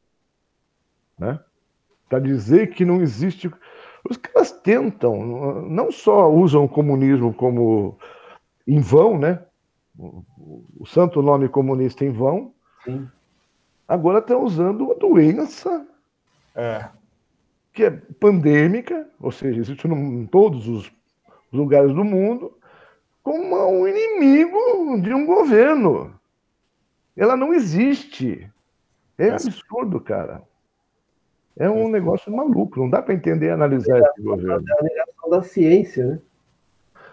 né? 1.17 1.39
para 2.09 2.19
dizer 2.19 2.71
que 2.73 2.85
não 2.85 3.01
existe. 3.01 3.51
Os 4.09 4.17
caras 4.17 4.51
tentam, 4.51 5.63
não 5.63 5.91
só 5.91 6.29
usam 6.31 6.65
o 6.65 6.69
comunismo 6.69 7.33
como 7.33 7.97
em 8.67 8.79
vão, 8.79 9.17
né? 9.17 9.39
O 9.97 10.85
santo 10.85 11.21
nome 11.21 11.47
comunista 11.47 12.03
em 12.03 12.11
vão. 12.11 12.53
Sim. 12.83 13.07
Agora 13.87 14.19
estão 14.19 14.43
usando 14.43 14.85
uma 14.85 14.95
doença 14.95 15.85
é. 16.55 16.87
que 17.71 17.83
é 17.83 17.91
pandêmica, 17.91 19.07
ou 19.19 19.31
seja, 19.31 19.59
existe 19.59 19.87
em 19.87 20.25
todos 20.25 20.67
os 20.67 20.91
lugares 21.51 21.93
do 21.93 22.03
mundo, 22.03 22.57
como 23.23 23.55
um 23.69 23.87
inimigo 23.87 25.01
de 25.01 25.13
um 25.13 25.25
governo. 25.25 26.13
Ela 27.15 27.37
não 27.37 27.53
existe. 27.53 28.49
É 29.17 29.29
absurdo, 29.29 29.99
cara. 30.01 30.41
É 31.57 31.69
um 31.69 31.87
negócio 31.87 32.31
maluco, 32.35 32.79
não 32.79 32.89
dá 32.89 33.01
para 33.01 33.13
entender 33.13 33.47
e 33.47 33.51
analisar 33.51 33.99
esse 33.99 34.21
governo. 34.21 34.65
É 34.67 34.79
a 34.79 34.83
negação 34.83 35.29
da 35.29 35.41
ciência, 35.41 36.05
né? 36.05 36.19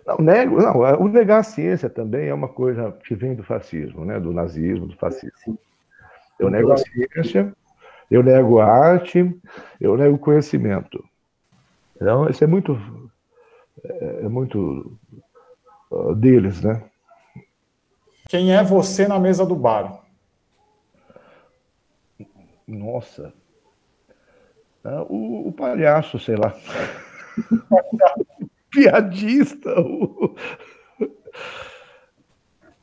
Não, 0.07 0.17
nego, 0.19 0.57
não, 0.57 0.81
o 1.01 1.09
negar 1.09 1.41
a 1.41 1.43
ciência 1.43 1.89
também 1.89 2.29
é 2.29 2.35
uma 2.35 2.49
coisa 2.49 2.91
que 3.05 3.15
vem 3.15 3.35
do 3.35 3.45
fascismo, 3.45 4.05
né? 4.05 4.19
do 4.19 4.33
nazismo, 4.33 4.87
do 4.87 4.97
fascismo. 4.97 5.59
Eu 6.39 6.49
nego 6.49 6.73
a 6.73 6.77
ciência, 6.79 7.55
eu 8.11 8.23
nego 8.23 8.61
a 8.61 8.67
arte, 8.67 9.39
eu 9.79 9.97
nego 9.97 10.17
o 10.17 10.19
conhecimento. 10.19 11.05
Então, 11.95 12.29
isso 12.31 12.43
é 12.43 12.47
muito, 12.47 12.81
é, 13.85 14.21
é 14.23 14.29
muito 14.29 14.99
deles, 16.17 16.63
né? 16.63 16.83
Quem 18.29 18.55
é 18.55 18.63
você 18.63 19.09
na 19.09 19.19
mesa 19.19 19.45
do 19.45 19.57
bar? 19.57 20.05
Nossa. 22.67 23.33
Ah, 24.85 25.03
o, 25.03 25.49
o 25.49 25.53
palhaço, 25.53 26.19
sei 26.19 26.37
lá. 26.37 26.55
Piadista. 28.71 29.81
O... 29.81 30.35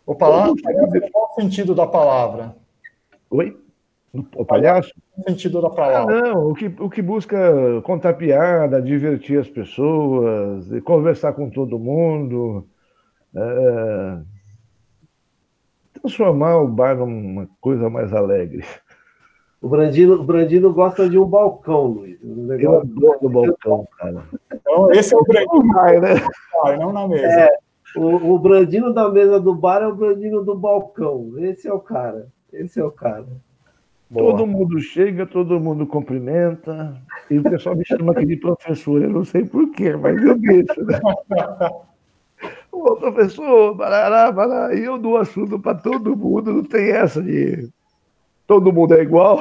O 0.06 0.16
palavra, 0.16 0.56
qual 1.12 1.30
o 1.32 1.42
sentido 1.42 1.76
da 1.76 1.86
palavra? 1.86 2.56
Oi? 3.30 3.58
O 4.36 4.46
palhaço? 4.46 4.94
Qual 5.14 5.26
o 5.26 5.30
sentido 5.30 5.62
da 5.62 5.70
palavra? 5.70 6.18
Ah, 6.18 6.22
não, 6.22 6.50
o 6.50 6.56
que, 6.56 6.68
o 6.80 6.90
que 6.90 7.02
busca 7.02 7.38
contar 7.84 8.14
piada, 8.14 8.82
divertir 8.82 9.38
as 9.38 9.50
pessoas, 9.50 10.68
conversar 10.84 11.34
com 11.34 11.50
todo 11.50 11.78
mundo, 11.78 12.66
é... 13.38 14.20
transformar 16.00 16.58
o 16.58 16.68
bar 16.68 16.96
numa 16.96 17.48
coisa 17.62 17.90
mais 17.90 18.14
alegre. 18.14 18.64
O 19.62 19.68
Brandino, 19.70 20.16
o 20.16 20.24
Brandino 20.24 20.72
gosta 20.72 21.10
de 21.10 21.18
um 21.18 21.26
balcão, 21.26 21.86
Luiz. 21.88 22.20
Um 22.24 22.54
Eu 22.54 22.82
adoro 22.82 23.18
o 23.22 23.30
balcão, 23.30 23.88
cara. 23.98 24.24
Então, 24.54 24.92
esse 24.92 25.14
é 25.14 25.18
o 25.18 25.24
Brandino, 25.24 25.74
Vai, 25.74 26.00
né? 26.00 26.16
não 26.80 26.94
na 26.94 27.08
mesa. 27.08 27.26
É, 27.26 27.58
o, 27.96 28.34
o 28.34 28.40
Brandino 28.40 28.94
da 28.94 29.10
mesa 29.10 29.40
do 29.40 29.56
bar 29.56 29.82
é 29.82 29.88
o 29.88 29.96
Brandino 29.96 30.44
do 30.44 30.56
balcão. 30.56 31.34
Esse 31.40 31.68
é 31.68 31.74
o 31.74 31.80
cara. 31.80 32.28
Esse 32.54 32.80
é 32.80 32.84
o 32.84 32.92
cara. 32.92 33.26
Boa. 34.10 34.32
Todo 34.32 34.48
mundo 34.48 34.80
chega, 34.80 35.26
todo 35.26 35.60
mundo 35.60 35.86
cumprimenta, 35.86 36.96
e 37.30 37.40
o 37.40 37.44
pessoal 37.44 37.76
me 37.76 37.86
chama 37.86 38.14
aqui 38.14 38.26
de 38.26 38.38
professor, 38.38 39.02
eu 39.02 39.10
não 39.10 39.26
sei 39.26 39.44
porquê, 39.44 39.98
mas 39.98 40.24
eu 40.24 40.38
deixo. 40.38 40.82
Né? 40.86 41.00
Ô, 42.80 42.96
professor, 42.96 43.74
barará, 43.74 44.32
barará, 44.32 44.76
e 44.76 44.84
eu 44.84 45.00
dou 45.00 45.18
assunto 45.18 45.60
para 45.60 45.74
todo 45.74 46.16
mundo, 46.16 46.54
não 46.54 46.64
tem 46.64 46.92
essa 46.92 47.22
de 47.24 47.70
todo 48.46 48.72
mundo 48.72 48.94
é 48.94 49.02
igual. 49.02 49.40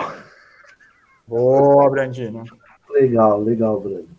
Boa, 1.28 1.90
Brandino. 1.90 2.44
Legal, 2.88 3.42
legal, 3.42 3.78
Brandino. 3.78 4.16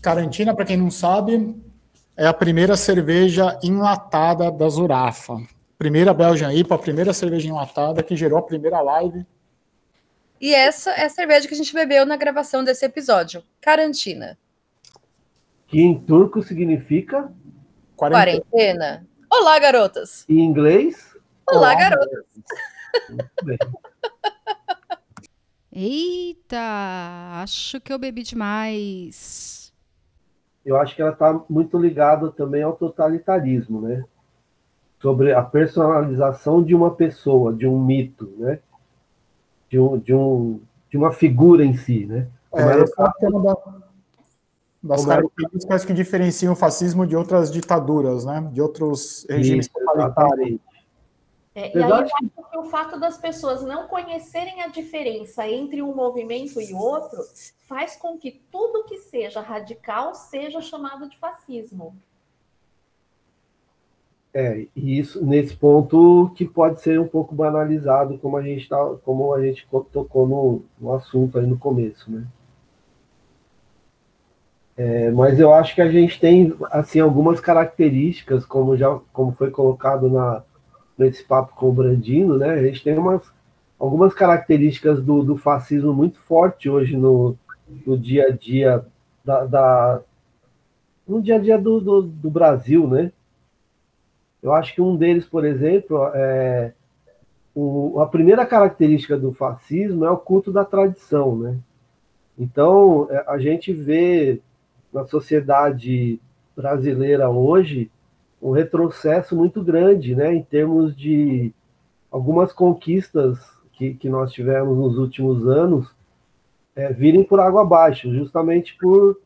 Carantina, 0.00 0.54
para 0.54 0.64
quem 0.64 0.76
não 0.76 0.90
sabe, 0.90 1.60
é 2.16 2.28
a 2.28 2.32
primeira 2.32 2.76
cerveja 2.76 3.58
enlatada 3.60 4.52
da 4.52 4.68
Zurafa. 4.68 5.36
Primeira 5.76 6.14
Belgian 6.14 6.52
IPA, 6.52 6.74
a 6.76 6.78
primeira 6.78 7.12
cerveja 7.12 7.48
enlatada 7.48 8.04
que 8.04 8.14
gerou 8.14 8.38
a 8.38 8.42
primeira 8.42 8.80
live. 8.80 9.26
E 10.40 10.54
essa 10.54 10.90
é 10.92 11.04
a 11.04 11.08
cerveja 11.08 11.48
que 11.48 11.54
a 11.54 11.56
gente 11.56 11.74
bebeu 11.74 12.06
na 12.06 12.16
gravação 12.16 12.62
desse 12.62 12.84
episódio, 12.84 13.42
Carantina. 13.60 14.38
Que 15.66 15.80
em 15.80 15.98
turco 15.98 16.42
significa, 16.42 17.32
Quarenta- 17.96 18.40
Quarentena. 18.50 19.06
Olá, 19.30 19.58
garotas. 19.58 20.24
em 20.28 20.40
inglês, 20.40 21.14
Olá, 21.46 21.58
Olá, 21.60 21.74
garotas. 21.74 22.24
muito 23.10 23.44
bem. 23.44 23.58
Eita, 25.70 26.58
acho 27.42 27.80
que 27.80 27.92
eu 27.92 27.98
bebi 27.98 28.22
demais. 28.22 29.72
eu 30.64 30.76
acho 30.76 30.94
que 30.96 31.02
ela 31.02 31.12
está 31.12 31.40
muito 31.48 31.78
ligada 31.78 32.30
também 32.32 32.62
ao 32.62 32.74
totalitarismo, 32.76 33.80
né? 33.80 34.04
Sobre 35.00 35.32
a 35.32 35.42
personalização 35.42 36.62
de 36.62 36.74
uma 36.74 36.94
pessoa, 36.94 37.52
de 37.54 37.66
um 37.66 37.78
mito, 37.84 38.32
né? 38.38 38.58
De, 39.70 39.78
um, 39.78 39.98
de, 39.98 40.14
um, 40.14 40.60
de 40.90 40.96
uma 40.96 41.12
figura 41.12 41.64
em 41.64 41.76
si, 41.76 42.06
né? 42.06 42.28
Como 42.50 42.68
É, 42.68 42.72
era 42.72 42.80
o 42.80 42.84
essa 42.84 43.14
é 43.22 43.28
uma 43.28 43.42
da- 43.42 43.78
das 44.82 45.00
Como 45.00 45.12
era 45.12 45.24
o 45.26 45.28
características 45.30 45.84
que 45.84 45.92
diferenciam 45.92 46.52
o 46.52 46.56
fascismo 46.56 47.06
de 47.06 47.16
outras 47.16 47.50
ditaduras, 47.50 48.24
né? 48.24 48.48
De 48.52 48.62
outros 48.62 49.26
regimes 49.28 49.66
Isso, 49.66 49.74
totalitários. 49.74 50.58
É, 51.54 51.76
e 51.76 51.82
aí 51.82 51.90
eu 51.90 51.96
de- 51.96 52.02
acho 52.04 52.14
que 52.16 52.58
o 52.58 52.64
fato 52.64 52.98
das 53.00 53.18
pessoas 53.18 53.62
não 53.62 53.88
conhecerem 53.88 54.62
a 54.62 54.68
diferença 54.68 55.46
entre 55.48 55.82
um 55.82 55.94
movimento 55.94 56.60
e 56.60 56.72
outro 56.72 57.18
faz 57.66 57.96
com 57.96 58.16
que 58.16 58.40
tudo 58.50 58.84
que 58.84 58.98
seja 58.98 59.40
radical 59.40 60.14
seja 60.14 60.60
chamado 60.60 61.08
de 61.10 61.18
fascismo. 61.18 61.96
É, 64.40 64.68
e 64.76 64.98
isso 65.00 65.24
nesse 65.26 65.56
ponto 65.56 66.30
que 66.36 66.44
pode 66.46 66.80
ser 66.80 67.00
um 67.00 67.08
pouco 67.08 67.34
banalizado, 67.34 68.16
como 68.18 68.36
a 68.36 68.42
gente 68.42 68.68
tá, 68.68 68.76
como 69.04 69.34
a 69.34 69.42
gente 69.44 69.66
co- 69.66 69.84
tocou 69.92 70.28
no, 70.28 70.62
no 70.80 70.92
assunto 70.94 71.38
aí 71.38 71.46
no 71.46 71.58
começo, 71.58 72.08
né? 72.08 72.24
É, 74.76 75.10
mas 75.10 75.40
eu 75.40 75.52
acho 75.52 75.74
que 75.74 75.82
a 75.82 75.90
gente 75.90 76.20
tem 76.20 76.54
assim 76.70 77.00
algumas 77.00 77.40
características, 77.40 78.46
como 78.46 78.76
já 78.76 78.96
como 79.12 79.32
foi 79.32 79.50
colocado 79.50 80.08
na 80.08 80.42
nesse 80.98 81.24
papo 81.24 81.54
com 81.56 81.68
o 81.70 81.72
Brandino, 81.72 82.38
né? 82.38 82.50
A 82.50 82.62
gente 82.62 82.84
tem 82.84 82.96
umas 82.98 83.22
algumas 83.78 84.14
características 84.14 85.02
do, 85.02 85.22
do 85.24 85.36
fascismo 85.36 85.92
muito 85.94 86.18
forte 86.20 86.70
hoje 86.70 86.96
no, 86.96 87.36
no 87.86 87.98
dia 87.98 88.28
a 88.28 88.30
dia 88.30 88.84
da, 89.24 89.44
da- 89.46 90.00
no 91.06 91.20
dia 91.22 91.36
a 91.36 91.38
dia 91.38 91.58
do, 91.58 91.80
do, 91.80 92.02
do 92.02 92.30
Brasil, 92.30 92.86
né? 92.86 93.12
Eu 94.42 94.52
acho 94.52 94.74
que 94.74 94.80
um 94.80 94.96
deles, 94.96 95.26
por 95.26 95.44
exemplo, 95.44 96.10
é 96.14 96.72
o, 97.54 98.00
a 98.00 98.06
primeira 98.06 98.46
característica 98.46 99.18
do 99.18 99.32
fascismo 99.32 100.04
é 100.04 100.10
o 100.10 100.16
culto 100.16 100.52
da 100.52 100.64
tradição, 100.64 101.36
né? 101.36 101.58
Então, 102.38 103.08
é, 103.10 103.24
a 103.26 103.36
gente 103.38 103.72
vê 103.72 104.40
na 104.92 105.04
sociedade 105.04 106.20
brasileira 106.56 107.28
hoje 107.28 107.90
um 108.40 108.52
retrocesso 108.52 109.34
muito 109.34 109.62
grande, 109.62 110.14
né, 110.14 110.32
em 110.32 110.42
termos 110.42 110.96
de 110.96 111.52
algumas 112.10 112.52
conquistas 112.52 113.38
que, 113.72 113.94
que 113.94 114.08
nós 114.08 114.32
tivemos 114.32 114.78
nos 114.78 114.96
últimos 114.96 115.46
anos 115.46 115.92
é, 116.76 116.92
virem 116.92 117.24
por 117.24 117.40
água 117.40 117.62
abaixo, 117.62 118.12
justamente 118.14 118.76
por, 118.78 119.20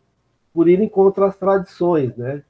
por 0.55 0.69
irem 0.69 0.89
contra 0.89 1.27
as 1.27 1.37
tradições, 1.37 2.17
né? 2.17 2.43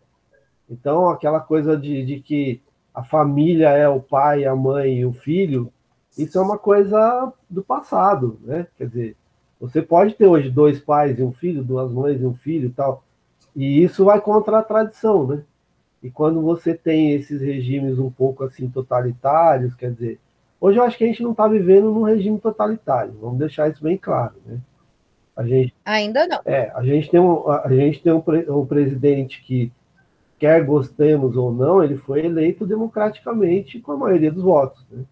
Então, 0.73 1.11
aquela 1.11 1.39
coisa 1.39 1.77
de, 1.77 2.05
de 2.05 2.21
que 2.21 2.63
a 2.95 3.03
família 3.03 3.69
é 3.69 3.89
o 3.89 4.01
pai, 4.01 4.47
a 4.47 4.57
mãe 4.57 5.01
e 5.01 5.07
o 5.07 5.13
filho, 5.13 5.71
isso 6.17 6.39
é 6.39 6.41
uma 6.43 6.59
coisa 6.59 7.33
do 7.49 7.63
passado, 7.63 8.39
né? 8.43 8.67
Quer 8.79 8.89
dizer, 8.89 9.17
você 9.61 9.83
pode 9.83 10.15
ter 10.15 10.27
hoje 10.27 10.51
dois 10.51 10.81
pais 10.81 11.19
e 11.19 11.23
um 11.23 11.33
filho, 11.33 11.63
duas 11.63 11.93
mães 11.93 12.21
e 12.21 12.25
um 12.25 12.35
filho 12.35 12.69
e 12.69 12.73
tal, 12.73 13.05
e 13.55 13.83
isso 13.83 14.05
vai 14.05 14.21
contra 14.21 14.59
a 14.59 14.63
tradição, 14.63 15.27
né? 15.27 15.43
E 16.03 16.11
quando 16.11 16.41
você 16.41 16.75
tem 16.75 17.13
esses 17.13 17.41
regimes 17.41 17.99
um 17.99 18.11
pouco 18.11 18.43
assim 18.43 18.69
totalitários, 18.69 19.75
quer 19.75 19.93
dizer, 19.93 20.19
hoje 20.61 20.79
eu 20.79 20.85
acho 20.85 20.99
que 20.99 21.05
a 21.05 21.07
gente 21.07 21.23
não 21.23 21.33
está 21.33 21.47
vivendo 21.47 21.93
num 21.93 22.03
regime 22.03 22.41
totalitário, 22.41 23.15
vamos 23.21 23.39
deixar 23.39 23.71
isso 23.71 23.83
bem 23.83 23.97
claro, 23.97 24.35
né? 24.47 24.59
A 25.35 25.45
gente 25.45 25.75
Ainda 25.85 26.27
não. 26.27 26.41
é, 26.45 26.71
a 26.75 26.83
gente 26.83 27.11
tem 27.11 27.21
um, 27.21 27.49
a 27.49 27.69
gente 27.75 28.03
tem 28.03 28.13
um, 28.13 28.23
um 28.49 28.67
presidente 28.67 29.43
que, 29.43 29.73
quer 30.43 30.65
gostemos 30.65 31.37
ou 31.37 31.53
não, 31.55 31.85
ele 31.85 31.95
foi 31.97 32.27
eleito 32.27 32.67
democraticamente 32.67 33.79
com 33.79 33.93
a 33.93 33.97
maioria 33.97 34.33
dos 34.33 34.43
votos. 34.43 34.85
né? 34.91 35.05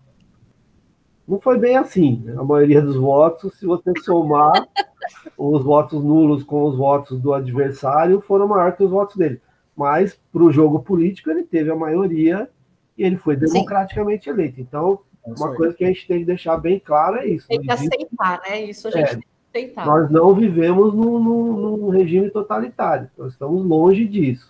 Não 1.27 1.41
foi 1.41 1.57
bem 1.57 1.77
assim. 1.77 2.21
né? 2.25 2.35
A 2.37 2.43
maioria 2.43 2.83
dos 2.83 2.97
votos, 2.97 3.55
se 3.57 3.65
você 3.65 3.93
somar 4.03 4.67
os 5.39 5.63
votos 5.63 6.03
nulos 6.03 6.43
com 6.43 6.65
os 6.65 6.77
votos 6.77 7.21
do 7.21 7.33
adversário, 7.33 8.21
foram 8.21 8.49
maior 8.49 8.75
que 8.77 8.83
os 8.83 8.91
votos 8.91 9.15
dele. 9.15 9.41
Mas, 9.77 10.19
para 10.33 10.43
o 10.43 10.51
jogo 10.51 10.81
político, 10.81 11.31
ele 11.31 11.45
teve 11.45 11.71
a 11.71 11.77
maioria 11.77 12.51
e 12.99 13.05
ele 13.05 13.17
foi 13.17 13.37
democraticamente 13.37 14.29
eleito. 14.29 14.61
Então, 14.61 14.99
É 15.25 15.29
uma 15.31 15.55
coisa 15.55 15.75
que 15.75 15.85
a 15.85 15.87
gente 15.87 16.09
tem 16.09 16.19
que 16.21 16.25
deixar 16.25 16.57
bem 16.57 16.81
claro 16.81 17.19
é 17.19 17.27
isso. 17.29 17.47
Tem 17.47 17.61
que 17.61 17.71
aceitar, 17.71 18.41
né? 18.49 18.63
Isso 18.65 18.89
a 18.89 18.91
gente 18.91 19.05
É. 19.05 19.11
tem 19.13 19.21
que 19.21 19.69
aceitar. 19.79 19.87
nós 19.87 20.11
não 20.11 20.35
vivemos 20.35 20.93
num, 20.93 21.23
num- 21.23 21.77
num 21.77 21.89
regime 21.91 22.31
totalitário, 22.31 23.09
nós 23.17 23.33
estamos 23.33 23.65
longe 23.65 24.05
disso. 24.09 24.50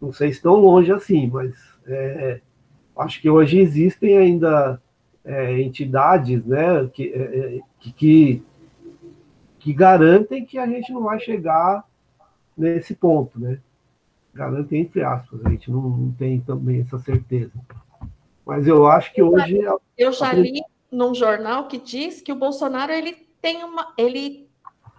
Não 0.00 0.12
sei 0.12 0.32
se 0.32 0.42
tão 0.42 0.56
longe 0.56 0.92
assim, 0.92 1.26
mas 1.26 1.54
é, 1.86 2.40
acho 2.96 3.20
que 3.20 3.30
hoje 3.30 3.58
existem 3.58 4.16
ainda 4.16 4.80
é, 5.24 5.60
entidades 5.60 6.44
né, 6.44 6.88
que, 6.92 7.12
é, 7.12 7.18
é, 7.18 7.60
que, 7.80 7.92
que, 7.92 8.42
que 9.58 9.72
garantem 9.72 10.44
que 10.44 10.58
a 10.58 10.66
gente 10.66 10.92
não 10.92 11.02
vai 11.02 11.18
chegar 11.18 11.84
nesse 12.56 12.94
ponto. 12.94 13.38
Né? 13.38 13.58
Garantem 14.34 14.82
entre 14.82 15.02
aspas, 15.02 15.44
a 15.44 15.50
gente 15.50 15.70
não, 15.70 15.82
não 15.82 16.12
tem 16.12 16.40
também 16.40 16.80
essa 16.80 16.98
certeza. 16.98 17.52
Mas 18.44 18.66
eu 18.66 18.86
acho 18.86 19.12
que 19.12 19.22
hoje 19.22 19.58
Eu 19.98 20.12
já 20.12 20.32
li 20.32 20.62
num 20.90 21.14
jornal 21.14 21.66
que 21.66 21.78
diz 21.78 22.20
que 22.20 22.32
o 22.32 22.36
Bolsonaro 22.36 22.92
ele 22.92 23.26
tem 23.42 23.64
uma, 23.64 23.92
ele 23.98 24.48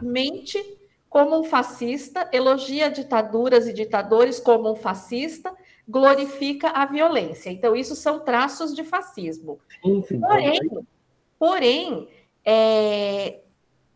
mente 0.02 0.58
como 1.10 1.40
um 1.40 1.44
fascista, 1.44 2.30
elogia 2.34 2.90
ditaduras 2.90 3.68
e 3.68 3.74
ditadores 3.74 4.40
como 4.40 4.72
um 4.72 4.76
fascista, 4.76 5.54
glorifica 5.88 6.70
a 6.70 6.86
violência. 6.86 7.50
Então, 7.50 7.76
isso 7.76 7.96
são 7.96 8.20
traços 8.20 8.76
de 8.76 8.84
fascismo. 8.84 9.60
Sim, 9.84 10.04
sim, 10.04 10.20
porém, 10.20 10.60
porém 11.40 12.10
é, 12.44 13.42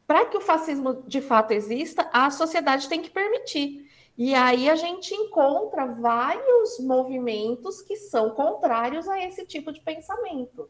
para 0.07 0.25
que 0.25 0.37
o 0.37 0.41
fascismo 0.41 1.03
de 1.07 1.21
fato 1.21 1.51
exista, 1.51 2.09
a 2.11 2.29
sociedade 2.29 2.89
tem 2.89 3.01
que 3.01 3.09
permitir. 3.09 3.89
E 4.17 4.35
aí 4.35 4.69
a 4.69 4.75
gente 4.75 5.15
encontra 5.15 5.85
vários 5.85 6.79
movimentos 6.79 7.81
que 7.81 7.95
são 7.95 8.31
contrários 8.31 9.07
a 9.07 9.23
esse 9.23 9.45
tipo 9.45 9.71
de 9.71 9.79
pensamento. 9.79 10.69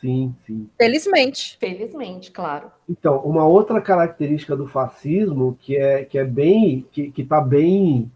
Sim, 0.00 0.34
sim. 0.46 0.68
Felizmente. 0.78 1.58
Felizmente, 1.58 2.30
claro. 2.30 2.70
Então, 2.88 3.18
uma 3.18 3.44
outra 3.44 3.80
característica 3.80 4.56
do 4.56 4.66
fascismo 4.66 5.58
que 5.60 5.76
é, 5.76 6.04
que 6.04 6.18
é 6.18 6.24
bem, 6.24 6.86
que 6.90 7.12
está 7.16 7.40
bem 7.40 8.10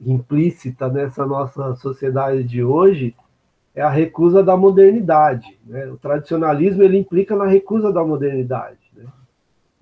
implícita 0.00 0.88
nessa 0.88 1.26
nossa 1.26 1.74
sociedade 1.74 2.44
de 2.44 2.62
hoje, 2.62 3.14
é 3.74 3.82
a 3.82 3.90
recusa 3.90 4.42
da 4.42 4.56
modernidade. 4.56 5.58
Né? 5.66 5.86
O 5.86 5.96
tradicionalismo 5.96 6.82
ele 6.82 6.98
implica 6.98 7.34
na 7.34 7.46
recusa 7.46 7.92
da 7.92 8.04
modernidade. 8.04 8.78
Né? 8.94 9.04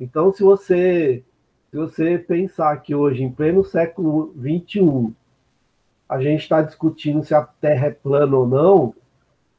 Então, 0.01 0.33
se 0.33 0.43
você, 0.43 1.23
se 1.71 1.77
você 1.77 2.19
pensar 2.19 2.75
que 2.79 2.95
hoje, 2.95 3.23
em 3.23 3.31
pleno 3.31 3.63
século 3.63 4.35
XXI, 4.41 5.13
a 6.09 6.21
gente 6.21 6.41
está 6.41 6.63
discutindo 6.63 7.23
se 7.23 7.35
a 7.35 7.43
Terra 7.43 7.89
é 7.89 7.91
plana 7.91 8.37
ou 8.37 8.47
não, 8.47 8.95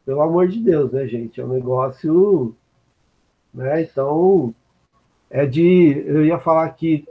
pelo 0.06 0.22
amor 0.22 0.48
de 0.48 0.60
Deus, 0.60 0.92
né, 0.92 1.08
gente? 1.08 1.40
É 1.40 1.46
um 1.46 1.50
negócio. 1.54 2.56
Né? 3.54 3.84
Então, 3.84 4.54
é 5.30 5.46
de. 5.46 6.04
Eu 6.06 6.26
ia 6.26 6.40
falar 6.40 6.70
que, 6.70 7.08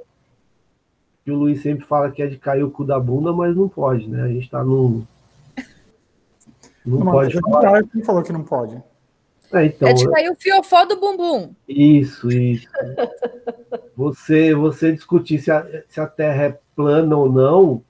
que 1.25 1.31
o 1.31 1.37
Luiz 1.37 1.63
sempre 1.63 1.85
fala 1.85 2.11
que 2.11 2.23
é 2.23 2.27
de 2.27 2.37
cair 2.37 2.63
o 2.63 2.71
cu 2.71 2.85
da 2.85 2.99
bunda, 2.99 3.33
mas 3.33 3.57
não 3.57 3.69
pode, 3.69 4.09
né? 4.09 4.23
A 4.23 4.29
gente 4.29 4.45
está 4.45 4.63
num. 4.63 5.05
Não, 6.85 6.99
não 6.99 7.13
pode 7.13 7.39
falar. 7.41 7.83
Quem 7.85 8.03
falou 8.03 8.23
que 8.23 8.33
não 8.33 8.45
pode? 8.45 8.83
É, 9.53 9.67
então, 9.67 9.89
é 9.89 9.93
de 9.93 10.09
cair 10.11 10.31
o 10.31 10.35
fiofó 10.35 10.85
do 10.85 10.99
bumbum. 10.99 11.55
Isso, 11.69 12.31
isso. 12.31 12.67
você, 13.95 14.55
você 14.55 14.93
discutir 14.93 15.39
se 15.39 15.51
a, 15.51 15.67
se 15.89 16.01
a 16.01 16.07
Terra 16.07 16.45
é 16.45 16.59
plana 16.75 17.15
ou 17.17 17.31
não, 17.31 17.83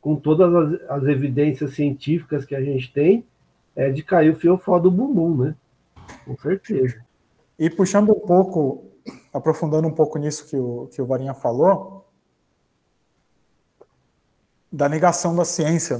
com 0.00 0.16
todas 0.16 0.52
as, 0.52 0.90
as 0.90 1.04
evidências 1.04 1.74
científicas 1.74 2.44
que 2.44 2.56
a 2.56 2.60
gente 2.60 2.92
tem, 2.92 3.24
é 3.76 3.90
de 3.90 4.02
cair 4.02 4.30
o 4.30 4.36
fiofó 4.36 4.78
do 4.78 4.90
bumbum, 4.90 5.44
né? 5.44 5.56
Com 6.24 6.36
certeza. 6.38 7.04
E 7.58 7.68
puxando 7.68 8.10
um 8.10 8.20
pouco, 8.20 8.86
aprofundando 9.32 9.86
um 9.86 9.92
pouco 9.92 10.18
nisso 10.18 10.46
que 10.46 10.56
o, 10.56 10.88
que 10.88 11.00
o 11.00 11.06
Varinha 11.06 11.34
falou, 11.34 12.08
da 14.72 14.88
negação 14.88 15.36
da 15.36 15.44
ciência. 15.44 15.98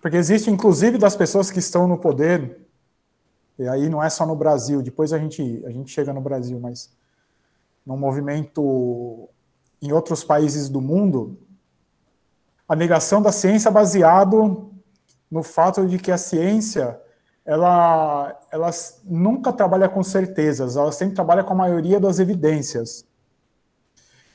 Porque 0.00 0.16
existe, 0.16 0.50
inclusive, 0.50 0.96
das 0.96 1.16
pessoas 1.16 1.50
que 1.50 1.58
estão 1.58 1.86
no 1.86 1.98
poder, 1.98 2.66
e 3.58 3.68
aí 3.68 3.88
não 3.88 4.02
é 4.02 4.08
só 4.08 4.24
no 4.24 4.34
Brasil, 4.34 4.80
depois 4.80 5.12
a 5.12 5.18
gente, 5.18 5.62
a 5.66 5.70
gente 5.70 5.92
chega 5.92 6.12
no 6.12 6.20
Brasil, 6.20 6.58
mas 6.58 6.90
num 7.84 7.96
movimento 7.96 9.28
em 9.82 9.92
outros 9.92 10.22
países 10.22 10.68
do 10.68 10.80
mundo, 10.80 11.38
a 12.68 12.76
negação 12.76 13.20
da 13.20 13.32
ciência 13.32 13.70
baseado 13.70 14.70
no 15.30 15.42
fato 15.42 15.86
de 15.86 15.98
que 15.98 16.10
a 16.10 16.18
ciência 16.18 17.00
ela, 17.44 18.38
ela 18.50 18.70
nunca 19.04 19.52
trabalha 19.52 19.88
com 19.88 20.02
certezas, 20.02 20.76
ela 20.76 20.92
sempre 20.92 21.14
trabalha 21.14 21.44
com 21.44 21.52
a 21.52 21.56
maioria 21.56 21.98
das 21.98 22.18
evidências. 22.18 23.06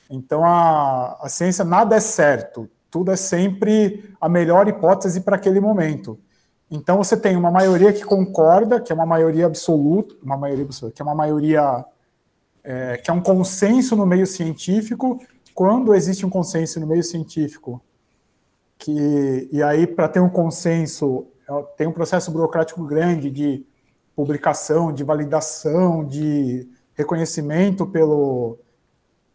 Então, 0.09 0.43
a, 0.43 1.17
a 1.21 1.29
ciência 1.29 1.65
nada 1.65 1.95
é 1.95 1.99
certo, 1.99 2.69
tudo 2.89 3.11
é 3.11 3.15
sempre 3.15 4.13
a 4.21 4.29
melhor 4.29 4.67
hipótese 4.67 5.21
para 5.21 5.35
aquele 5.35 5.59
momento. 5.59 6.19
Então, 6.69 6.97
você 6.97 7.15
tem 7.15 7.35
uma 7.35 7.51
maioria 7.51 7.93
que 7.93 8.03
concorda, 8.03 8.81
que 8.81 8.91
é 8.91 8.95
uma 8.95 9.05
maioria 9.05 9.45
absoluta, 9.45 10.15
uma 10.23 10.37
maioria 10.37 10.65
absoluta, 10.65 10.95
que 10.95 11.01
é 11.01 11.05
uma 11.05 11.15
maioria, 11.15 11.85
é, 12.63 12.97
que 12.97 13.09
é 13.09 13.13
um 13.13 13.21
consenso 13.21 13.95
no 13.95 14.05
meio 14.05 14.25
científico, 14.25 15.19
quando 15.53 15.93
existe 15.93 16.25
um 16.25 16.29
consenso 16.29 16.79
no 16.79 16.87
meio 16.87 17.03
científico 17.03 17.81
que 18.77 19.49
e 19.51 19.63
aí 19.63 19.87
para 19.87 20.07
ter 20.07 20.19
um 20.19 20.29
consenso 20.29 21.27
é, 21.49 21.63
tem 21.77 21.87
um 21.87 21.91
processo 21.91 22.31
burocrático 22.31 22.83
grande 22.83 23.29
de 23.29 23.65
publicação, 24.15 24.93
de 24.93 25.03
validação, 25.03 26.05
de 26.05 26.67
reconhecimento 26.95 27.85
pelo, 27.85 28.57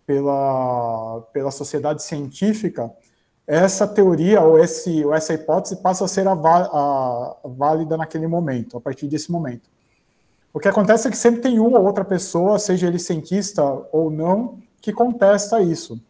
pela, 0.07 1.21
pela 1.33 1.51
sociedade 1.51 2.03
científica, 2.03 2.91
essa 3.47 3.87
teoria 3.87 4.41
ou, 4.41 4.59
esse, 4.59 5.05
ou 5.05 5.15
essa 5.15 5.35
hipótese 5.35 5.77
passa 5.77 6.05
a 6.05 6.09
ser 6.09 6.27
a, 6.27 6.33
a, 6.33 7.37
a 7.45 7.49
válida 7.49 7.97
naquele 7.97 8.27
momento, 8.27 8.77
a 8.77 8.81
partir 8.81 9.07
desse 9.07 9.31
momento. 9.31 9.69
O 10.53 10.59
que 10.59 10.69
acontece 10.69 11.07
é 11.07 11.11
que 11.11 11.17
sempre 11.17 11.41
tem 11.41 11.61
uma 11.61 11.79
ou 11.79 11.85
outra 11.85 12.05
pessoa, 12.05 12.59
seja 12.59 12.87
ele 12.87 12.99
cientista 12.99 13.63
ou 13.93 14.11
não, 14.11 14.59
que 14.81 14.93
contesta 14.93 15.61
isso. 15.61 16.01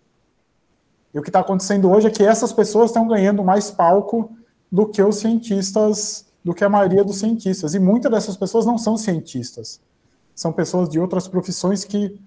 E 1.12 1.18
o 1.18 1.22
que 1.22 1.28
está 1.28 1.40
acontecendo 1.40 1.90
hoje 1.90 2.06
é 2.06 2.10
que 2.10 2.22
essas 2.22 2.52
pessoas 2.52 2.90
estão 2.90 3.06
ganhando 3.06 3.42
mais 3.42 3.70
palco 3.70 4.30
do 4.70 4.86
que 4.86 5.02
os 5.02 5.16
cientistas, 5.16 6.26
do 6.44 6.54
que 6.54 6.64
a 6.64 6.68
maioria 6.68 7.02
dos 7.02 7.18
cientistas. 7.18 7.74
E 7.74 7.80
muitas 7.80 8.10
dessas 8.10 8.36
pessoas 8.36 8.64
não 8.64 8.78
são 8.78 8.96
cientistas. 8.96 9.80
São 10.34 10.52
pessoas 10.52 10.88
de 10.88 11.00
outras 11.00 11.26
profissões 11.26 11.84
que, 11.84 12.18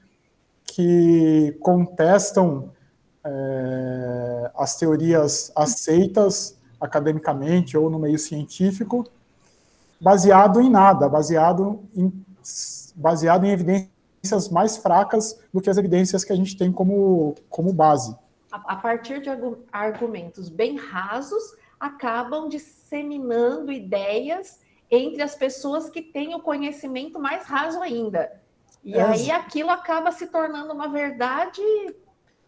que 0.66 1.58
contestam 1.62 2.72
é, 3.24 4.52
as 4.56 4.76
teorias 4.76 5.52
aceitas 5.56 6.58
academicamente 6.80 7.78
ou 7.78 7.90
no 7.90 7.98
meio 7.98 8.20
científico, 8.20 9.06
baseado 10.02 10.60
em 10.60 10.70
nada, 10.70 11.08
baseado 11.08 11.80
em, 11.96 12.12
baseado 12.94 13.46
em 13.46 13.52
evidências 13.52 14.50
mais 14.52 14.76
fracas 14.76 15.40
do 15.54 15.62
que 15.62 15.70
as 15.70 15.78
evidências 15.78 16.26
que 16.26 16.34
a 16.34 16.36
gente 16.36 16.58
tem 16.58 16.74
como, 16.74 17.36
como 17.50 17.72
base 17.72 18.14
a, 18.54 18.76
partir 18.76 19.20
de 19.20 19.30
argumentos 19.72 20.48
bem 20.48 20.78
rasos, 20.78 21.56
acabam 21.80 22.48
disseminando 22.48 23.72
ideias 23.72 24.62
entre 24.92 25.24
as 25.24 25.36
pessoas 25.36 25.90
que 25.90 26.04
têm 26.04 26.36
o 26.36 26.40
conhecimento 26.40 27.20
mais 27.20 27.46
raso 27.46 27.82
ainda. 27.82 28.32
E 28.84 28.96
é. 28.96 29.02
aí 29.02 29.32
aquilo 29.32 29.72
acaba 29.72 30.12
se 30.12 30.28
tornando 30.28 30.72
uma 30.72 30.88
verdade 30.88 31.62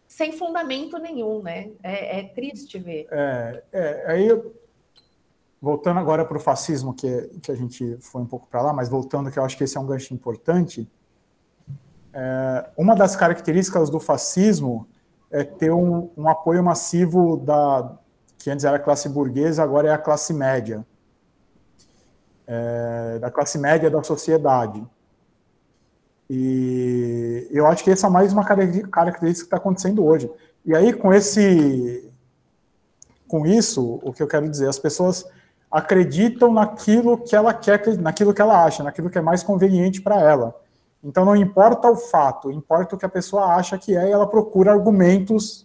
sem 0.06 0.30
fundamento 0.30 0.96
nenhum, 0.98 1.42
né? 1.42 1.72
É, 1.82 2.20
é 2.20 2.22
triste 2.28 2.78
ver. 2.78 3.08
É, 3.10 3.62
é, 3.72 4.04
aí, 4.12 4.42
voltando 5.60 5.98
agora 5.98 6.24
para 6.24 6.36
o 6.36 6.40
fascismo, 6.40 6.94
que, 6.94 7.30
que 7.42 7.50
a 7.50 7.56
gente 7.56 7.96
foi 8.00 8.22
um 8.22 8.26
pouco 8.26 8.46
para 8.46 8.62
lá, 8.62 8.72
mas 8.72 8.88
voltando, 8.88 9.30
que 9.30 9.38
eu 9.38 9.44
acho 9.44 9.56
que 9.56 9.64
esse 9.64 9.76
é 9.76 9.80
um 9.80 9.86
gancho 9.86 10.14
importante. 10.14 10.88
É, 12.12 12.70
uma 12.76 12.94
das 12.94 13.16
características 13.16 13.90
do 13.90 13.98
fascismo 13.98 14.86
é 15.30 15.44
ter 15.44 15.72
um, 15.72 16.10
um 16.16 16.28
apoio 16.28 16.62
massivo 16.62 17.36
da 17.36 17.96
que 18.38 18.50
antes 18.50 18.64
era 18.64 18.76
a 18.76 18.80
classe 18.80 19.08
burguesa, 19.08 19.62
agora 19.62 19.88
é 19.88 19.92
a 19.92 19.98
classe 19.98 20.32
média, 20.32 20.86
é, 22.46 23.18
da 23.18 23.30
classe 23.30 23.58
média 23.58 23.90
da 23.90 24.02
sociedade. 24.04 24.86
E 26.30 27.48
eu 27.50 27.66
acho 27.66 27.82
que 27.82 27.90
essa 27.90 28.06
é 28.06 28.10
mais 28.10 28.32
uma 28.32 28.44
característica 28.44 29.32
que 29.32 29.32
está 29.46 29.56
acontecendo 29.56 30.04
hoje. 30.04 30.30
E 30.64 30.74
aí, 30.76 30.92
com 30.92 31.12
esse, 31.12 32.08
com 33.26 33.46
isso, 33.46 34.00
o 34.02 34.12
que 34.12 34.22
eu 34.22 34.28
quero 34.28 34.48
dizer, 34.48 34.68
as 34.68 34.78
pessoas 34.78 35.24
acreditam 35.70 36.52
naquilo 36.52 37.18
que 37.18 37.34
ela 37.34 37.52
quer, 37.52 37.96
naquilo 37.98 38.32
que 38.32 38.42
ela 38.42 38.64
acha, 38.64 38.82
naquilo 38.82 39.10
que 39.10 39.18
é 39.18 39.20
mais 39.20 39.42
conveniente 39.42 40.00
para 40.00 40.20
ela. 40.20 40.54
Então 41.06 41.24
não 41.24 41.36
importa 41.36 41.88
o 41.88 41.94
fato, 41.94 42.50
importa 42.50 42.96
o 42.96 42.98
que 42.98 43.06
a 43.06 43.08
pessoa 43.08 43.54
acha 43.54 43.78
que 43.78 43.96
é 43.96 44.08
e 44.08 44.10
ela 44.10 44.26
procura 44.26 44.72
argumentos. 44.72 45.64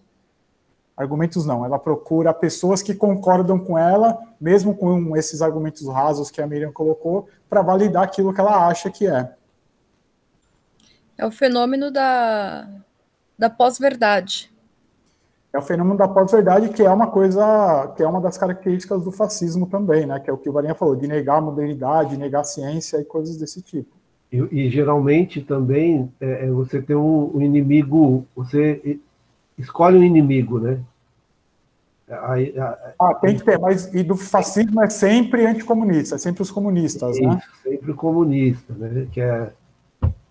Argumentos 0.95 1.47
não, 1.47 1.65
ela 1.65 1.79
procura 1.79 2.31
pessoas 2.31 2.83
que 2.83 2.93
concordam 2.93 3.57
com 3.57 3.75
ela, 3.75 4.19
mesmo 4.39 4.75
com 4.75 5.17
esses 5.17 5.41
argumentos 5.41 5.87
rasos 5.87 6.29
que 6.29 6.43
a 6.43 6.45
Miriam 6.45 6.71
colocou, 6.71 7.27
para 7.49 7.63
validar 7.63 8.03
aquilo 8.03 8.31
que 8.31 8.39
ela 8.39 8.67
acha 8.67 8.91
que 8.91 9.07
é. 9.07 9.33
É 11.17 11.25
o 11.25 11.31
fenômeno 11.31 11.89
da, 11.89 12.67
da 13.35 13.49
pós-verdade. 13.49 14.53
É 15.51 15.57
o 15.57 15.61
fenômeno 15.63 15.97
da 15.97 16.07
pós-verdade, 16.07 16.69
que 16.69 16.83
é 16.83 16.89
uma 16.89 17.07
coisa, 17.07 17.91
que 17.97 18.03
é 18.03 18.07
uma 18.07 18.21
das 18.21 18.37
características 18.37 19.03
do 19.03 19.11
fascismo 19.11 19.65
também, 19.65 20.05
né? 20.05 20.19
Que 20.19 20.29
é 20.29 20.33
o 20.33 20.37
que 20.37 20.49
o 20.49 20.53
Varinha 20.53 20.75
falou, 20.75 20.95
de 20.95 21.07
negar 21.07 21.39
a 21.39 21.41
modernidade, 21.41 22.15
negar 22.15 22.41
a 22.41 22.43
ciência 22.43 23.01
e 23.01 23.05
coisas 23.05 23.37
desse 23.37 23.59
tipo. 23.63 24.00
E, 24.31 24.37
e 24.51 24.69
geralmente 24.69 25.41
também 25.41 26.11
é, 26.19 26.45
é, 26.45 26.51
você 26.51 26.81
tem 26.81 26.95
um, 26.95 27.35
um, 27.35 27.41
inimigo, 27.41 28.25
você 28.35 28.99
escolhe 29.57 29.97
um 29.97 30.03
inimigo, 30.03 30.59
né? 30.59 30.79
Aí, 32.23 32.57
a, 32.57 32.93
ah, 32.99 33.13
tem 33.15 33.37
que 33.37 33.43
ter, 33.43 33.57
mas 33.57 33.93
e 33.93 34.03
do 34.03 34.17
fascismo 34.17 34.81
é 34.81 34.89
sempre 34.89 35.45
anticomunista, 35.45 36.15
é 36.15 36.17
sempre 36.17 36.41
os 36.41 36.51
comunistas, 36.51 37.19
né? 37.19 37.41
Sempre 37.63 37.91
o 37.91 37.95
comunista, 37.95 38.73
né? 38.73 39.07
Que 39.11 39.21
é, 39.21 39.51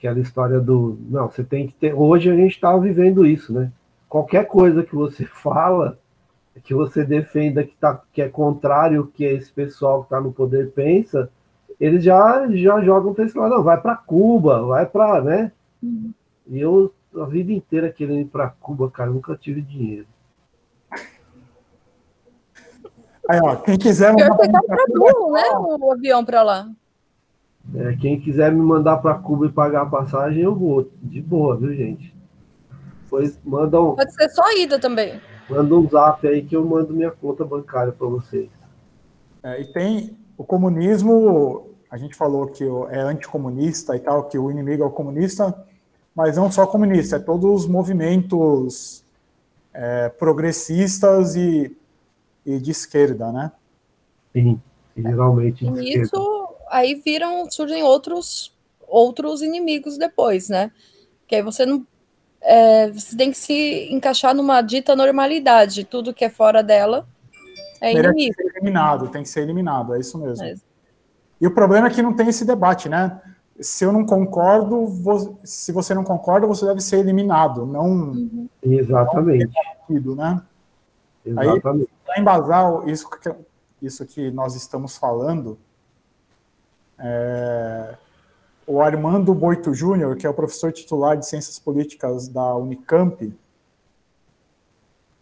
Aquela 0.01 0.19
história 0.19 0.59
do. 0.59 0.99
Não, 1.11 1.29
você 1.29 1.45
tem 1.45 1.67
que 1.67 1.75
ter. 1.75 1.93
Hoje 1.93 2.31
a 2.31 2.35
gente 2.35 2.55
está 2.55 2.75
vivendo 2.79 3.27
isso, 3.27 3.53
né? 3.53 3.71
Qualquer 4.09 4.47
coisa 4.47 4.83
que 4.83 4.95
você 4.95 5.27
fala, 5.29 5.99
que 6.65 6.73
você 6.73 7.05
defenda 7.05 7.63
que, 7.63 7.75
tá, 7.79 8.01
que 8.11 8.23
é 8.23 8.29
contrário 8.29 9.03
ao 9.03 9.07
que 9.07 9.25
esse 9.25 9.53
pessoal 9.53 10.01
que 10.01 10.07
está 10.07 10.19
no 10.19 10.33
poder 10.33 10.71
pensa, 10.71 11.31
eles 11.81 12.05
já, 12.05 12.47
já 12.53 12.81
jogam 12.83 13.15
para 13.15 13.25
esse 13.25 13.37
lado. 13.37 13.55
Não, 13.55 13.63
vai 13.63 13.81
para 13.81 13.97
Cuba, 13.97 14.63
vai 14.67 14.85
para. 14.85 15.23
Né? 15.23 15.53
Uhum. 15.83 16.13
E 16.47 16.61
eu, 16.61 16.93
a 17.17 17.25
vida 17.25 17.53
inteira, 17.53 17.91
querendo 17.91 18.21
ir 18.21 18.27
para 18.27 18.51
Cuba, 18.51 18.91
cara, 18.91 19.11
nunca 19.11 19.35
tive 19.35 19.63
dinheiro. 19.63 20.07
Aí, 23.29 23.39
ó, 23.43 23.57
quem 23.57 23.79
quiser 23.79 24.13
mandar 24.13 24.63
para 24.63 24.87
Cuba, 24.87 25.33
né? 25.33 25.45
O 25.55 25.93
avião 25.93 26.25
para 26.25 26.43
lá. 26.43 26.69
É, 27.75 27.97
quem 27.97 28.21
quiser 28.21 28.51
me 28.53 28.61
mandar 28.61 28.99
para 28.99 29.15
Cuba 29.15 29.47
e 29.47 29.53
pagar 29.53 29.83
a 29.83 29.87
passagem, 29.87 30.43
eu 30.43 30.55
vou. 30.55 30.91
De 31.01 31.23
boa, 31.23 31.57
viu, 31.57 31.73
gente? 31.73 32.15
Pois 33.09 33.39
manda 33.45 33.81
um, 33.81 33.95
Pode 33.95 34.13
ser 34.15 34.29
só 34.31 34.43
ida 34.57 34.79
também. 34.79 35.21
Manda 35.49 35.75
um 35.75 35.89
zap 35.89 36.27
aí 36.27 36.43
que 36.43 36.57
eu 36.57 36.65
mando 36.65 36.93
minha 36.93 37.11
conta 37.11 37.45
bancária 37.45 37.93
para 37.93 38.07
vocês. 38.07 38.51
É, 39.43 39.61
e 39.61 39.73
tem 39.73 40.17
o 40.37 40.45
comunismo, 40.45 41.70
a 41.91 41.97
gente 41.97 42.15
falou 42.15 42.47
que 42.47 42.65
é 42.91 43.01
anticomunista 43.01 43.97
e 43.97 44.01
tal, 44.01 44.25
que 44.25 44.39
o 44.39 44.51
inimigo 44.51 44.83
é 44.83 44.87
o 44.87 44.91
comunista, 44.91 45.67
mas 46.15 46.37
não 46.37 46.51
só 46.51 46.67
comunista, 46.67 47.17
é 47.17 47.19
todos 47.19 47.63
os 47.63 47.67
movimentos 47.67 49.05
é, 49.75 50.09
progressistas 50.09 51.35
e, 51.35 51.77
e 52.47 52.59
de 52.59 52.71
esquerda, 52.71 53.33
né? 53.33 53.53
Sim, 54.33 54.61
geralmente 54.97 55.65
de 55.65 55.81
esquerda. 55.81 56.03
Isso 56.05 56.49
aí 56.69 56.95
viram, 56.95 57.51
surgem 57.51 57.83
outros 57.83 58.55
outros 58.87 59.41
inimigos 59.41 59.97
depois, 59.97 60.49
né? 60.49 60.71
Que 61.27 61.37
aí 61.37 61.43
você 61.43 61.65
não 61.65 61.87
é, 62.41 62.91
você 62.91 63.17
tem 63.17 63.31
que 63.31 63.37
se 63.37 63.89
encaixar 63.93 64.35
numa 64.35 64.63
dita 64.63 64.97
normalidade, 64.97 65.85
tudo 65.85 66.15
que 66.15 66.25
é 66.25 66.31
fora 66.31 66.63
dela 66.63 67.07
é 67.81 67.93
inimigo. 67.93 68.15
Tem 68.15 68.29
que 68.29 68.35
ser 68.35 68.57
eliminado, 68.57 69.09
tem 69.09 69.23
que 69.23 69.29
ser 69.29 69.41
eliminado, 69.43 69.95
é 69.95 70.01
isso 70.01 70.19
mesmo. 70.19 70.45
É. 70.45 70.55
E 71.41 71.47
o 71.47 71.51
problema 71.51 71.87
é 71.87 71.91
que 71.91 72.03
não 72.03 72.13
tem 72.13 72.29
esse 72.29 72.45
debate, 72.45 72.89
né? 72.89 73.21
Se 73.61 73.85
eu 73.85 73.93
não 73.93 74.05
concordo, 74.05 74.87
vou, 74.87 75.39
se 75.45 75.73
você 75.73 75.95
não 75.95 76.05
concorda, 76.05 76.47
você 76.47 76.67
deve 76.67 76.81
ser 76.81 76.99
eliminado, 76.99 77.67
não. 77.67 77.87
Uhum. 77.87 78.49
Exatamente. 78.63 79.53
Não 79.89 80.15
né? 80.15 80.43
Exatamente. 81.25 81.91
Para 82.05 82.21
embasar 82.21 82.89
isso 82.89 83.09
que, 83.11 83.33
isso 83.83 84.07
que 84.07 84.31
nós 84.31 84.55
estamos 84.55 84.97
falando, 84.97 85.59
é, 86.99 87.95
o 88.67 88.81
Armando 88.81 89.35
Boito 89.35 89.75
Júnior, 89.75 90.17
que 90.17 90.27
é 90.27 90.31
o 90.31 90.35
professor 90.35 90.73
titular 90.73 91.17
de 91.17 91.27
Ciências 91.27 91.59
Políticas 91.59 92.29
da 92.29 92.55
Unicamp, 92.55 93.33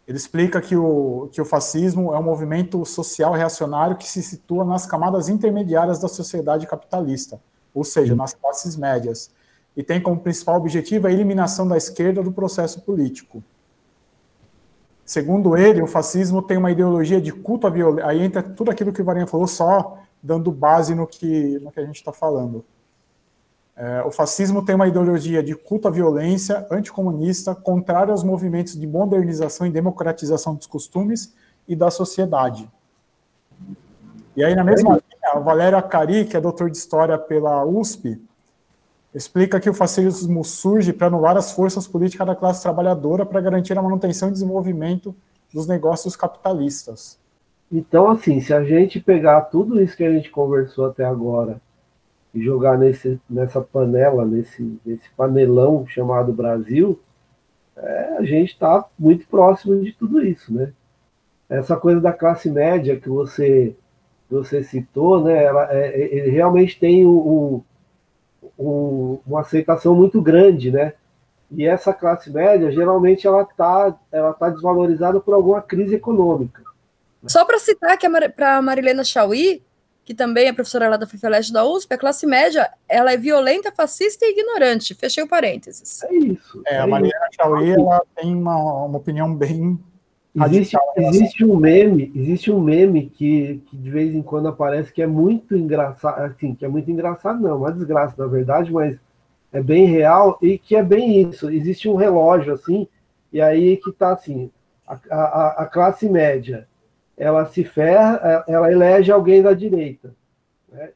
ele 0.08 0.16
explica 0.16 0.58
que 0.58 0.74
o, 0.74 1.28
que 1.30 1.38
o 1.38 1.44
fascismo 1.44 2.14
é 2.14 2.18
um 2.18 2.22
movimento 2.22 2.82
social 2.86 3.34
reacionário 3.34 3.94
que 3.94 4.08
se 4.08 4.22
situa 4.22 4.64
nas 4.64 4.86
camadas 4.86 5.28
intermediárias 5.28 5.98
da 5.98 6.08
sociedade 6.08 6.66
capitalista, 6.66 7.38
ou 7.74 7.84
seja, 7.84 8.16
nas 8.16 8.32
classes 8.32 8.74
médias, 8.74 9.30
e 9.76 9.82
tem 9.82 10.00
como 10.00 10.18
principal 10.18 10.56
objetivo 10.56 11.06
a 11.06 11.12
eliminação 11.12 11.68
da 11.68 11.76
esquerda 11.76 12.22
do 12.22 12.32
processo 12.32 12.80
político. 12.80 13.44
Segundo 15.04 15.54
ele, 15.58 15.82
o 15.82 15.86
fascismo 15.86 16.40
tem 16.40 16.56
uma 16.56 16.70
ideologia 16.70 17.20
de 17.20 17.30
culto 17.30 17.66
à 17.66 17.70
violência. 17.70 18.08
Aí 18.08 18.22
entra 18.22 18.42
tudo 18.42 18.70
aquilo 18.70 18.94
que 18.94 19.02
o 19.02 19.04
Varinha 19.04 19.26
falou, 19.26 19.46
só 19.46 19.98
dando 20.22 20.50
base 20.50 20.94
no 20.94 21.06
que, 21.06 21.58
no 21.58 21.70
que 21.70 21.80
a 21.80 21.84
gente 21.84 21.96
está 21.96 22.14
falando. 22.14 22.64
É, 23.78 24.02
o 24.02 24.10
fascismo 24.10 24.64
tem 24.64 24.74
uma 24.74 24.88
ideologia 24.88 25.40
de 25.40 25.54
culto 25.54 25.86
à 25.86 25.90
violência, 25.92 26.66
anticomunista, 26.68 27.54
contrária 27.54 28.10
aos 28.10 28.24
movimentos 28.24 28.76
de 28.76 28.88
modernização 28.88 29.68
e 29.68 29.70
democratização 29.70 30.56
dos 30.56 30.66
costumes 30.66 31.32
e 31.68 31.76
da 31.76 31.88
sociedade. 31.88 32.68
E 34.34 34.42
aí, 34.42 34.56
na 34.56 34.64
mesma 34.64 34.94
linha, 34.94 35.40
o 35.40 35.44
Valério 35.44 35.78
Acari, 35.78 36.24
que 36.24 36.36
é 36.36 36.40
doutor 36.40 36.68
de 36.68 36.76
História 36.76 37.16
pela 37.16 37.64
USP, 37.64 38.20
explica 39.14 39.60
que 39.60 39.70
o 39.70 39.74
fascismo 39.74 40.44
surge 40.44 40.92
para 40.92 41.06
anular 41.06 41.36
as 41.36 41.52
forças 41.52 41.86
políticas 41.86 42.26
da 42.26 42.34
classe 42.34 42.60
trabalhadora 42.60 43.24
para 43.24 43.40
garantir 43.40 43.78
a 43.78 43.82
manutenção 43.82 44.28
e 44.28 44.32
desenvolvimento 44.32 45.14
dos 45.54 45.68
negócios 45.68 46.16
capitalistas. 46.16 47.16
Então, 47.70 48.10
assim, 48.10 48.40
se 48.40 48.52
a 48.52 48.64
gente 48.64 48.98
pegar 48.98 49.42
tudo 49.42 49.80
isso 49.80 49.96
que 49.96 50.04
a 50.04 50.10
gente 50.10 50.30
conversou 50.30 50.86
até 50.86 51.04
agora 51.04 51.60
e 52.34 52.42
jogar 52.42 52.78
nesse, 52.78 53.20
nessa 53.28 53.60
panela, 53.60 54.24
nesse, 54.24 54.78
nesse 54.84 55.08
panelão 55.16 55.86
chamado 55.86 56.32
Brasil, 56.32 57.00
é, 57.76 58.16
a 58.18 58.22
gente 58.24 58.52
está 58.52 58.84
muito 58.98 59.26
próximo 59.28 59.80
de 59.82 59.92
tudo 59.92 60.24
isso, 60.24 60.52
né? 60.52 60.72
Essa 61.48 61.76
coisa 61.76 62.00
da 62.00 62.12
classe 62.12 62.50
média 62.50 62.98
que 62.98 63.08
você, 63.08 63.74
você 64.30 64.62
citou, 64.62 65.24
né? 65.24 65.44
Ela, 65.44 65.72
é, 65.72 65.86
é 65.88 66.16
ele 66.16 66.30
realmente 66.30 66.78
tem 66.78 67.06
um, 67.06 67.62
uma 68.58 69.40
aceitação 69.40 69.94
muito 69.94 70.20
grande, 70.20 70.70
né? 70.70 70.92
E 71.50 71.64
essa 71.64 71.94
classe 71.94 72.30
média, 72.30 72.70
geralmente, 72.70 73.26
ela 73.26 73.42
está 73.42 73.96
ela 74.12 74.34
tá 74.34 74.50
desvalorizada 74.50 75.18
por 75.18 75.32
alguma 75.34 75.62
crise 75.62 75.94
econômica. 75.94 76.62
Só 77.26 77.44
para 77.44 77.58
citar 77.58 77.96
que 77.96 78.06
para 78.30 78.60
Marilena 78.60 79.02
Chauí, 79.02 79.62
que 80.08 80.14
também 80.14 80.48
é 80.48 80.54
professora 80.54 80.88
lá 80.88 80.96
da 80.96 81.06
FIFELEST 81.06 81.52
da 81.52 81.66
USP, 81.66 81.92
a 81.92 81.98
classe 81.98 82.26
média 82.26 82.70
ela 82.88 83.12
é 83.12 83.16
violenta, 83.18 83.70
fascista 83.70 84.24
e 84.24 84.30
ignorante. 84.30 84.94
Fechei 84.94 85.22
o 85.22 85.28
parênteses. 85.28 86.02
É 86.02 86.14
isso. 86.14 86.62
É, 86.66 86.78
a 86.78 86.86
Marilena 86.86 87.28
Chauí 87.36 87.72
ela 87.72 88.00
tem 88.16 88.34
uma, 88.34 88.56
uma 88.86 88.96
opinião 88.96 89.34
bem 89.34 89.78
Existe, 90.46 90.78
existe 90.96 91.44
um 91.44 91.56
meme, 91.56 92.10
existe 92.14 92.50
um 92.50 92.60
meme 92.60 93.10
que, 93.10 93.60
que 93.66 93.76
de 93.76 93.90
vez 93.90 94.14
em 94.14 94.22
quando 94.22 94.48
aparece 94.48 94.92
que 94.92 95.02
é 95.02 95.06
muito 95.06 95.54
engraçado, 95.54 96.22
assim, 96.22 96.54
que 96.54 96.64
é 96.64 96.68
muito 96.68 96.90
engraçado, 96.90 97.42
não, 97.42 97.58
uma 97.58 97.72
desgraça, 97.72 98.14
na 98.16 98.26
verdade, 98.26 98.72
mas 98.72 98.98
é 99.52 99.60
bem 99.60 99.84
real 99.86 100.38
e 100.40 100.56
que 100.56 100.74
é 100.74 100.82
bem 100.82 101.20
isso. 101.28 101.50
Existe 101.50 101.86
um 101.86 101.96
relógio 101.96 102.54
assim, 102.54 102.88
e 103.30 103.42
aí 103.42 103.76
que 103.76 103.92
tá 103.92 104.12
assim, 104.12 104.50
a, 104.86 104.98
a, 105.10 105.62
a 105.64 105.66
classe 105.66 106.08
média 106.08 106.66
ela 107.18 107.44
se 107.46 107.64
ferra, 107.64 108.20
é, 108.48 108.52
ela 108.52 108.70
elege 108.70 109.10
alguém 109.10 109.42
da 109.42 109.52
direita. 109.52 110.14
Né? 110.70 110.90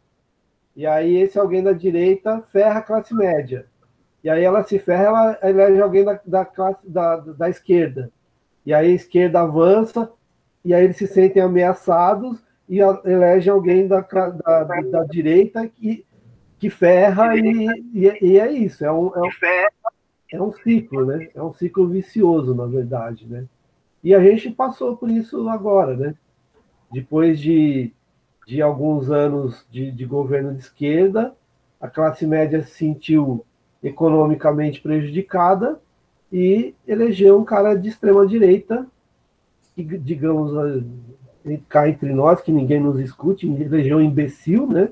E 0.74 0.86
aí 0.86 1.16
esse 1.16 1.38
alguém 1.38 1.62
da 1.62 1.72
direita 1.72 2.40
ferra 2.42 2.78
a 2.78 2.82
classe 2.82 3.12
média. 3.14 3.66
E 4.22 4.30
aí 4.30 4.44
ela 4.44 4.62
se 4.62 4.78
ferra, 4.78 5.04
ela 5.04 5.38
elege 5.42 5.82
alguém 5.82 6.04
da, 6.04 6.20
da, 6.24 6.44
classe, 6.44 6.88
da, 6.88 7.16
da 7.16 7.50
esquerda. 7.50 8.10
E 8.64 8.72
aí 8.72 8.92
a 8.92 8.94
esquerda 8.94 9.40
avança, 9.40 10.10
e 10.64 10.72
aí 10.72 10.84
eles 10.84 10.96
se 10.96 11.08
sentem 11.08 11.42
ameaçados 11.42 12.40
e 12.68 12.78
elege 12.78 13.50
alguém 13.50 13.88
da, 13.88 14.00
da, 14.00 14.62
da 14.64 15.04
direita 15.04 15.66
que, 15.66 16.06
que 16.56 16.70
ferra, 16.70 17.36
e, 17.36 17.66
e, 17.92 18.24
e 18.24 18.38
é 18.38 18.50
isso. 18.52 18.84
É 18.84 18.92
um, 18.92 19.12
é, 19.16 19.20
um, 19.20 19.30
é 20.34 20.42
um 20.42 20.52
ciclo, 20.52 21.04
né? 21.04 21.28
É 21.34 21.42
um 21.42 21.52
ciclo 21.52 21.88
vicioso, 21.88 22.54
na 22.54 22.66
verdade, 22.66 23.26
né? 23.26 23.44
E 24.02 24.14
a 24.14 24.20
gente 24.20 24.50
passou 24.50 24.96
por 24.96 25.10
isso 25.10 25.48
agora, 25.48 25.96
né? 25.96 26.14
Depois 26.90 27.38
de, 27.38 27.92
de 28.46 28.60
alguns 28.60 29.10
anos 29.10 29.64
de, 29.70 29.90
de 29.92 30.04
governo 30.04 30.54
de 30.54 30.60
esquerda, 30.60 31.34
a 31.80 31.88
classe 31.88 32.26
média 32.26 32.62
se 32.62 32.72
sentiu 32.72 33.44
economicamente 33.82 34.80
prejudicada 34.80 35.80
e 36.32 36.74
elegeu 36.86 37.38
um 37.38 37.44
cara 37.44 37.74
de 37.74 37.88
extrema 37.88 38.26
direita, 38.26 38.86
que, 39.74 39.82
digamos, 39.84 40.52
cá 41.68 41.88
entre 41.88 42.12
nós, 42.12 42.40
que 42.40 42.52
ninguém 42.52 42.80
nos 42.80 42.98
escute, 42.98 43.46
elegeu 43.46 43.98
um 43.98 44.02
imbecil, 44.02 44.66
né? 44.66 44.90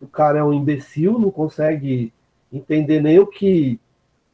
O 0.00 0.06
cara 0.06 0.38
é 0.38 0.44
um 0.44 0.52
imbecil, 0.52 1.18
não 1.18 1.30
consegue 1.30 2.12
entender 2.52 3.00
nem 3.00 3.18
o 3.18 3.26
que. 3.26 3.78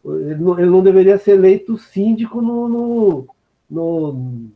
Ele 0.04 0.36
não, 0.36 0.58
ele 0.58 0.70
não 0.70 0.82
deveria 0.82 1.18
ser 1.18 1.32
eleito 1.32 1.76
síndico 1.76 2.40
no, 2.40 2.68
no, 2.68 3.26
no, 3.68 4.48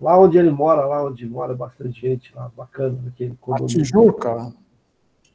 lá 0.00 0.18
onde 0.18 0.38
ele 0.38 0.50
mora, 0.50 0.84
lá 0.86 1.04
onde 1.04 1.28
mora 1.28 1.54
bastante 1.54 2.00
gente 2.00 2.34
lá, 2.34 2.50
bacana, 2.56 2.98
naquele 3.04 3.36
condomínio. 3.40 3.80
A 3.80 3.84
Tijuca? 3.84 4.52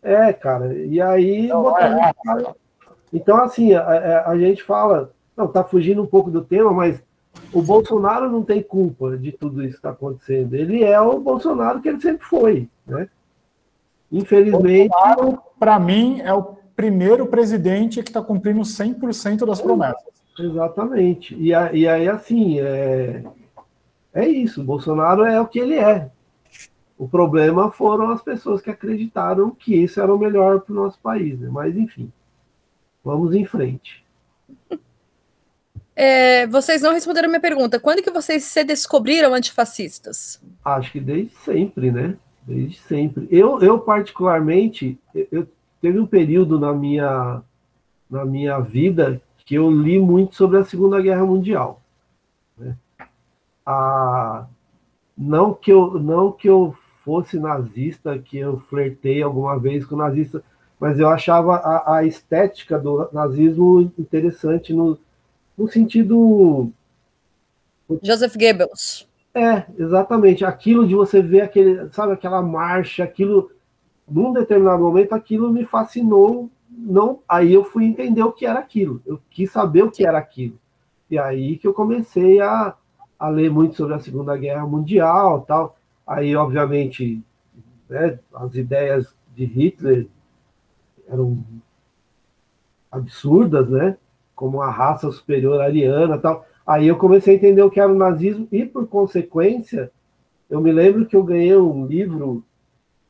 É, 0.01 0.31
cara, 0.33 0.73
e 0.73 1.01
aí. 1.01 1.47
Não, 1.47 1.77
é, 1.77 2.11
é. 2.11 2.53
Então, 3.11 3.37
assim, 3.37 3.73
a, 3.73 4.27
a, 4.27 4.37
gente 4.37 4.61
fala, 4.63 5.11
não, 5.35 5.47
tá 5.47 5.63
fugindo 5.63 6.01
um 6.01 6.05
pouco 6.05 6.29
do 6.29 6.43
tema, 6.43 6.71
mas 6.71 7.01
o 7.51 7.61
Bolsonaro 7.61 8.29
não 8.29 8.43
tem 8.43 8.61
culpa 8.61 9.17
de 9.17 9.31
tudo 9.31 9.63
isso 9.63 9.73
que 9.73 9.77
está 9.77 9.91
acontecendo. 9.91 10.53
Ele 10.53 10.83
é 10.83 10.99
o 10.99 11.19
Bolsonaro 11.19 11.81
que 11.81 11.89
ele 11.89 12.01
sempre 12.01 12.25
foi, 12.25 12.69
né? 12.85 13.09
Infelizmente. 14.11 14.93
Para 15.57 15.79
mim, 15.79 16.21
é 16.21 16.33
o 16.33 16.55
primeiro 16.75 17.25
presidente 17.27 18.03
que 18.03 18.09
está 18.09 18.21
cumprindo 18.21 18.61
100% 18.61 19.45
das 19.45 19.61
promessas. 19.61 20.03
Exatamente. 20.37 21.35
E, 21.35 21.49
e 21.49 21.87
aí, 21.87 22.07
assim, 22.07 22.59
é, 22.59 23.23
é 24.13 24.27
isso. 24.27 24.63
Bolsonaro 24.63 25.23
é 25.23 25.39
o 25.39 25.47
que 25.47 25.59
ele 25.59 25.75
é. 25.75 26.09
O 26.97 27.07
problema 27.07 27.71
foram 27.71 28.09
as 28.11 28.21
pessoas 28.21 28.61
que 28.61 28.69
acreditaram 28.69 29.51
que 29.51 29.75
isso 29.75 29.99
era 29.99 30.13
o 30.13 30.19
melhor 30.19 30.61
para 30.61 30.71
o 30.71 30.75
nosso 30.75 30.99
país. 30.99 31.39
Né? 31.39 31.49
Mas, 31.51 31.75
enfim. 31.75 32.11
Vamos 33.03 33.35
em 33.35 33.45
frente. 33.45 34.03
É, 35.95 36.45
vocês 36.47 36.81
não 36.81 36.93
responderam 36.93 37.27
a 37.27 37.29
minha 37.29 37.39
pergunta. 37.39 37.79
Quando 37.79 38.01
que 38.01 38.11
vocês 38.11 38.43
se 38.43 38.63
descobriram 38.63 39.33
antifascistas? 39.33 40.41
Acho 40.63 40.91
que 40.91 40.99
desde 40.99 41.33
sempre, 41.35 41.91
né? 41.91 42.17
Desde 42.41 42.77
sempre. 42.79 43.27
Eu, 43.31 43.61
eu 43.61 43.79
particularmente, 43.79 44.99
eu 45.31 45.47
teve 45.81 45.99
um 45.99 46.05
período 46.05 46.59
na 46.59 46.73
minha 46.73 47.41
na 48.09 48.23
minha 48.25 48.59
vida 48.59 49.21
que 49.45 49.55
eu 49.55 49.69
li 49.69 49.99
muito 49.99 50.35
sobre 50.35 50.57
a 50.57 50.65
Segunda 50.65 50.99
Guerra 50.99 51.25
Mundial. 51.25 51.81
Né? 52.57 52.75
A, 53.65 54.47
não 55.15 55.53
que 55.53 55.71
eu 55.71 55.99
não 55.99 56.31
que 56.31 56.49
eu 56.49 56.75
fosse 57.03 57.39
nazista, 57.39 58.17
que 58.17 58.37
eu 58.37 58.57
flertei 58.61 59.21
alguma 59.21 59.57
vez 59.59 59.85
com 59.85 59.95
nazista, 59.95 60.43
mas 60.79 60.99
eu 60.99 61.07
achava 61.07 61.55
a, 61.57 61.97
a 61.97 62.03
estética 62.03 62.79
do 62.79 63.07
nazismo 63.13 63.93
interessante 63.97 64.73
no, 64.73 64.97
no 65.55 65.67
sentido. 65.67 66.71
Joseph 68.01 68.35
Goebbels. 68.35 69.07
É, 69.33 69.65
exatamente. 69.77 70.43
Aquilo 70.43 70.87
de 70.87 70.95
você 70.95 71.21
ver 71.21 71.41
aquele, 71.41 71.89
sabe, 71.89 72.13
aquela 72.13 72.41
marcha, 72.41 73.03
aquilo, 73.03 73.51
num 74.09 74.33
determinado 74.33 74.81
momento, 74.81 75.13
aquilo 75.13 75.51
me 75.51 75.63
fascinou. 75.63 76.49
Não, 76.85 77.23
aí 77.27 77.51
eu 77.51 77.63
fui 77.63 77.83
entender 77.85 78.21
o 78.21 78.31
que 78.31 78.45
era 78.45 78.59
aquilo. 78.59 79.01
Eu 79.07 79.19
quis 79.31 79.51
saber 79.51 79.83
o 79.83 79.89
que 79.89 80.05
era 80.05 80.19
aquilo. 80.19 80.59
E 81.09 81.17
aí 81.17 81.57
que 81.57 81.65
eu 81.65 81.73
comecei 81.73 82.39
a, 82.39 82.75
a 83.17 83.27
ler 83.27 83.49
muito 83.49 83.75
sobre 83.75 83.95
a 83.95 83.99
Segunda 83.99 84.37
Guerra 84.37 84.67
Mundial, 84.67 85.41
tal. 85.41 85.75
Aí, 86.05 86.35
obviamente, 86.35 87.23
né, 87.89 88.19
as 88.35 88.53
ideias 88.53 89.15
de 89.35 89.45
Hitler 89.45 90.07
eram 91.09 91.43
absurdas, 92.91 93.67
né? 93.67 93.97
Como 94.35 94.61
a 94.61 94.69
raça 94.69 95.09
superior 95.09 95.61
ariana, 95.61 96.19
tal. 96.19 96.45
Aí 96.67 96.87
eu 96.87 96.97
comecei 96.97 97.33
a 97.33 97.37
entender 97.37 97.63
o 97.63 97.71
que 97.71 97.79
era 97.79 97.91
o 97.91 97.97
nazismo 97.97 98.47
e, 98.51 98.63
por 98.63 98.87
consequência, 98.87 99.91
eu 100.47 100.61
me 100.61 100.71
lembro 100.71 101.07
que 101.07 101.15
eu 101.15 101.23
ganhei 101.23 101.57
um 101.57 101.87
livro. 101.87 102.43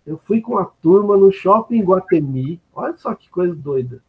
Eu 0.05 0.17
fui 0.17 0.39
com 0.39 0.57
a 0.57 0.65
turma 0.65 1.17
no 1.17 1.31
shopping 1.31 1.81
Guatemi. 1.81 2.61
Olha 2.73 2.95
só 2.95 3.15
que 3.15 3.29
coisa 3.29 3.55
doida. 3.55 4.01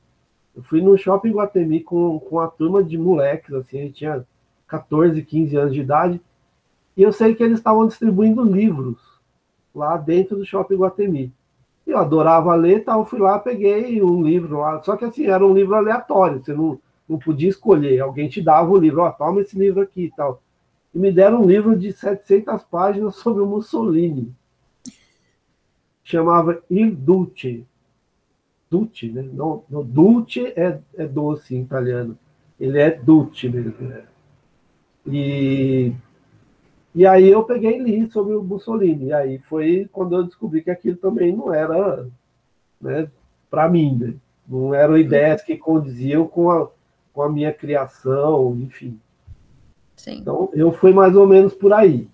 Eu 0.55 0.63
fui 0.63 0.83
no 0.83 0.97
shopping 0.97 1.33
Guatemi 1.33 1.81
com, 1.81 2.19
com 2.21 2.39
a 2.41 2.49
turma 2.49 2.83
de 2.83 2.99
moleques, 2.99 3.53
assim, 3.55 3.79
gente 3.79 3.95
tinha 3.95 4.27
14, 4.67 5.23
15 5.23 5.57
anos 5.57 5.75
de 5.75 5.81
idade. 5.81 6.21
E 6.97 7.03
eu 7.03 7.13
sei 7.13 7.35
que 7.35 7.43
eles 7.43 7.59
estavam 7.59 7.87
distribuindo 7.87 8.43
livros 8.43 8.99
lá 9.75 9.97
dentro 9.97 10.37
do 10.37 10.45
shopping 10.45 10.77
Guatemi. 10.77 11.33
Eu 11.87 11.99
adorava 11.99 12.55
ler, 12.55 12.85
tal, 12.85 13.05
fui 13.05 13.21
lá, 13.21 13.39
peguei 13.39 14.03
um 14.03 14.23
livro 14.23 14.59
lá. 14.59 14.83
Só 14.83 14.97
que 14.97 15.05
assim, 15.05 15.27
era 15.27 15.47
um 15.47 15.55
livro 15.55 15.75
aleatório, 15.75 16.43
você 16.43 16.53
não, 16.53 16.79
não 17.09 17.19
podia 17.19 17.49
escolher. 17.49 18.01
Alguém 18.01 18.29
te 18.29 18.43
dava 18.43 18.71
o 18.71 18.79
livro, 18.79 19.03
ó, 19.03 19.09
oh, 19.09 19.13
toma 19.13 19.41
esse 19.41 19.59
livro 19.59 19.81
aqui 19.81 20.05
e 20.05 20.11
tal. 20.11 20.43
E 20.95 20.99
me 20.99 21.13
deram 21.13 21.43
um 21.43 21.47
livro 21.47 21.77
de 21.77 21.93
700 21.93 22.65
páginas 22.65 23.17
sobre 23.17 23.43
o 23.43 23.47
Mussolini. 23.47 24.35
Chamava 26.07 26.63
Il 26.71 26.95
Duce. 26.95 27.67
Duce, 28.71 29.11
né? 29.11 29.29
Não, 29.33 29.65
não, 29.69 29.85
é, 30.55 30.79
é 30.97 31.05
doce 31.05 31.57
em 31.57 31.63
italiano. 31.63 32.17
Ele 32.61 32.79
é 32.79 32.93
Duce 32.93 33.49
mesmo. 33.49 33.89
Né? 33.89 34.05
E, 35.05 35.93
e 36.95 37.05
aí 37.05 37.29
eu 37.29 37.43
peguei 37.43 37.81
e 37.81 37.83
li 37.83 38.11
sobre 38.13 38.37
o 38.37 38.45
Mussolini. 38.45 39.07
E 39.07 39.13
aí 39.13 39.39
foi 39.41 39.89
quando 39.93 40.15
eu 40.15 40.23
descobri 40.23 40.63
que 40.63 40.71
aquilo 40.71 40.97
também 40.97 41.35
não 41.35 41.53
era 41.53 42.07
né, 42.81 43.11
para 43.51 43.69
mim. 43.69 43.99
Né? 43.99 44.15
Não 44.47 44.73
eram 44.73 44.97
ideias 44.97 45.43
que 45.43 45.57
condiziam 45.57 46.25
com 46.29 46.53
a, 46.53 46.69
com 47.13 47.23
a 47.23 47.29
minha 47.29 47.53
criação, 47.53 48.57
enfim. 48.61 48.97
Sim. 49.97 50.19
Então, 50.19 50.51
eu 50.53 50.71
fui 50.71 50.93
mais 50.93 51.17
ou 51.17 51.27
menos 51.27 51.53
por 51.53 51.73
aí. 51.73 52.09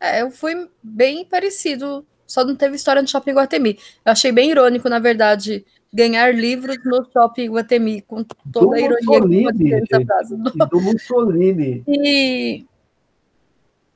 É, 0.00 0.22
eu 0.22 0.30
fui 0.30 0.68
bem 0.82 1.24
parecido, 1.24 2.06
só 2.26 2.44
não 2.44 2.54
teve 2.54 2.76
história 2.76 3.00
no 3.00 3.08
Shopping 3.08 3.32
Guatemi. 3.32 3.78
Eu 4.04 4.12
achei 4.12 4.30
bem 4.32 4.50
irônico, 4.50 4.88
na 4.88 4.98
verdade, 4.98 5.64
ganhar 5.92 6.34
livros 6.34 6.76
no 6.84 7.08
Shopping 7.12 7.50
Guatemi, 7.50 8.02
com 8.02 8.22
toda 8.24 8.66
do 8.66 8.72
a 8.74 8.80
ironia 8.80 9.20
Mussolini, 9.20 9.82
que 9.82 10.04
frase. 10.04 10.36
Do... 10.36 10.50
do 10.50 10.80
Mussolini. 10.80 11.84
E... 11.88 12.66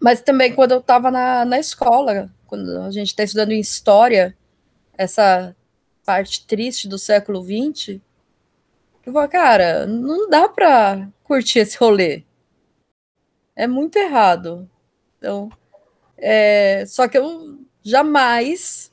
Mas 0.01 0.23
também, 0.23 0.55
quando 0.55 0.73
eu 0.73 0.79
estava 0.79 1.11
na, 1.11 1.45
na 1.45 1.59
escola, 1.59 2.31
quando 2.47 2.79
a 2.79 2.91
gente 2.91 3.09
está 3.09 3.23
estudando 3.23 3.53
em 3.53 3.61
História, 3.61 4.35
essa 4.97 5.55
parte 6.05 6.47
triste 6.47 6.89
do 6.89 6.99
século 6.99 7.43
XX, 7.43 8.01
eu 9.05 9.13
falo, 9.13 9.29
cara, 9.29 9.87
não 9.87 10.29
dá 10.29 10.49
para 10.49 11.09
curtir 11.23 11.61
esse 11.61 11.77
rolê. 11.77 12.25
É 13.55 13.67
muito 13.67 13.97
errado. 13.97 14.69
Então, 15.19 15.51
é, 16.21 16.85
só 16.87 17.09
que 17.09 17.19
eu 17.19 17.59
jamais, 17.83 18.93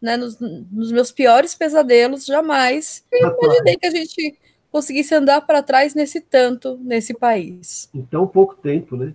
né, 0.00 0.16
nos, 0.16 0.38
nos 0.38 0.92
meus 0.92 1.12
piores 1.12 1.54
pesadelos, 1.54 2.26
jamais 2.26 3.04
imaginei 3.12 3.76
que 3.76 3.86
a 3.86 3.90
gente 3.90 4.38
conseguisse 4.70 5.14
andar 5.14 5.40
para 5.42 5.62
trás 5.62 5.94
nesse 5.94 6.20
tanto 6.20 6.76
nesse 6.78 7.14
país. 7.14 7.88
Em 7.94 8.02
tão 8.02 8.26
pouco 8.26 8.56
tempo, 8.56 8.96
né? 8.96 9.14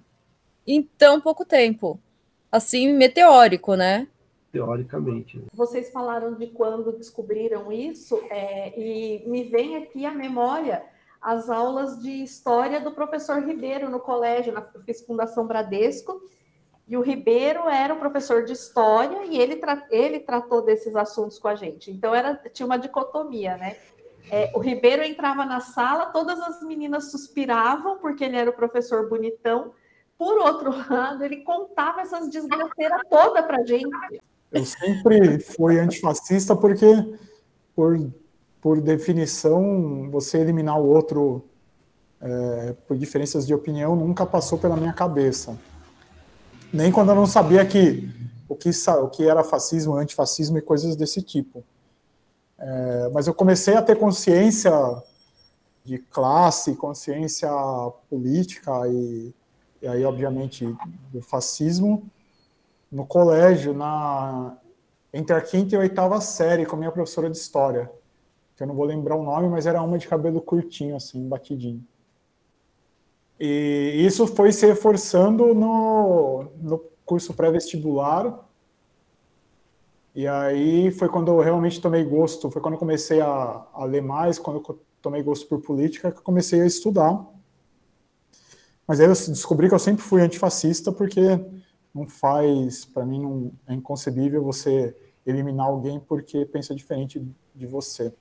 Em 0.66 0.82
tão 0.82 1.22
pouco 1.22 1.46
tempo. 1.46 2.00
Assim, 2.52 2.94
meteórico, 2.94 3.76
né? 3.76 4.08
teoricamente. 4.56 5.38
Né? 5.38 5.44
Vocês 5.54 5.92
falaram 5.92 6.34
de 6.34 6.48
quando 6.48 6.94
descobriram 6.94 7.74
isso, 7.74 8.18
é, 8.30 8.74
e 8.80 9.28
me 9.28 9.44
vem 9.44 9.76
aqui 9.76 10.06
a 10.06 10.12
memória 10.12 10.82
as 11.26 11.50
aulas 11.50 12.00
de 12.04 12.24
história 12.24 12.80
do 12.80 12.92
professor 12.92 13.44
Ribeiro 13.44 13.90
no 13.90 14.00
colégio, 14.00 14.54
na, 14.54 14.64
eu 14.76 14.82
fiz 14.84 15.02
Fundação 15.02 15.48
Bradesco, 15.48 16.22
e 16.88 16.96
o 16.96 17.02
Ribeiro 17.02 17.68
era 17.68 17.94
o 17.94 18.00
professor 18.00 18.44
de 18.44 18.54
história 18.54 19.26
e 19.26 19.40
ele, 19.40 19.56
tra 19.56 19.86
ele 19.90 20.20
tratou 20.20 20.62
desses 20.62 20.96
assuntos 20.96 21.40
com 21.40 21.48
a 21.48 21.56
gente. 21.56 21.90
Então 21.90 22.14
era 22.14 22.36
tinha 22.54 22.66
uma 22.66 22.78
dicotomia, 22.78 23.58
né? 23.58 23.76
É, 24.30 24.52
o 24.56 24.60
Ribeiro 24.60 25.04
entrava 25.04 25.46
na 25.46 25.60
sala, 25.60 26.08
todas 26.08 26.40
as 26.40 26.62
meninas 26.64 27.12
suspiravam 27.12 27.98
porque 27.98 28.24
ele 28.24 28.38
era 28.38 28.50
o 28.50 28.54
professor 28.54 29.10
bonitão. 29.10 29.72
Por 30.18 30.38
outro 30.38 30.72
lado, 30.90 31.24
ele 31.24 31.38
contava 31.38 32.02
essas 32.02 32.30
desgraceiras 32.30 33.02
toda 33.10 33.42
para 33.42 33.66
gente. 33.66 33.90
Eu 34.52 34.66
sempre 34.66 35.40
fui 35.40 35.80
antifascista 35.80 36.56
porque, 36.56 36.86
por, 37.76 38.00
por 38.62 38.80
definição, 38.80 40.10
você 40.12 40.38
eliminar 40.38 40.80
o 40.80 40.88
outro 40.88 41.44
é, 42.22 42.76
por 42.88 42.96
diferenças 42.96 43.46
de 43.46 43.54
opinião 43.54 43.96
nunca 43.96 44.26
passou 44.26 44.58
pela 44.58 44.78
minha 44.78 44.94
cabeça. 44.94 45.58
Nem 46.74 46.92
quando 46.92 47.10
eu 47.10 47.16
não 47.16 47.26
sabia 47.26 47.66
que 47.66 48.10
o 48.48 48.56
que, 48.56 48.70
o 48.70 49.10
que 49.10 49.28
era 49.28 49.44
fascismo, 49.44 49.96
antifascismo 49.96 50.58
e 50.58 50.62
coisas 50.62 50.96
desse 50.96 51.22
tipo. 51.22 51.64
É, 52.58 53.10
mas 53.14 53.28
eu 53.28 53.34
comecei 53.34 53.76
a 53.76 53.82
ter 53.82 53.98
consciência 53.98 54.72
de 55.84 56.00
classe, 56.00 56.76
consciência 56.76 57.50
política 58.10 58.72
e, 58.88 59.34
e 59.82 59.88
aí, 59.88 60.04
obviamente, 60.04 60.66
do 61.12 61.22
fascismo 61.22 62.04
no 62.92 63.06
colégio, 63.06 63.74
na 63.74 64.58
entre 65.14 65.34
a 65.34 65.42
quinta 65.42 65.76
e 65.76 65.78
a 65.78 65.82
oitava 65.82 66.20
série, 66.20 66.66
com 66.66 66.76
a 66.76 66.80
minha 66.80 66.92
professora 66.92 67.30
de 67.30 67.38
história, 67.38 67.90
que 68.56 68.64
eu 68.64 68.68
não 68.68 68.76
vou 68.76 68.86
lembrar 68.86 69.16
o 69.16 69.24
nome, 69.24 69.48
mas 69.48 69.66
era 69.66 69.82
uma 69.82 69.98
de 69.98 70.08
cabelo 70.08 70.42
curtinho, 70.42 70.96
assim, 70.96 71.26
batidinho. 71.28 71.86
E 73.40 74.06
isso 74.06 74.26
foi 74.28 74.52
se 74.52 74.66
reforçando 74.66 75.54
no, 75.54 76.46
no 76.62 76.80
curso 77.06 77.34
pré-vestibular. 77.34 78.46
E 80.14 80.26
aí 80.28 80.92
foi 80.92 81.10
quando 81.10 81.32
eu 81.32 81.40
realmente 81.40 81.82
tomei 81.82 82.04
gosto, 82.04 82.50
foi 82.50 82.62
quando 82.62 82.76
eu 82.76 82.80
comecei 82.80 83.20
a, 83.20 83.66
a 83.74 83.84
ler 83.84 84.02
mais, 84.02 84.40
quando 84.40 84.64
eu 84.66 84.80
tomei 85.02 85.22
gosto 85.22 85.48
por 85.48 85.62
política, 85.62 86.12
que 86.12 86.20
eu 86.20 86.24
comecei 86.24 86.62
a 86.62 86.66
estudar. 86.66 87.26
Mas 88.88 89.00
aí 89.00 89.08
eu 89.08 89.14
descobri 89.14 89.68
que 89.68 89.76
eu 89.76 89.80
sempre 89.80 90.04
fui 90.04 90.22
antifascista, 90.22 90.92
porque 90.92 91.22
não 91.94 92.06
faz, 92.06 92.86
para 92.86 93.06
mim, 93.06 93.22
não, 93.22 93.52
é 93.68 93.74
inconcebível 93.74 94.44
você 94.44 94.96
eliminar 95.26 95.68
alguém 95.68 96.00
porque 96.00 96.46
pensa 96.46 96.76
diferente 96.76 97.26
de 97.54 97.66
você. 97.66 98.14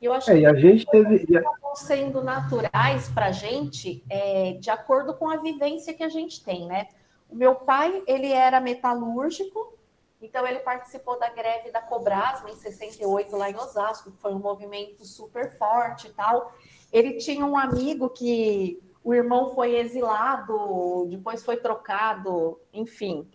Eu 0.00 0.12
acho 0.12 0.30
é, 0.30 0.38
que 0.38 0.46
a 0.46 0.54
gente 0.54 0.86
teve 0.86 1.16
estão 1.16 1.74
sendo 1.74 2.22
naturais 2.22 3.08
para 3.08 3.26
a 3.26 3.32
gente 3.32 4.04
é, 4.08 4.52
de 4.52 4.70
acordo 4.70 5.14
com 5.14 5.28
a 5.28 5.36
vivência 5.36 5.92
que 5.92 6.04
a 6.04 6.08
gente 6.08 6.44
tem, 6.44 6.66
né? 6.66 6.86
O 7.28 7.34
meu 7.34 7.56
pai 7.56 8.02
ele 8.06 8.32
era 8.32 8.60
metalúrgico, 8.60 9.76
então 10.22 10.46
ele 10.46 10.60
participou 10.60 11.18
da 11.18 11.28
greve 11.28 11.70
da 11.70 11.80
Cobrasma 11.80 12.50
em 12.50 12.56
68 12.56 13.36
lá 13.36 13.50
em 13.50 13.56
Osasco, 13.56 14.10
que 14.10 14.18
foi 14.18 14.32
um 14.32 14.38
movimento 14.38 15.04
super 15.04 15.50
forte 15.58 16.06
e 16.06 16.10
tal. 16.10 16.52
Ele 16.92 17.14
tinha 17.14 17.44
um 17.44 17.56
amigo 17.56 18.08
que 18.08 18.80
o 19.04 19.14
irmão 19.14 19.54
foi 19.54 19.76
exilado, 19.76 21.06
depois 21.10 21.44
foi 21.44 21.56
trocado, 21.56 22.58
enfim. 22.72 23.28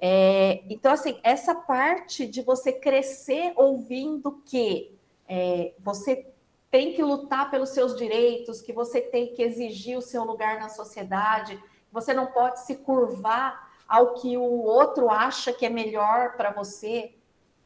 É, 0.00 0.62
então, 0.68 0.92
assim, 0.92 1.18
essa 1.22 1.54
parte 1.54 2.26
de 2.26 2.42
você 2.42 2.72
crescer 2.72 3.52
ouvindo 3.56 4.42
que 4.44 4.93
é, 5.28 5.74
você 5.78 6.26
tem 6.70 6.92
que 6.92 7.02
lutar 7.02 7.50
pelos 7.50 7.70
seus 7.70 7.96
direitos, 7.96 8.60
que 8.60 8.72
você 8.72 9.00
tem 9.00 9.32
que 9.32 9.42
exigir 9.42 9.96
o 9.96 10.02
seu 10.02 10.24
lugar 10.24 10.58
na 10.58 10.68
sociedade, 10.68 11.62
você 11.92 12.12
não 12.12 12.26
pode 12.26 12.60
se 12.60 12.74
curvar 12.76 13.72
ao 13.88 14.14
que 14.14 14.36
o 14.36 14.62
outro 14.64 15.08
acha 15.08 15.52
que 15.52 15.64
é 15.64 15.70
melhor 15.70 16.36
para 16.36 16.50
você. 16.50 17.14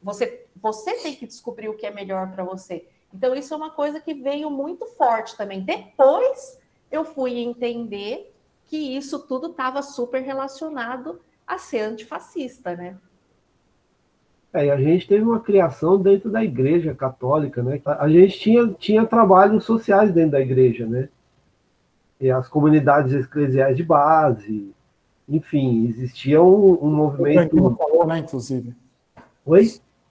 Você, 0.01 0.45
você 0.55 0.93
tem 0.97 1.15
que 1.15 1.25
descobrir 1.25 1.69
o 1.69 1.75
que 1.75 1.85
é 1.85 1.91
melhor 1.91 2.31
para 2.31 2.43
você. 2.43 2.87
Então, 3.13 3.33
isso 3.33 3.53
é 3.53 3.57
uma 3.57 3.71
coisa 3.71 3.99
que 3.99 4.13
veio 4.13 4.51
muito 4.51 4.85
forte 4.85 5.35
também. 5.35 5.61
Depois 5.61 6.59
eu 6.91 7.03
fui 7.03 7.39
entender 7.39 8.33
que 8.67 8.77
isso 8.77 9.19
tudo 9.19 9.47
estava 9.47 9.81
super 9.81 10.21
relacionado 10.21 11.19
a 11.47 11.57
ser 11.57 11.79
antifascista, 11.79 12.75
né? 12.75 12.95
É, 14.51 14.65
e 14.65 14.71
a 14.71 14.77
gente 14.77 15.07
teve 15.07 15.23
uma 15.23 15.39
criação 15.39 15.97
dentro 15.97 16.29
da 16.29 16.43
igreja 16.43 16.93
católica, 16.95 17.61
né? 17.61 17.79
A 17.85 18.09
gente 18.09 18.39
tinha, 18.39 18.67
tinha 18.79 19.05
trabalhos 19.05 19.63
sociais 19.63 20.11
dentro 20.11 20.31
da 20.31 20.41
igreja, 20.41 20.87
né? 20.87 21.07
E 22.19 22.31
as 22.31 22.47
comunidades 22.47 23.13
eclesiais 23.13 23.77
de 23.77 23.83
base, 23.83 24.71
enfim, 25.27 25.87
existia 25.87 26.41
um, 26.41 26.83
um 26.83 26.91
movimento. 26.91 27.53
O 27.53 27.61
Brandino 27.61 27.75
falou, 27.77 28.07
né, 28.07 28.17
inclusive. 28.19 28.75
Oi? 29.45 29.67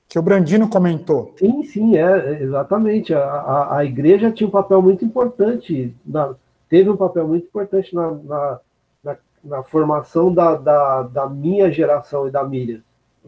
Que 0.08 0.18
o 0.18 0.22
Brandino 0.22 0.70
comentou. 0.70 1.34
Sim, 1.36 1.62
sim, 1.64 1.96
é, 1.96 2.40
exatamente. 2.40 3.12
A, 3.12 3.20
a, 3.20 3.78
a 3.78 3.84
igreja 3.84 4.30
tinha 4.30 4.46
um 4.46 4.52
papel 4.52 4.80
muito 4.80 5.04
importante, 5.04 5.94
na, 6.06 6.34
teve 6.68 6.88
um 6.88 6.96
papel 6.96 7.26
muito 7.26 7.46
importante 7.46 7.94
na, 7.94 8.12
na, 8.12 8.60
na, 9.02 9.16
na 9.44 9.62
formação 9.64 10.32
da, 10.32 10.54
da, 10.54 11.02
da 11.02 11.28
minha 11.28 11.70
geração 11.72 12.28
e 12.28 12.30
da 12.30 12.44
Miriam 12.44 12.80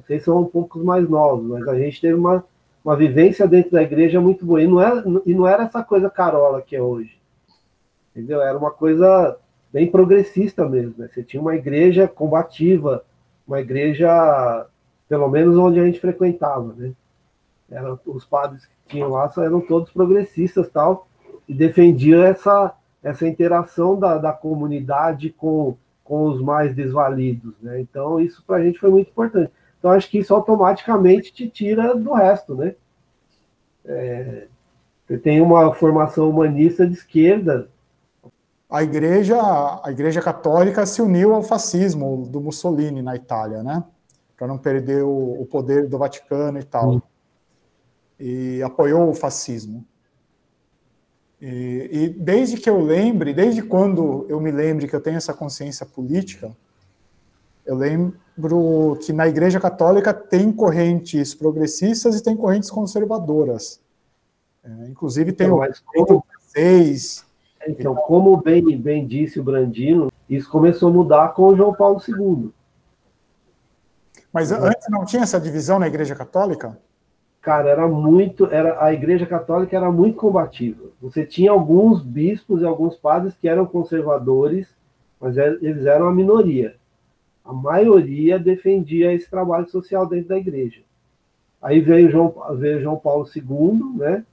vocês 0.06 0.22
são 0.22 0.40
um 0.40 0.46
pouco 0.46 0.78
mais 0.78 1.08
novos, 1.08 1.46
mas 1.46 1.66
a 1.68 1.78
gente 1.78 2.00
teve 2.00 2.14
uma, 2.14 2.44
uma 2.84 2.96
vivência 2.96 3.46
dentro 3.46 3.72
da 3.72 3.82
igreja 3.82 4.20
muito 4.20 4.44
boa. 4.44 4.62
E 4.62 4.66
não, 4.66 4.80
era, 4.80 5.04
e 5.26 5.34
não 5.34 5.46
era 5.46 5.64
essa 5.64 5.82
coisa 5.82 6.10
carola 6.10 6.62
que 6.62 6.74
é 6.76 6.82
hoje. 6.82 7.18
Entendeu? 8.14 8.42
Era 8.42 8.56
uma 8.58 8.70
coisa 8.70 9.36
bem 9.72 9.90
progressista 9.90 10.68
mesmo. 10.68 10.94
Né? 10.98 11.08
Você 11.12 11.22
tinha 11.22 11.40
uma 11.40 11.54
igreja 11.54 12.08
combativa, 12.08 13.04
uma 13.46 13.60
igreja, 13.60 14.66
pelo 15.08 15.28
menos 15.28 15.56
onde 15.56 15.80
a 15.80 15.84
gente 15.84 16.00
frequentava. 16.00 16.74
Né? 16.76 16.92
Era, 17.70 17.98
os 18.06 18.24
padres 18.24 18.66
que 18.66 18.72
tinham 18.88 19.10
lá 19.10 19.32
eram 19.38 19.60
todos 19.60 19.90
progressistas 19.90 20.68
tal, 20.68 21.06
e 21.48 21.54
defendiam 21.54 22.22
essa, 22.22 22.74
essa 23.02 23.26
interação 23.26 23.98
da, 23.98 24.18
da 24.18 24.32
comunidade 24.32 25.30
com, 25.30 25.76
com 26.04 26.24
os 26.24 26.40
mais 26.40 26.74
desvalidos. 26.74 27.54
Né? 27.62 27.80
Então, 27.80 28.20
isso 28.20 28.42
para 28.44 28.56
a 28.56 28.64
gente 28.64 28.78
foi 28.78 28.90
muito 28.90 29.10
importante. 29.10 29.52
Então, 29.80 29.92
acho 29.92 30.10
que 30.10 30.18
isso 30.18 30.34
automaticamente 30.34 31.32
te 31.32 31.48
tira 31.48 31.96
do 31.96 32.12
resto, 32.12 32.54
né? 32.54 32.74
É, 33.82 34.46
você 35.08 35.16
tem 35.16 35.40
uma 35.40 35.74
formação 35.74 36.28
humanista 36.28 36.86
de 36.86 36.92
esquerda. 36.92 37.68
A 38.68 38.82
igreja, 38.82 39.40
a 39.82 39.90
igreja 39.90 40.20
católica 40.20 40.84
se 40.84 41.00
uniu 41.00 41.34
ao 41.34 41.42
fascismo 41.42 42.28
do 42.28 42.42
Mussolini 42.42 43.00
na 43.00 43.16
Itália, 43.16 43.62
né? 43.62 43.82
Para 44.36 44.46
não 44.46 44.58
perder 44.58 45.02
o, 45.02 45.40
o, 45.40 45.46
poder 45.46 45.88
do 45.88 45.98
Vaticano 45.98 46.58
e 46.58 46.62
tal. 46.62 46.90
Hum. 46.90 47.02
E 48.20 48.62
apoiou 48.62 49.08
o 49.08 49.14
fascismo. 49.14 49.84
E, 51.40 51.88
e 51.90 52.08
desde 52.10 52.58
que 52.58 52.68
eu 52.68 52.78
lembre, 52.82 53.32
desde 53.32 53.62
quando 53.62 54.26
eu 54.28 54.38
me 54.38 54.50
lembre 54.50 54.86
que 54.86 54.94
eu 54.94 55.00
tenho 55.00 55.16
essa 55.16 55.32
consciência 55.32 55.86
política, 55.86 56.54
eu 57.70 57.76
lembro 57.76 58.98
que 59.00 59.12
na 59.12 59.28
Igreja 59.28 59.60
Católica 59.60 60.12
tem 60.12 60.50
correntes 60.50 61.36
progressistas 61.36 62.16
e 62.16 62.22
tem 62.22 62.36
correntes 62.36 62.68
conservadoras. 62.68 63.80
É, 64.64 64.88
inclusive 64.88 65.30
tem 65.30 65.46
então, 65.46 66.16
o 66.16 66.22
seis. 66.48 67.24
Então, 67.68 67.94
como 67.94 68.36
bem, 68.38 68.76
bem 68.76 69.06
disse 69.06 69.38
o 69.38 69.44
Brandino, 69.44 70.10
isso 70.28 70.50
começou 70.50 70.88
a 70.88 70.92
mudar 70.92 71.28
com 71.28 71.44
o 71.44 71.56
João 71.56 71.72
Paulo 71.72 72.00
II. 72.08 72.50
Mas 74.32 74.50
antes 74.50 74.88
não 74.88 75.04
tinha 75.04 75.22
essa 75.22 75.40
divisão 75.40 75.78
na 75.78 75.86
Igreja 75.86 76.16
Católica? 76.16 76.76
Cara, 77.40 77.68
era 77.68 77.86
muito, 77.86 78.46
era 78.46 78.84
a 78.84 78.92
Igreja 78.92 79.26
Católica 79.26 79.76
era 79.76 79.92
muito 79.92 80.16
combativa. 80.16 80.86
Você 81.00 81.24
tinha 81.24 81.52
alguns 81.52 82.02
bispos 82.02 82.62
e 82.62 82.64
alguns 82.64 82.96
padres 82.96 83.36
que 83.40 83.48
eram 83.48 83.64
conservadores, 83.64 84.74
mas 85.20 85.38
é, 85.38 85.46
eles 85.62 85.86
eram 85.86 86.08
a 86.08 86.12
minoria 86.12 86.79
a 87.44 87.52
maioria 87.52 88.38
defendia 88.38 89.12
esse 89.12 89.28
trabalho 89.28 89.68
social 89.68 90.06
dentro 90.06 90.28
da 90.28 90.38
igreja. 90.38 90.82
Aí 91.60 91.80
veio 91.80 92.10
João, 92.10 92.34
veio 92.56 92.80
João 92.80 92.96
Paulo 92.96 93.26
II, 93.34 93.98
né, 93.98 94.24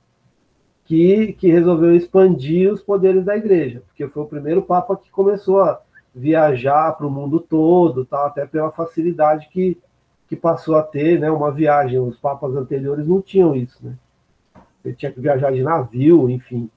que, 0.85 1.33
que 1.33 1.51
resolveu 1.51 1.95
expandir 1.95 2.71
os 2.71 2.81
poderes 2.81 3.25
da 3.25 3.35
igreja, 3.35 3.81
porque 3.85 4.07
foi 4.07 4.23
o 4.23 4.27
primeiro 4.27 4.61
papa 4.61 4.95
que 4.95 5.11
começou 5.11 5.61
a 5.61 5.81
viajar 6.15 6.93
para 6.93 7.05
o 7.05 7.11
mundo 7.11 7.39
todo, 7.39 8.05
tá, 8.05 8.25
até 8.25 8.45
pela 8.45 8.71
facilidade 8.71 9.49
que, 9.51 9.77
que 10.27 10.35
passou 10.35 10.75
a 10.75 10.83
ter 10.83 11.19
né, 11.19 11.29
uma 11.29 11.51
viagem. 11.51 11.99
Os 11.99 12.17
papas 12.17 12.55
anteriores 12.55 13.07
não 13.07 13.21
tinham 13.21 13.55
isso. 13.55 13.85
Né? 13.85 13.93
Ele 14.83 14.95
tinha 14.95 15.11
que 15.11 15.19
viajar 15.19 15.51
de 15.51 15.61
navio, 15.61 16.29
enfim. 16.29 16.69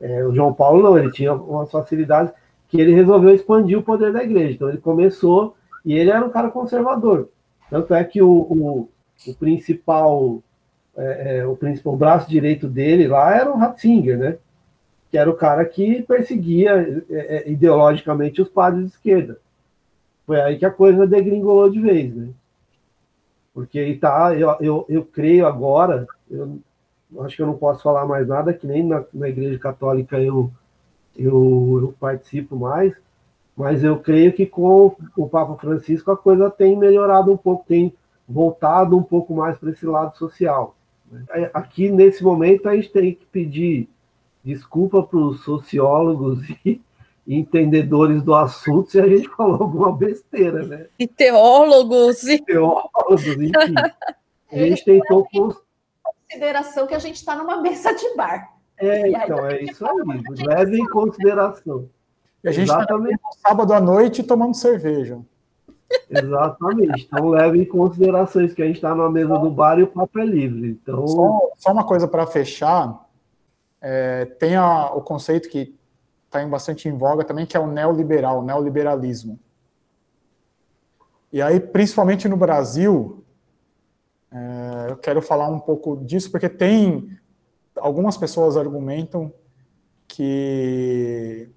É, 0.00 0.24
o 0.24 0.34
João 0.34 0.52
Paulo 0.52 0.82
não, 0.82 0.98
ele 0.98 1.12
tinha 1.12 1.32
umas 1.32 1.70
facilidades 1.70 2.32
que 2.68 2.80
ele 2.80 2.92
resolveu 2.92 3.34
expandir 3.34 3.78
o 3.78 3.82
poder 3.82 4.12
da 4.12 4.24
igreja. 4.24 4.54
Então 4.54 4.68
ele 4.68 4.78
começou 4.78 5.54
e 5.84 5.94
ele 5.94 6.10
era 6.10 6.24
um 6.24 6.30
cara 6.30 6.50
conservador. 6.50 7.28
Tanto 7.68 7.94
é 7.94 8.04
que 8.04 8.20
o, 8.22 8.30
o, 8.30 8.88
o 9.26 9.34
principal, 9.34 10.42
é, 10.96 11.38
é, 11.38 11.46
o 11.46 11.56
principal 11.56 11.96
braço 11.96 12.28
direito 12.28 12.68
dele 12.68 13.08
lá 13.08 13.34
era 13.34 13.50
o 13.50 13.56
Ratzinger, 13.56 14.18
né? 14.18 14.38
Que 15.10 15.18
era 15.18 15.30
o 15.30 15.36
cara 15.36 15.64
que 15.64 16.02
perseguia 16.02 17.04
é, 17.10 17.36
é, 17.36 17.50
ideologicamente 17.50 18.40
os 18.40 18.48
padres 18.48 18.84
de 18.84 18.90
esquerda. 18.90 19.38
Foi 20.26 20.40
aí 20.40 20.58
que 20.58 20.64
a 20.64 20.70
coisa 20.70 21.06
degringolou 21.06 21.70
de 21.70 21.80
vez, 21.80 22.14
né? 22.14 22.28
Porque 23.52 23.94
tá, 23.96 24.34
eu, 24.34 24.56
eu, 24.60 24.86
eu 24.88 25.04
creio 25.04 25.46
agora, 25.46 26.06
eu 26.30 26.58
acho 27.20 27.36
que 27.36 27.42
eu 27.42 27.46
não 27.46 27.56
posso 27.58 27.82
falar 27.82 28.06
mais 28.06 28.26
nada, 28.26 28.54
que 28.54 28.66
nem 28.66 28.82
na, 28.82 29.04
na 29.12 29.28
Igreja 29.28 29.58
Católica 29.58 30.18
eu, 30.18 30.50
eu, 31.16 31.80
eu 31.82 31.94
participo 32.00 32.56
mais, 32.56 32.94
mas 33.56 33.84
eu 33.84 33.98
creio 33.98 34.32
que 34.32 34.46
com 34.46 34.96
o 35.16 35.28
Papa 35.28 35.56
Francisco 35.56 36.10
a 36.10 36.16
coisa 36.16 36.50
tem 36.50 36.76
melhorado 36.76 37.32
um 37.32 37.36
pouco, 37.36 37.64
tem 37.66 37.94
voltado 38.28 38.96
um 38.96 39.02
pouco 39.02 39.34
mais 39.34 39.58
para 39.58 39.70
esse 39.70 39.84
lado 39.84 40.16
social. 40.16 40.74
Né? 41.10 41.50
Aqui, 41.52 41.90
nesse 41.90 42.24
momento, 42.24 42.68
a 42.68 42.74
gente 42.74 42.90
tem 42.90 43.14
que 43.14 43.26
pedir 43.26 43.88
desculpa 44.42 45.02
para 45.02 45.18
os 45.18 45.44
sociólogos 45.44 46.40
e 46.64 46.80
entendedores 47.26 48.22
do 48.22 48.34
assunto 48.34 48.90
se 48.90 49.00
a 49.00 49.06
gente 49.06 49.28
falou 49.36 49.62
alguma 49.62 49.92
besteira, 49.94 50.64
né? 50.64 50.86
E 50.98 51.06
teólogos. 51.06 52.24
E... 52.24 52.42
Teólogos, 52.42 53.26
enfim. 53.26 53.74
A 54.50 54.56
gente 54.56 54.84
tentou... 54.84 55.28
Consideração 56.28 56.86
que 56.86 56.94
a 56.94 56.98
gente 56.98 57.16
está 57.16 57.36
numa 57.36 57.60
mesa 57.60 57.92
de 57.92 58.16
bar. 58.16 58.54
É, 58.78 59.10
então, 59.10 59.46
é 59.46 59.62
isso 59.62 59.86
aí. 59.86 60.46
Leve 60.46 60.80
em 60.80 60.86
consideração. 60.86 61.90
E 62.42 62.48
a 62.48 62.52
gente 62.52 62.70
está 62.70 62.86
sábado 63.46 63.72
à 63.72 63.80
noite 63.80 64.22
tomando 64.22 64.54
cerveja. 64.54 65.20
Exatamente. 66.10 67.04
Então 67.04 67.28
leve 67.28 67.62
em 67.62 67.64
consideração 67.64 68.42
isso, 68.42 68.54
que 68.54 68.62
a 68.62 68.66
gente 68.66 68.76
está 68.76 68.94
na 68.94 69.08
mesa 69.08 69.38
do 69.38 69.50
bar 69.50 69.78
e 69.78 69.82
o 69.82 69.88
papo 69.88 70.18
é 70.18 70.24
livre. 70.24 70.70
Então... 70.82 71.06
Só, 71.06 71.50
só 71.56 71.72
uma 71.72 71.84
coisa 71.84 72.08
para 72.08 72.26
fechar. 72.26 73.08
É, 73.80 74.24
tem 74.24 74.56
a, 74.56 74.92
o 74.92 75.02
conceito 75.02 75.48
que 75.48 75.74
está 76.26 76.44
bastante 76.46 76.88
em 76.88 76.96
voga 76.96 77.24
também, 77.24 77.46
que 77.46 77.56
é 77.56 77.60
o 77.60 77.66
neoliberal, 77.66 78.40
o 78.40 78.44
neoliberalismo. 78.44 79.38
E 81.32 81.40
aí, 81.40 81.60
principalmente 81.60 82.28
no 82.28 82.36
Brasil, 82.36 83.24
é, 84.30 84.90
eu 84.90 84.96
quero 84.96 85.22
falar 85.22 85.48
um 85.48 85.58
pouco 85.58 85.96
disso, 85.96 86.30
porque 86.30 86.48
tem 86.48 87.18
algumas 87.76 88.16
pessoas 88.16 88.56
argumentam 88.56 89.32
que 90.06 91.50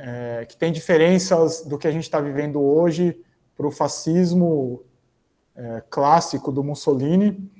é, 0.00 0.46
que 0.46 0.56
tem 0.56 0.72
diferenças 0.72 1.62
do 1.62 1.78
que 1.78 1.86
a 1.86 1.90
gente 1.90 2.04
está 2.04 2.20
vivendo 2.20 2.60
hoje 2.60 3.20
para 3.56 3.66
o 3.66 3.70
fascismo 3.70 4.82
é, 5.54 5.82
clássico 5.88 6.50
do 6.50 6.64
Mussolini, 6.64 7.50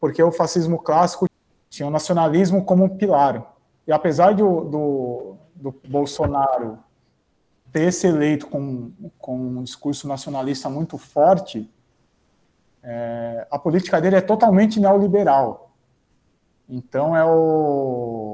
porque 0.00 0.22
o 0.22 0.32
fascismo 0.32 0.78
clássico 0.78 1.28
tinha 1.68 1.86
o 1.86 1.90
nacionalismo 1.90 2.64
como 2.64 2.84
um 2.84 2.88
pilar. 2.88 3.54
E 3.86 3.92
apesar 3.92 4.34
do, 4.34 4.64
do, 4.64 5.36
do 5.54 5.74
Bolsonaro 5.86 6.78
ter 7.72 7.92
se 7.92 8.06
eleito 8.06 8.46
com, 8.46 8.90
com 9.18 9.38
um 9.38 9.62
discurso 9.62 10.08
nacionalista 10.08 10.70
muito 10.70 10.96
forte, 10.96 11.70
é, 12.82 13.46
a 13.50 13.58
política 13.58 14.00
dele 14.00 14.16
é 14.16 14.20
totalmente 14.20 14.80
neoliberal. 14.80 15.74
Então 16.68 17.16
é 17.16 17.24
o 17.24 18.25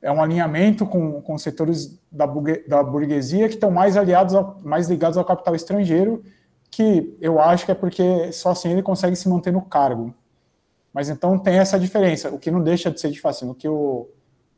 é 0.00 0.10
um 0.12 0.22
alinhamento 0.22 0.86
com, 0.86 1.20
com 1.20 1.36
setores 1.36 1.98
da, 2.10 2.26
da 2.66 2.82
burguesia 2.82 3.48
que 3.48 3.54
estão 3.54 3.70
mais 3.70 3.96
aliados, 3.96 4.34
ao, 4.34 4.58
mais 4.62 4.88
ligados 4.88 5.18
ao 5.18 5.24
capital 5.24 5.54
estrangeiro, 5.54 6.22
que 6.70 7.16
eu 7.20 7.40
acho 7.40 7.64
que 7.64 7.72
é 7.72 7.74
porque 7.74 8.30
só 8.32 8.50
assim 8.50 8.70
ele 8.70 8.82
consegue 8.82 9.16
se 9.16 9.28
manter 9.28 9.52
no 9.52 9.62
cargo. 9.62 10.14
Mas 10.92 11.08
então 11.08 11.38
tem 11.38 11.58
essa 11.58 11.78
diferença, 11.78 12.30
o 12.30 12.38
que 12.38 12.50
não 12.50 12.62
deixa 12.62 12.90
de 12.90 13.00
ser 13.00 13.10
de 13.10 13.20
fascismo, 13.20 13.52
o 13.52 13.54
que 13.54 13.68
o, 13.68 14.08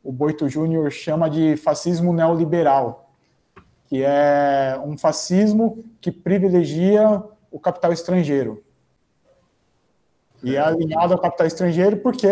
o 0.03 0.11
Boito 0.11 0.47
Júnior 0.47 0.91
chama 0.91 1.29
de 1.29 1.57
fascismo 1.57 2.13
neoliberal, 2.13 3.11
que 3.87 4.03
é 4.03 4.79
um 4.85 4.97
fascismo 4.97 5.83
que 5.99 6.11
privilegia 6.11 7.21
o 7.49 7.59
capital 7.59 7.91
estrangeiro. 7.91 8.63
E 10.43 10.55
é 10.55 10.59
alinhado 10.59 11.13
ao 11.13 11.19
capital 11.19 11.45
estrangeiro 11.45 11.97
porque 11.97 12.27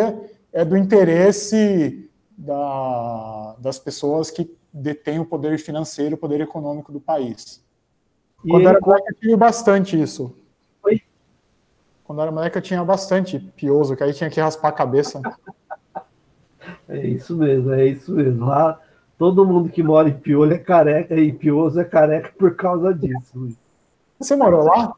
é 0.52 0.65
do 0.65 0.77
interesse 0.77 2.09
da, 2.40 3.56
das 3.60 3.78
pessoas 3.78 4.32
que 4.32 4.49
detêm 4.72 5.20
o 5.20 5.26
poder 5.26 5.60
financeiro, 5.60 6.16
o 6.16 6.18
poder 6.18 6.40
econômico 6.40 6.91
do 6.91 6.99
país. 6.99 7.61
E 8.44 8.49
Quando 8.49 8.61
ele... 8.61 8.70
era 8.70 8.80
moleque, 8.80 9.11
eu 9.11 9.20
tinha 9.20 9.38
bastante 9.38 10.02
isso. 10.02 10.34
Oi? 10.84 11.02
Quando 12.06 12.22
era 12.22 12.32
moleque, 12.32 12.57
eu 12.57 12.61
tinha 12.61 12.84
bastante 12.84 13.40
pioso, 13.40 13.95
que 13.95 14.03
aí 14.03 14.14
tinha 14.14 14.30
que 14.30 14.40
raspar 14.40 14.70
a 14.70 14.74
cabeça. 14.74 15.22
É 16.88 17.07
isso 17.07 17.36
mesmo, 17.36 17.72
é 17.72 17.86
isso 17.86 18.14
mesmo. 18.14 18.45
Lá, 18.45 18.80
todo 19.18 19.45
mundo 19.45 19.70
que 19.70 19.82
mora 19.82 20.10
em 20.10 20.14
piolho 20.14 20.53
é 20.53 20.57
careca, 20.57 21.16
e 21.16 21.32
pioso 21.32 21.80
é 21.80 21.84
careca 21.84 22.32
por 22.38 22.56
causa 22.56 22.94
disso. 22.94 23.57
Você 24.20 24.36
morou 24.36 24.66
lá? 24.66 24.94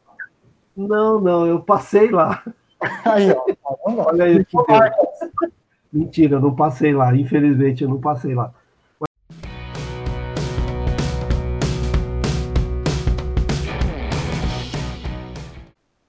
Não, 0.76 1.20
não, 1.20 1.46
eu 1.46 1.62
passei 1.62 2.10
lá. 2.10 2.42
Aí, 3.04 3.30
ó. 3.30 3.44
Olha 3.84 4.24
aí 4.24 4.44
que 4.44 4.56
Mentira, 5.92 6.36
eu 6.36 6.40
não 6.40 6.54
passei 6.56 6.94
lá. 6.94 7.14
Infelizmente, 7.14 7.82
eu 7.82 7.88
não 7.90 8.00
passei 8.00 8.34
lá. 8.34 8.54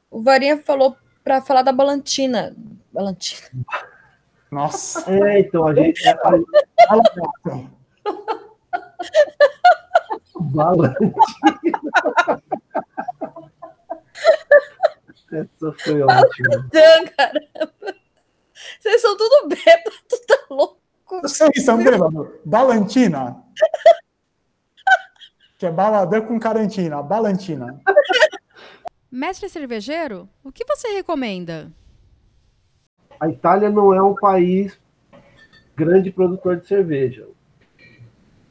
O 0.10 0.22
Varinha 0.22 0.58
falou 0.58 0.96
para 1.22 1.42
falar 1.42 1.64
da 1.64 1.74
Balantina. 1.74 2.56
Balantina. 2.94 3.50
Nossa. 4.50 5.04
É, 5.12 5.40
então 5.42 5.68
a 5.68 5.76
gente. 5.76 6.08
É, 6.08 6.16
Balantina. 6.16 6.54
Essa 15.34 15.74
foi 15.80 16.02
ótima. 16.04 16.70
caramba. 17.18 18.03
Vocês 18.84 19.00
são 19.00 19.16
tudo 19.16 19.48
bêbado, 19.48 19.96
tá 20.28 20.38
louco. 20.50 20.78
Vocês 21.22 21.64
são 21.64 21.82
bêbados. 21.82 22.28
Balantina. 22.44 23.42
que 25.58 25.66
é 25.66 25.72
baladã 25.72 26.20
com 26.20 26.38
carantina. 26.38 27.02
Balantina. 27.02 27.82
Mestre 29.10 29.48
cervejeiro, 29.48 30.28
o 30.44 30.52
que 30.52 30.66
você 30.66 30.90
recomenda? 30.90 31.72
A 33.18 33.30
Itália 33.30 33.70
não 33.70 33.94
é 33.94 34.04
um 34.04 34.16
país 34.16 34.78
grande 35.78 36.12
produtor 36.12 36.58
de 36.58 36.68
cerveja. 36.68 37.26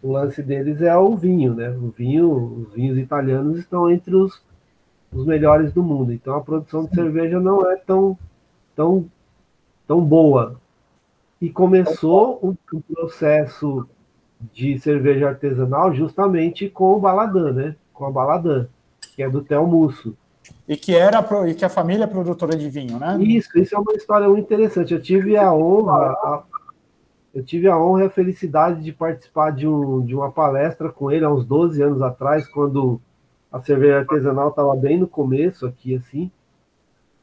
O 0.02 0.12
lance 0.12 0.42
deles 0.42 0.80
é 0.80 0.96
o 0.96 1.14
vinho, 1.14 1.54
né? 1.54 1.68
O 1.68 1.90
vinho, 1.90 2.66
os 2.66 2.72
vinhos 2.72 2.96
italianos 2.96 3.58
estão 3.58 3.90
entre 3.90 4.16
os, 4.16 4.42
os 5.12 5.26
melhores 5.26 5.74
do 5.74 5.82
mundo. 5.82 6.10
Então 6.10 6.34
a 6.34 6.40
produção 6.40 6.86
de 6.86 6.94
cerveja 6.94 7.38
não 7.38 7.70
é 7.70 7.76
tão, 7.76 8.18
tão 8.74 9.10
tão 9.92 10.00
boa. 10.00 10.56
E 11.38 11.50
começou 11.50 12.38
um, 12.42 12.56
um 12.74 12.80
processo 12.80 13.86
de 14.52 14.78
cerveja 14.78 15.28
artesanal 15.28 15.92
justamente 15.92 16.68
com 16.70 16.94
o 16.94 17.00
Baladã, 17.00 17.52
né? 17.52 17.76
Com 17.92 18.06
a 18.06 18.10
Baladã, 18.10 18.66
que 19.14 19.22
é 19.22 19.28
do 19.28 19.44
Musso. 19.66 20.16
E 20.66 20.76
que 20.76 20.94
era 20.94 21.20
e 21.48 21.54
que 21.54 21.64
a 21.64 21.68
família 21.68 22.04
é 22.04 22.06
produtora 22.06 22.56
de 22.56 22.70
vinho, 22.70 22.98
né? 22.98 23.18
Isso, 23.20 23.50
isso 23.58 23.74
é 23.74 23.78
uma 23.78 23.92
história 23.92 24.28
muito 24.28 24.44
interessante. 24.44 24.94
Eu 24.94 25.02
tive 25.02 25.36
a 25.36 25.52
honra, 25.52 26.12
a, 26.12 26.42
eu 27.34 27.44
tive 27.44 27.68
a 27.68 27.78
honra 27.78 28.04
e 28.04 28.06
a 28.06 28.10
felicidade 28.10 28.82
de 28.82 28.92
participar 28.92 29.50
de, 29.50 29.68
um, 29.68 30.00
de 30.00 30.14
uma 30.14 30.32
palestra 30.32 30.90
com 30.90 31.10
ele 31.10 31.24
há 31.24 31.30
uns 31.30 31.44
12 31.44 31.82
anos 31.82 32.00
atrás, 32.00 32.48
quando 32.48 33.00
a 33.52 33.60
cerveja 33.60 33.98
artesanal 33.98 34.48
estava 34.48 34.74
bem 34.74 34.98
no 34.98 35.06
começo 35.06 35.66
aqui, 35.66 35.94
assim. 35.94 36.30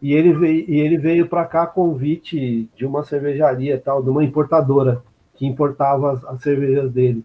E 0.01 0.13
ele 0.13 0.33
veio, 0.33 0.69
e 0.69 0.79
ele 0.79 0.97
veio 0.97 1.27
para 1.27 1.45
cá 1.45 1.63
a 1.63 1.67
convite 1.67 2.69
de 2.75 2.85
uma 2.85 3.03
cervejaria, 3.03 3.79
tal, 3.79 4.01
de 4.01 4.09
uma 4.09 4.23
importadora 4.23 5.03
que 5.35 5.45
importava 5.45 6.13
as, 6.13 6.23
as 6.25 6.41
cervejas 6.41 6.91
dele. 6.91 7.23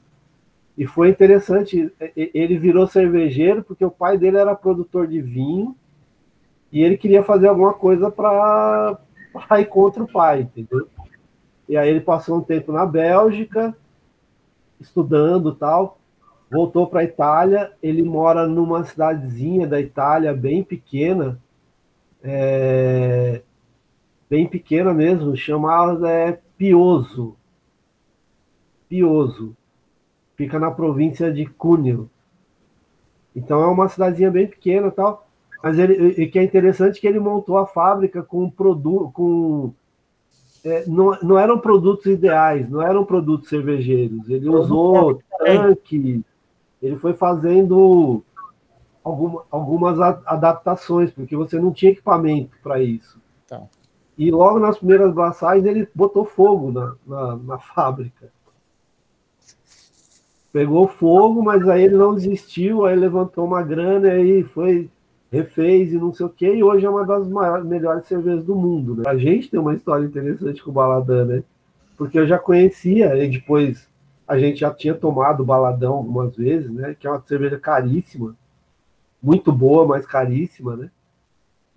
E 0.76 0.86
foi 0.86 1.08
interessante, 1.08 1.92
ele 2.16 2.58
virou 2.58 2.86
cervejeiro 2.86 3.62
porque 3.62 3.84
o 3.84 3.90
pai 3.90 4.18
dele 4.18 4.38
era 4.38 4.56
produtor 4.56 5.06
de 5.06 5.20
vinho 5.20 5.76
e 6.72 6.82
ele 6.82 6.96
queria 6.96 7.22
fazer 7.22 7.46
alguma 7.46 7.72
coisa 7.72 8.10
para 8.10 8.98
ir 9.60 9.66
contra 9.66 10.02
o 10.02 10.10
pai, 10.10 10.40
entendeu? 10.40 10.88
E 11.68 11.76
aí 11.76 11.88
ele 11.88 12.00
passou 12.00 12.38
um 12.38 12.42
tempo 12.42 12.72
na 12.72 12.84
Bélgica, 12.84 13.76
estudando 14.80 15.54
tal, 15.54 15.98
voltou 16.50 16.88
para 16.88 17.00
a 17.00 17.04
Itália. 17.04 17.72
Ele 17.80 18.02
mora 18.02 18.46
numa 18.46 18.82
cidadezinha 18.82 19.66
da 19.66 19.80
Itália 19.80 20.34
bem 20.34 20.64
pequena, 20.64 21.40
é, 22.24 23.42
bem 24.30 24.48
pequena 24.48 24.94
mesmo, 24.94 25.36
chamada 25.36 26.10
é, 26.10 26.40
Pioso. 26.56 27.36
Pioso. 28.88 29.54
Fica 30.34 30.58
na 30.58 30.70
província 30.70 31.30
de 31.30 31.44
Cuneo. 31.44 32.08
Então 33.36 33.62
é 33.62 33.66
uma 33.66 33.88
cidadezinha 33.88 34.30
bem 34.30 34.46
pequena 34.46 34.90
tal. 34.90 35.28
Mas 35.62 35.78
ele, 35.78 36.22
e 36.22 36.26
que 36.26 36.38
é 36.38 36.42
interessante 36.42 37.00
que 37.00 37.06
ele 37.06 37.20
montou 37.20 37.58
a 37.58 37.66
fábrica 37.66 38.22
com 38.22 38.50
produto, 38.50 39.10
com 39.12 39.72
é, 40.64 40.84
não, 40.86 41.18
não 41.22 41.38
eram 41.38 41.58
produtos 41.58 42.06
ideais, 42.06 42.68
não 42.68 42.82
eram 42.82 43.04
produtos 43.04 43.48
cervejeiros. 43.48 44.28
Ele 44.28 44.48
usou 44.48 45.20
tanque, 45.38 46.22
ele 46.82 46.96
foi 46.96 47.12
fazendo 47.14 48.22
alguma, 49.04 49.42
algumas 49.50 50.00
adaptações, 50.00 51.10
porque 51.10 51.36
você 51.36 51.58
não 51.58 51.70
tinha 51.70 51.92
equipamento 51.92 52.56
para 52.62 52.82
isso. 52.82 53.20
Tá. 53.46 53.62
E 54.16 54.30
logo 54.30 54.58
nas 54.58 54.78
primeiras 54.78 55.12
braçagens 55.12 55.66
ele 55.66 55.86
botou 55.94 56.24
fogo 56.24 56.72
na, 56.72 56.94
na, 57.06 57.36
na, 57.36 57.58
fábrica. 57.74 58.32
Pegou 60.50 60.88
fogo, 60.88 61.42
mas 61.42 61.68
aí 61.68 61.82
ele 61.82 61.96
não 61.96 62.14
desistiu, 62.14 62.86
aí 62.86 62.96
levantou 62.96 63.44
uma 63.44 63.62
grana 63.62 64.08
e 64.08 64.10
aí 64.10 64.42
foi, 64.44 64.88
refez 65.30 65.92
e 65.92 65.98
não 65.98 66.14
sei 66.14 66.26
o 66.26 66.30
que, 66.30 66.46
e 66.46 66.62
hoje 66.62 66.86
é 66.86 66.88
uma 66.88 67.04
das 67.04 67.26
maiores, 67.26 67.66
melhores 67.66 68.06
cervejas 68.06 68.44
do 68.44 68.54
mundo. 68.54 68.96
Né? 68.96 69.02
A 69.06 69.16
gente 69.16 69.50
tem 69.50 69.58
uma 69.58 69.74
história 69.74 70.04
interessante 70.04 70.62
com 70.62 70.70
o 70.70 70.74
Baladã, 70.74 71.24
né? 71.24 71.42
Porque 71.98 72.18
eu 72.18 72.26
já 72.26 72.38
conhecia, 72.38 73.16
e 73.16 73.28
depois 73.28 73.88
a 74.26 74.38
gente 74.38 74.60
já 74.60 74.72
tinha 74.72 74.94
tomado 74.94 75.44
Baladão 75.44 75.94
algumas 75.94 76.36
vezes, 76.36 76.70
né? 76.70 76.96
Que 76.98 77.08
é 77.08 77.10
uma 77.10 77.22
cerveja 77.26 77.58
caríssima 77.58 78.36
muito 79.24 79.50
boa, 79.50 79.86
mas 79.86 80.06
caríssima, 80.06 80.76
né? 80.76 80.90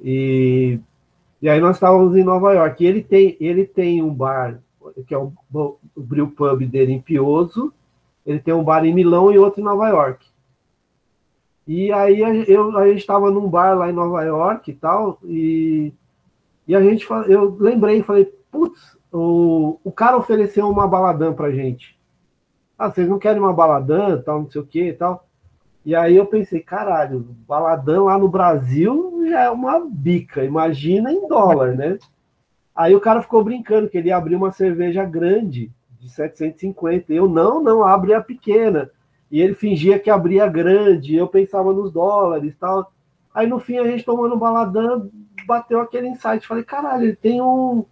E, 0.02 0.80
e 1.42 1.48
aí 1.48 1.62
nós 1.62 1.78
estávamos 1.78 2.16
em 2.16 2.24
Nova 2.24 2.54
York. 2.54 2.84
E 2.84 2.88
ele 2.88 3.02
tem, 3.02 3.38
ele 3.40 3.66
tem 3.66 4.04
um 4.04 4.14
bar, 4.14 4.60
que 5.08 5.14
é 5.14 5.18
o, 5.18 5.32
o 5.54 5.78
Brew 5.96 6.28
Pub 6.32 6.66
dele 6.66 6.92
em 6.92 7.02
Pioso, 7.02 7.74
ele 8.26 8.40
tem 8.40 8.54
um 8.54 8.64
bar 8.64 8.86
em 8.86 8.94
Milão 8.94 9.32
e 9.32 9.40
outro 9.40 9.62
em 9.62 9.64
Nova 9.64 9.88
York. 9.88 10.28
E 11.66 11.92
aí 11.92 12.20
eu, 12.48 12.78
a 12.78 12.88
gente 12.88 13.00
estava 13.00 13.32
num 13.32 13.50
bar 13.50 13.74
lá 13.78 13.90
em 13.90 13.94
Nova 13.94 14.24
York 14.24 14.70
e 14.70 14.74
tal, 14.74 15.20
e, 15.24 15.94
e 16.68 16.76
a 16.76 16.82
gente, 16.82 17.08
eu 17.28 17.58
lembrei, 17.60 18.04
falei, 18.04 18.26
putz, 18.52 18.98
o, 19.12 19.80
o 19.84 19.92
cara 19.92 20.18
ofereceu 20.18 20.70
uma 20.70 20.88
baladã 20.88 21.34
pra 21.34 21.52
gente. 21.52 21.98
Ah, 22.78 22.92
vocês 22.92 23.08
não 23.08 23.18
querem 23.18 23.42
uma 23.42 23.54
baladã, 23.54 24.22
tal, 24.22 24.42
não 24.42 24.50
sei 24.50 24.62
o 24.62 24.66
que 24.66 24.90
e 24.90 24.94
tal. 24.94 25.27
E 25.88 25.96
aí 25.96 26.18
eu 26.18 26.26
pensei, 26.26 26.60
caralho, 26.60 27.34
baladão 27.48 28.08
lá 28.08 28.18
no 28.18 28.28
Brasil 28.28 29.24
já 29.30 29.44
é 29.44 29.50
uma 29.50 29.80
bica, 29.80 30.44
imagina 30.44 31.14
em 31.14 31.30
dólar, 31.30 31.78
né? 31.78 31.98
Aí 32.76 32.94
o 32.94 33.00
cara 33.00 33.22
ficou 33.22 33.42
brincando 33.42 33.88
que 33.88 33.98
ele 33.98 34.10
ia 34.10 34.18
abrir 34.18 34.36
uma 34.36 34.52
cerveja 34.52 35.06
grande 35.06 35.72
de 35.98 36.10
750. 36.10 37.14
Eu 37.14 37.30
não, 37.30 37.64
não, 37.64 37.86
abre 37.86 38.14
a 38.14 38.22
pequena. 38.22 38.92
E 39.32 39.40
ele 39.40 39.54
fingia 39.54 39.98
que 39.98 40.10
abria 40.10 40.46
grande, 40.46 41.16
eu 41.16 41.26
pensava 41.26 41.72
nos 41.72 41.90
dólares 41.90 42.54
tal. 42.60 42.92
Aí 43.34 43.48
no 43.48 43.58
fim 43.58 43.78
a 43.78 43.88
gente 43.88 44.04
tomando 44.04 44.36
baladão, 44.36 45.10
bateu 45.46 45.80
aquele 45.80 46.10
insight. 46.10 46.46
Falei, 46.46 46.66
caralho, 46.66 47.04
ele 47.04 47.16
tem 47.16 47.42
um 47.42 47.86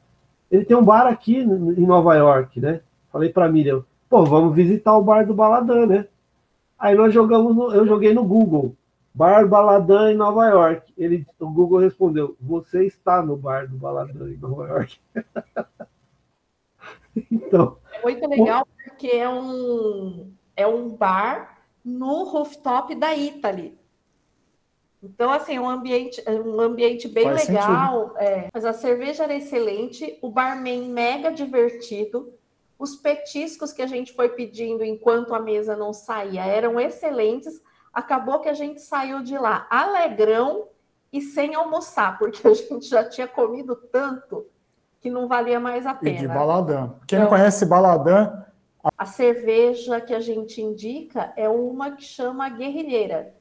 ele 0.52 0.66
tem 0.66 0.76
um 0.76 0.84
bar 0.84 1.08
aqui 1.08 1.38
em 1.38 1.86
Nova 1.86 2.14
York, 2.14 2.60
né? 2.60 2.82
Falei 3.10 3.30
para 3.30 3.48
Miriam, 3.48 3.86
pô, 4.10 4.26
vamos 4.26 4.54
visitar 4.54 4.98
o 4.98 5.02
bar 5.02 5.26
do 5.26 5.34
Baladã, 5.34 5.86
né? 5.86 6.08
Aí 6.78 6.96
nós 6.96 7.14
jogamos, 7.14 7.56
no, 7.56 7.74
eu 7.74 7.88
joguei 7.88 8.14
no 8.14 8.24
Google, 8.24 8.76
Bar 9.14 9.48
Baladã 9.48 10.12
em 10.12 10.16
Nova 10.16 10.46
York. 10.48 10.94
Ele, 10.98 11.26
o 11.40 11.50
Google 11.50 11.80
respondeu: 11.80 12.36
Você 12.40 12.86
está 12.86 13.22
no 13.22 13.38
bar 13.38 13.68
do 13.68 13.78
Baladã 13.78 14.30
em 14.30 14.38
Nova 14.38 14.68
York. 14.68 15.00
então. 17.32 17.78
É 17.94 18.04
muito 18.04 18.28
legal 18.28 18.68
porque 18.84 19.08
é 19.08 19.30
um, 19.30 20.32
é 20.56 20.68
um 20.68 20.90
bar 20.90 21.62
no 21.84 22.24
rooftop 22.24 22.94
da 22.96 23.16
Italy. 23.16 23.78
Então, 25.02 25.32
assim, 25.32 25.60
um 25.60 25.70
ambiente, 25.70 26.22
um 26.28 26.60
ambiente 26.60 27.08
bem 27.08 27.26
Faz 27.26 27.48
legal. 27.48 28.16
É, 28.18 28.50
mas 28.52 28.66
a 28.66 28.74
cerveja 28.74 29.24
era 29.24 29.36
excelente, 29.36 30.18
o 30.22 30.30
barman 30.30 30.90
mega 30.90 31.32
divertido, 31.32 32.34
os 32.78 32.96
petiscos 32.96 33.72
que 33.72 33.82
a 33.82 33.88
gente 33.88 34.14
foi 34.14 34.30
pedindo 34.30 34.84
enquanto 34.84 35.34
a 35.34 35.40
mesa 35.40 35.76
não 35.76 35.94
saía 35.94 36.46
eram 36.46 36.80
excelentes. 36.80 37.62
Acabou 37.94 38.40
que 38.40 38.50
a 38.50 38.54
gente 38.54 38.82
saiu 38.82 39.24
de 39.24 39.38
lá 39.38 39.66
alegrão 39.70 40.68
e 41.12 41.22
sem 41.22 41.56
almoçar, 41.56 42.18
porque 42.20 42.46
a 42.48 42.54
gente 42.54 42.88
já 42.88 43.08
tinha 43.08 43.28
comido 43.28 43.76
tanto 43.76 44.46
que 45.00 45.10
não 45.10 45.28
valia 45.28 45.60
mais 45.60 45.86
a 45.86 45.94
pena. 45.94 46.18
E 46.18 46.20
de 46.22 46.28
baladã. 46.28 46.94
Quem 47.08 47.18
então, 47.18 47.22
não 47.22 47.28
conhece 47.30 47.66
baladã... 47.66 48.42
A 48.96 49.06
cerveja 49.08 50.00
que 50.00 50.14
a 50.14 50.20
gente 50.20 50.62
indica 50.62 51.34
é 51.36 51.50
uma 51.50 51.96
que 51.96 52.04
chama 52.04 52.48
guerrilheira 52.50 53.34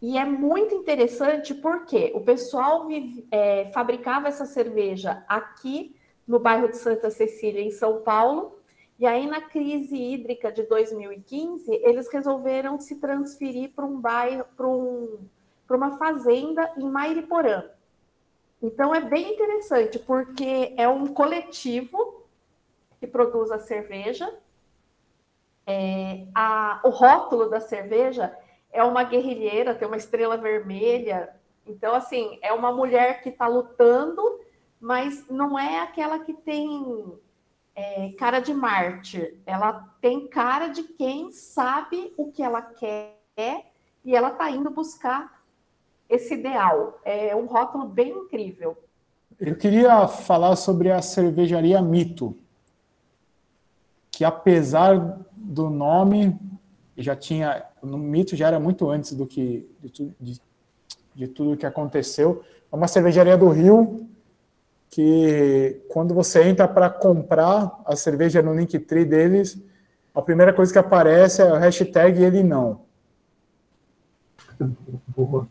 e 0.00 0.18
é 0.18 0.24
muito 0.24 0.74
interessante 0.74 1.54
porque 1.54 2.12
o 2.14 2.20
pessoal 2.20 2.86
vive, 2.86 3.26
é, 3.30 3.66
fabricava 3.66 4.28
essa 4.28 4.44
cerveja 4.44 5.24
aqui 5.26 5.95
no 6.26 6.38
bairro 6.38 6.68
de 6.68 6.76
Santa 6.76 7.10
Cecília, 7.10 7.60
em 7.60 7.70
São 7.70 8.00
Paulo, 8.00 8.58
e 8.98 9.06
aí 9.06 9.26
na 9.26 9.40
crise 9.40 9.96
hídrica 9.96 10.50
de 10.50 10.62
2015 10.62 11.70
eles 11.70 12.08
resolveram 12.08 12.80
se 12.80 12.96
transferir 12.96 13.72
para 13.74 13.84
um 13.84 14.00
bairro, 14.00 14.44
para 14.56 14.66
um, 14.66 15.18
uma 15.70 15.98
fazenda 15.98 16.72
em 16.76 16.88
Mairiporã. 16.88 17.64
Então 18.62 18.94
é 18.94 19.00
bem 19.00 19.34
interessante 19.34 19.98
porque 19.98 20.72
é 20.76 20.88
um 20.88 21.06
coletivo 21.06 22.26
que 22.98 23.06
produz 23.06 23.50
a 23.50 23.58
cerveja. 23.58 24.32
É, 25.66 26.26
a, 26.34 26.80
o 26.84 26.88
rótulo 26.88 27.50
da 27.50 27.60
cerveja 27.60 28.36
é 28.72 28.82
uma 28.82 29.02
guerrilheira, 29.04 29.74
tem 29.74 29.86
uma 29.86 29.96
estrela 29.96 30.36
vermelha. 30.36 31.34
Então, 31.66 31.94
assim, 31.94 32.38
é 32.42 32.52
uma 32.52 32.72
mulher 32.72 33.22
que 33.22 33.30
está 33.30 33.46
lutando, 33.46 34.40
mas 34.80 35.26
não 35.28 35.58
é 35.58 35.80
aquela 35.80 36.18
que 36.18 36.32
tem 36.32 37.12
é, 37.74 38.10
cara 38.18 38.40
de 38.40 38.54
mártir. 38.54 39.38
Ela 39.46 39.94
tem 40.00 40.26
cara 40.26 40.68
de 40.68 40.82
quem 40.82 41.30
sabe 41.30 42.12
o 42.16 42.30
que 42.30 42.42
ela 42.42 42.62
quer 42.62 43.16
e 44.04 44.14
ela 44.14 44.28
está 44.30 44.50
indo 44.50 44.70
buscar 44.70 45.42
esse 46.08 46.34
ideal. 46.34 47.00
É 47.04 47.34
um 47.34 47.46
rótulo 47.46 47.86
bem 47.86 48.10
incrível. 48.10 48.76
Eu 49.38 49.56
queria 49.56 50.08
falar 50.08 50.56
sobre 50.56 50.90
a 50.90 51.02
cervejaria 51.02 51.82
Mito, 51.82 52.36
que 54.10 54.24
apesar 54.24 55.20
do 55.36 55.68
nome 55.68 56.38
já 56.96 57.14
tinha, 57.14 57.62
no 57.82 57.98
mito 57.98 58.34
já 58.34 58.46
era 58.46 58.58
muito 58.58 58.88
antes 58.88 59.12
do 59.12 59.26
que 59.26 59.68
de, 59.82 60.14
de, 60.18 60.40
de 61.14 61.28
tudo 61.28 61.56
que 61.56 61.66
aconteceu. 61.66 62.42
É 62.72 62.74
uma 62.74 62.88
cervejaria 62.88 63.36
do 63.36 63.48
Rio 63.50 64.05
que 64.88 65.82
quando 65.88 66.14
você 66.14 66.42
entra 66.42 66.66
para 66.66 66.88
comprar 66.88 67.80
a 67.84 67.96
cerveja 67.96 68.42
no 68.42 68.54
Linktree 68.54 69.04
deles, 69.04 69.58
a 70.14 70.22
primeira 70.22 70.52
coisa 70.52 70.72
que 70.72 70.78
aparece 70.78 71.42
é 71.42 71.52
o 71.52 71.56
hashtag 71.56 72.22
ele 72.22 72.42
não. 72.42 72.80
Boa. 75.08 75.46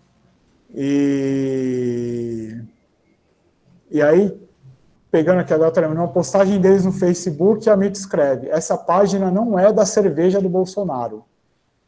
E, 0.73 2.59
e 3.91 4.01
aí, 4.01 4.37
pegando 5.11 5.39
aqui 5.39 5.53
agora 5.53 5.87
uma 5.87 6.07
postagem 6.07 6.59
deles 6.59 6.83
no 6.83 6.91
Facebook, 6.91 7.69
a 7.69 7.77
Mito 7.77 7.97
escreve: 7.99 8.49
essa 8.49 8.77
página 8.77 9.29
não 9.29 9.57
é 9.57 9.71
da 9.71 9.85
cerveja 9.85 10.41
do 10.41 10.49
Bolsonaro. 10.49 11.23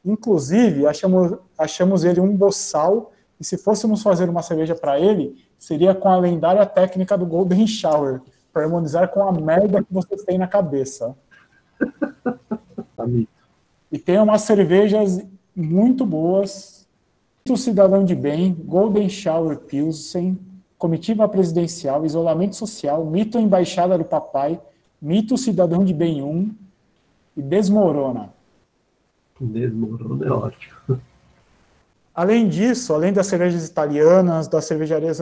Inclusive, 0.05 0.87
achamos, 0.87 1.37
achamos 1.57 2.05
ele 2.05 2.21
um 2.21 2.33
boçal, 2.33 3.11
e 3.39 3.43
se 3.43 3.57
fôssemos 3.57 4.01
fazer 4.01 4.29
uma 4.29 4.41
cerveja 4.41 4.75
para 4.75 4.99
ele, 4.99 5.46
seria 5.57 5.93
com 5.93 6.09
a 6.09 6.17
lendária 6.17 6.65
técnica 6.65 7.17
do 7.17 7.25
Golden 7.25 7.65
Shower, 7.65 8.21
para 8.53 8.63
harmonizar 8.63 9.09
com 9.09 9.27
a 9.27 9.31
merda 9.31 9.83
que 9.83 9.93
vocês 9.93 10.23
têm 10.23 10.37
na 10.37 10.47
cabeça. 10.47 11.15
e 13.91 13.97
tem 13.97 14.19
umas 14.19 14.41
cervejas 14.41 15.25
muito 15.55 16.05
boas, 16.05 16.87
Mito 17.47 17.57
Cidadão 17.57 18.03
de 18.03 18.13
Bem, 18.13 18.53
Golden 18.53 19.07
Shower 19.07 19.57
Pilsen, 19.57 20.37
Comitiva 20.77 21.27
Presidencial, 21.29 22.05
Isolamento 22.05 22.55
Social, 22.55 23.05
Mito 23.05 23.39
Embaixada 23.39 23.97
do 23.97 24.03
Papai, 24.03 24.59
Mito 25.01 25.37
Cidadão 25.37 25.85
de 25.85 25.93
Bem 25.93 26.21
1 26.21 26.53
e 27.37 27.41
Desmorona. 27.41 28.33
Desmorona 29.39 30.25
é 30.25 30.29
ótimo. 30.29 31.01
Além 32.13 32.49
disso, 32.49 32.93
além 32.93 33.13
das 33.13 33.27
cervejas 33.27 33.65
italianas, 33.65 34.47
das 34.47 34.65
cervejarias 34.65 35.21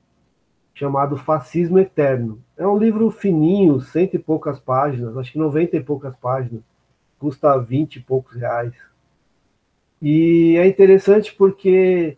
chamado 0.74 1.16
Fascismo 1.16 1.80
Eterno. 1.80 2.44
É 2.58 2.68
um 2.68 2.78
livro 2.78 3.10
fininho, 3.10 3.80
cento 3.80 4.16
e 4.16 4.20
poucas 4.20 4.60
páginas, 4.60 5.16
acho 5.16 5.32
que 5.32 5.40
noventa 5.40 5.78
e 5.78 5.82
poucas 5.82 6.14
páginas, 6.18 6.62
custa 7.18 7.58
vinte 7.58 7.96
e 7.96 8.02
poucos 8.02 8.36
reais. 8.36 8.74
E 10.02 10.58
é 10.58 10.68
interessante 10.68 11.34
porque 11.34 12.18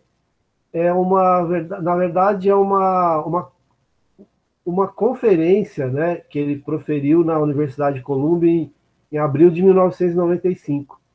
é 0.72 0.92
uma, 0.92 1.42
na 1.80 1.94
verdade, 1.94 2.48
é 2.48 2.54
uma, 2.54 3.24
uma, 3.24 3.52
uma 4.64 4.88
conferência 4.88 5.86
né, 5.86 6.16
que 6.16 6.36
ele 6.36 6.58
proferiu 6.58 7.22
na 7.22 7.38
Universidade 7.38 7.98
de 7.98 8.02
Colômbia 8.02 8.50
em, 8.50 8.74
em 9.12 9.18
abril 9.18 9.50
de 9.50 9.62
1995. 9.62 11.05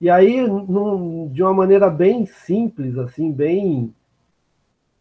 E 0.00 0.08
aí, 0.08 0.46
num, 0.46 1.28
de 1.28 1.42
uma 1.42 1.52
maneira 1.52 1.90
bem 1.90 2.24
simples, 2.24 2.96
assim, 2.96 3.32
bem, 3.32 3.92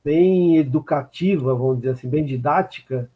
bem 0.04 0.58
educativa, 0.58 1.54
vamos 1.54 1.78
dizer 1.78 1.92
assim, 1.92 2.10
bem 2.10 2.26
didática, 2.26 3.10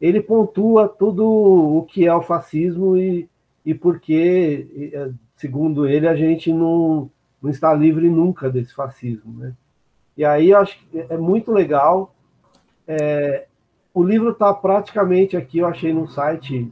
ele 0.00 0.20
pontua 0.20 0.88
tudo 0.88 1.26
o 1.26 1.82
que 1.84 2.06
é 2.06 2.14
o 2.14 2.22
fascismo 2.22 2.96
e, 2.96 3.28
e 3.64 3.74
porque, 3.74 4.90
é, 4.94 5.10
segundo 5.34 5.86
ele, 5.86 6.08
a 6.08 6.16
gente 6.16 6.50
não, 6.52 7.10
não 7.42 7.50
está 7.50 7.72
livre 7.74 8.08
nunca 8.08 8.48
desse 8.48 8.74
fascismo. 8.74 9.38
Né? 9.38 9.54
E 10.16 10.24
aí 10.24 10.50
eu 10.50 10.58
acho 10.58 10.78
que 10.78 10.98
é 10.98 11.18
muito 11.18 11.52
legal. 11.52 12.14
É, 12.88 13.46
o 13.92 14.02
livro 14.02 14.30
está 14.30 14.52
praticamente 14.54 15.36
aqui, 15.36 15.58
eu 15.58 15.66
achei 15.66 15.92
no 15.92 16.06
site. 16.06 16.70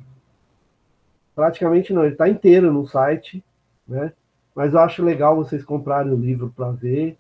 Praticamente 1.34 1.92
não, 1.92 2.04
ele 2.04 2.12
está 2.12 2.28
inteiro 2.28 2.72
no 2.72 2.86
site, 2.86 3.44
né? 3.86 4.12
Mas 4.54 4.72
eu 4.72 4.80
acho 4.80 5.02
legal 5.02 5.36
vocês 5.36 5.64
comprarem 5.64 6.12
o 6.12 6.16
livro 6.16 6.52
para 6.54 6.70
ver. 6.70 7.18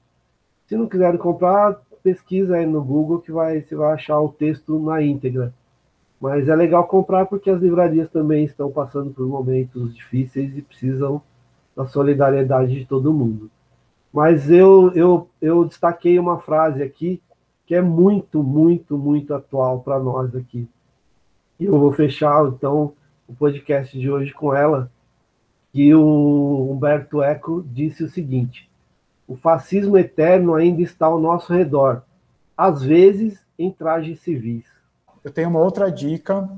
Se 0.66 0.76
não 0.76 0.88
quiserem 0.88 1.18
comprar, 1.18 1.80
pesquisa 2.02 2.56
aí 2.56 2.66
no 2.66 2.82
Google 2.82 3.20
que 3.20 3.32
vai, 3.32 3.60
você 3.60 3.74
vai 3.74 3.92
achar 3.94 4.20
o 4.20 4.28
texto 4.28 4.78
na 4.78 5.02
íntegra. 5.02 5.52
Mas 6.20 6.48
é 6.48 6.54
legal 6.54 6.86
comprar 6.86 7.26
porque 7.26 7.50
as 7.50 7.60
livrarias 7.60 8.08
também 8.08 8.44
estão 8.44 8.70
passando 8.70 9.10
por 9.10 9.26
momentos 9.26 9.94
difíceis 9.94 10.56
e 10.56 10.62
precisam 10.62 11.20
da 11.74 11.84
solidariedade 11.84 12.74
de 12.74 12.86
todo 12.86 13.12
mundo. 13.12 13.50
Mas 14.12 14.50
eu, 14.50 14.92
eu, 14.94 15.28
eu 15.42 15.64
destaquei 15.64 16.18
uma 16.18 16.38
frase 16.38 16.82
aqui 16.82 17.20
que 17.66 17.74
é 17.74 17.82
muito, 17.82 18.42
muito, 18.42 18.96
muito 18.96 19.34
atual 19.34 19.80
para 19.80 19.98
nós 19.98 20.36
aqui. 20.36 20.68
E 21.58 21.64
eu 21.64 21.78
vou 21.78 21.92
fechar, 21.92 22.46
então, 22.46 22.92
o 23.26 23.34
podcast 23.34 23.98
de 23.98 24.10
hoje 24.10 24.32
com 24.32 24.54
ela, 24.54 24.90
que 25.74 25.92
o 25.92 26.70
Humberto 26.70 27.20
Eco 27.20 27.66
disse 27.66 28.04
o 28.04 28.08
seguinte: 28.08 28.70
o 29.26 29.34
fascismo 29.34 29.98
eterno 29.98 30.54
ainda 30.54 30.80
está 30.80 31.06
ao 31.06 31.18
nosso 31.18 31.52
redor, 31.52 32.02
às 32.56 32.80
vezes 32.80 33.40
em 33.58 33.72
trajes 33.72 34.20
civis. 34.20 34.64
Eu 35.24 35.32
tenho 35.32 35.48
uma 35.48 35.58
outra 35.58 35.90
dica, 35.90 36.48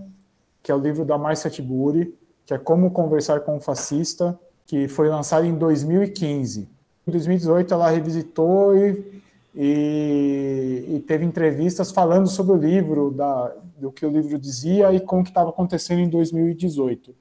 que 0.62 0.70
é 0.70 0.74
o 0.74 0.78
livro 0.78 1.02
da 1.02 1.16
Marcia 1.16 1.48
Tiburi, 1.48 2.14
que 2.44 2.52
é 2.52 2.58
Como 2.58 2.90
Conversar 2.90 3.40
com 3.40 3.56
um 3.56 3.60
Fascista, 3.60 4.38
que 4.66 4.86
foi 4.86 5.08
lançado 5.08 5.46
em 5.46 5.54
2015. 5.54 6.68
Em 7.06 7.10
2018, 7.10 7.72
ela 7.72 7.88
revisitou 7.88 8.76
e, 8.76 9.22
e, 9.54 10.96
e 10.96 11.04
teve 11.06 11.24
entrevistas 11.24 11.90
falando 11.90 12.28
sobre 12.28 12.52
o 12.52 12.56
livro, 12.56 13.12
da, 13.12 13.54
do 13.78 13.90
que 13.90 14.04
o 14.04 14.10
livro 14.10 14.38
dizia 14.38 14.92
e 14.92 15.00
com 15.00 15.20
o 15.20 15.22
que 15.22 15.30
estava 15.30 15.48
acontecendo 15.48 16.00
em 16.00 16.08
2018. 16.08 17.14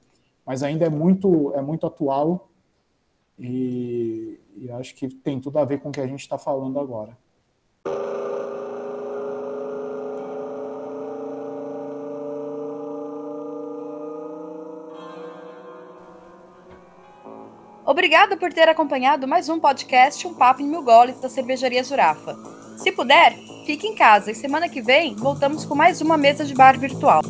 Mas 0.45 0.61
ainda 0.61 0.85
é 0.85 0.89
muito, 0.89 1.51
é 1.55 1.61
muito 1.61 1.87
atual 1.87 2.49
e, 3.39 4.39
e 4.55 4.71
acho 4.71 4.93
que 4.95 5.09
tem 5.09 5.39
tudo 5.39 5.57
a 5.57 5.65
ver 5.65 5.79
com 5.79 5.89
o 5.89 5.91
que 5.91 5.99
a 5.99 6.07
gente 6.07 6.21
está 6.21 6.37
falando 6.37 6.79
agora. 6.79 7.17
Obrigada 17.85 18.35
por 18.35 18.51
ter 18.51 18.67
acompanhado 18.67 19.27
mais 19.27 19.47
um 19.47 19.59
podcast 19.59 20.27
Um 20.27 20.33
Papo 20.33 20.61
em 20.61 20.67
Mil 20.67 20.83
Goles 20.83 21.19
da 21.19 21.29
Cervejaria 21.29 21.83
Zurafa. 21.83 22.35
Se 22.77 22.91
puder, 22.91 23.35
fique 23.65 23.87
em 23.87 23.95
casa 23.95 24.31
e 24.31 24.35
semana 24.35 24.67
que 24.67 24.81
vem 24.81 25.15
voltamos 25.15 25.65
com 25.65 25.75
mais 25.75 26.01
uma 26.01 26.17
mesa 26.17 26.43
de 26.43 26.53
bar 26.55 26.79
virtual. 26.79 27.21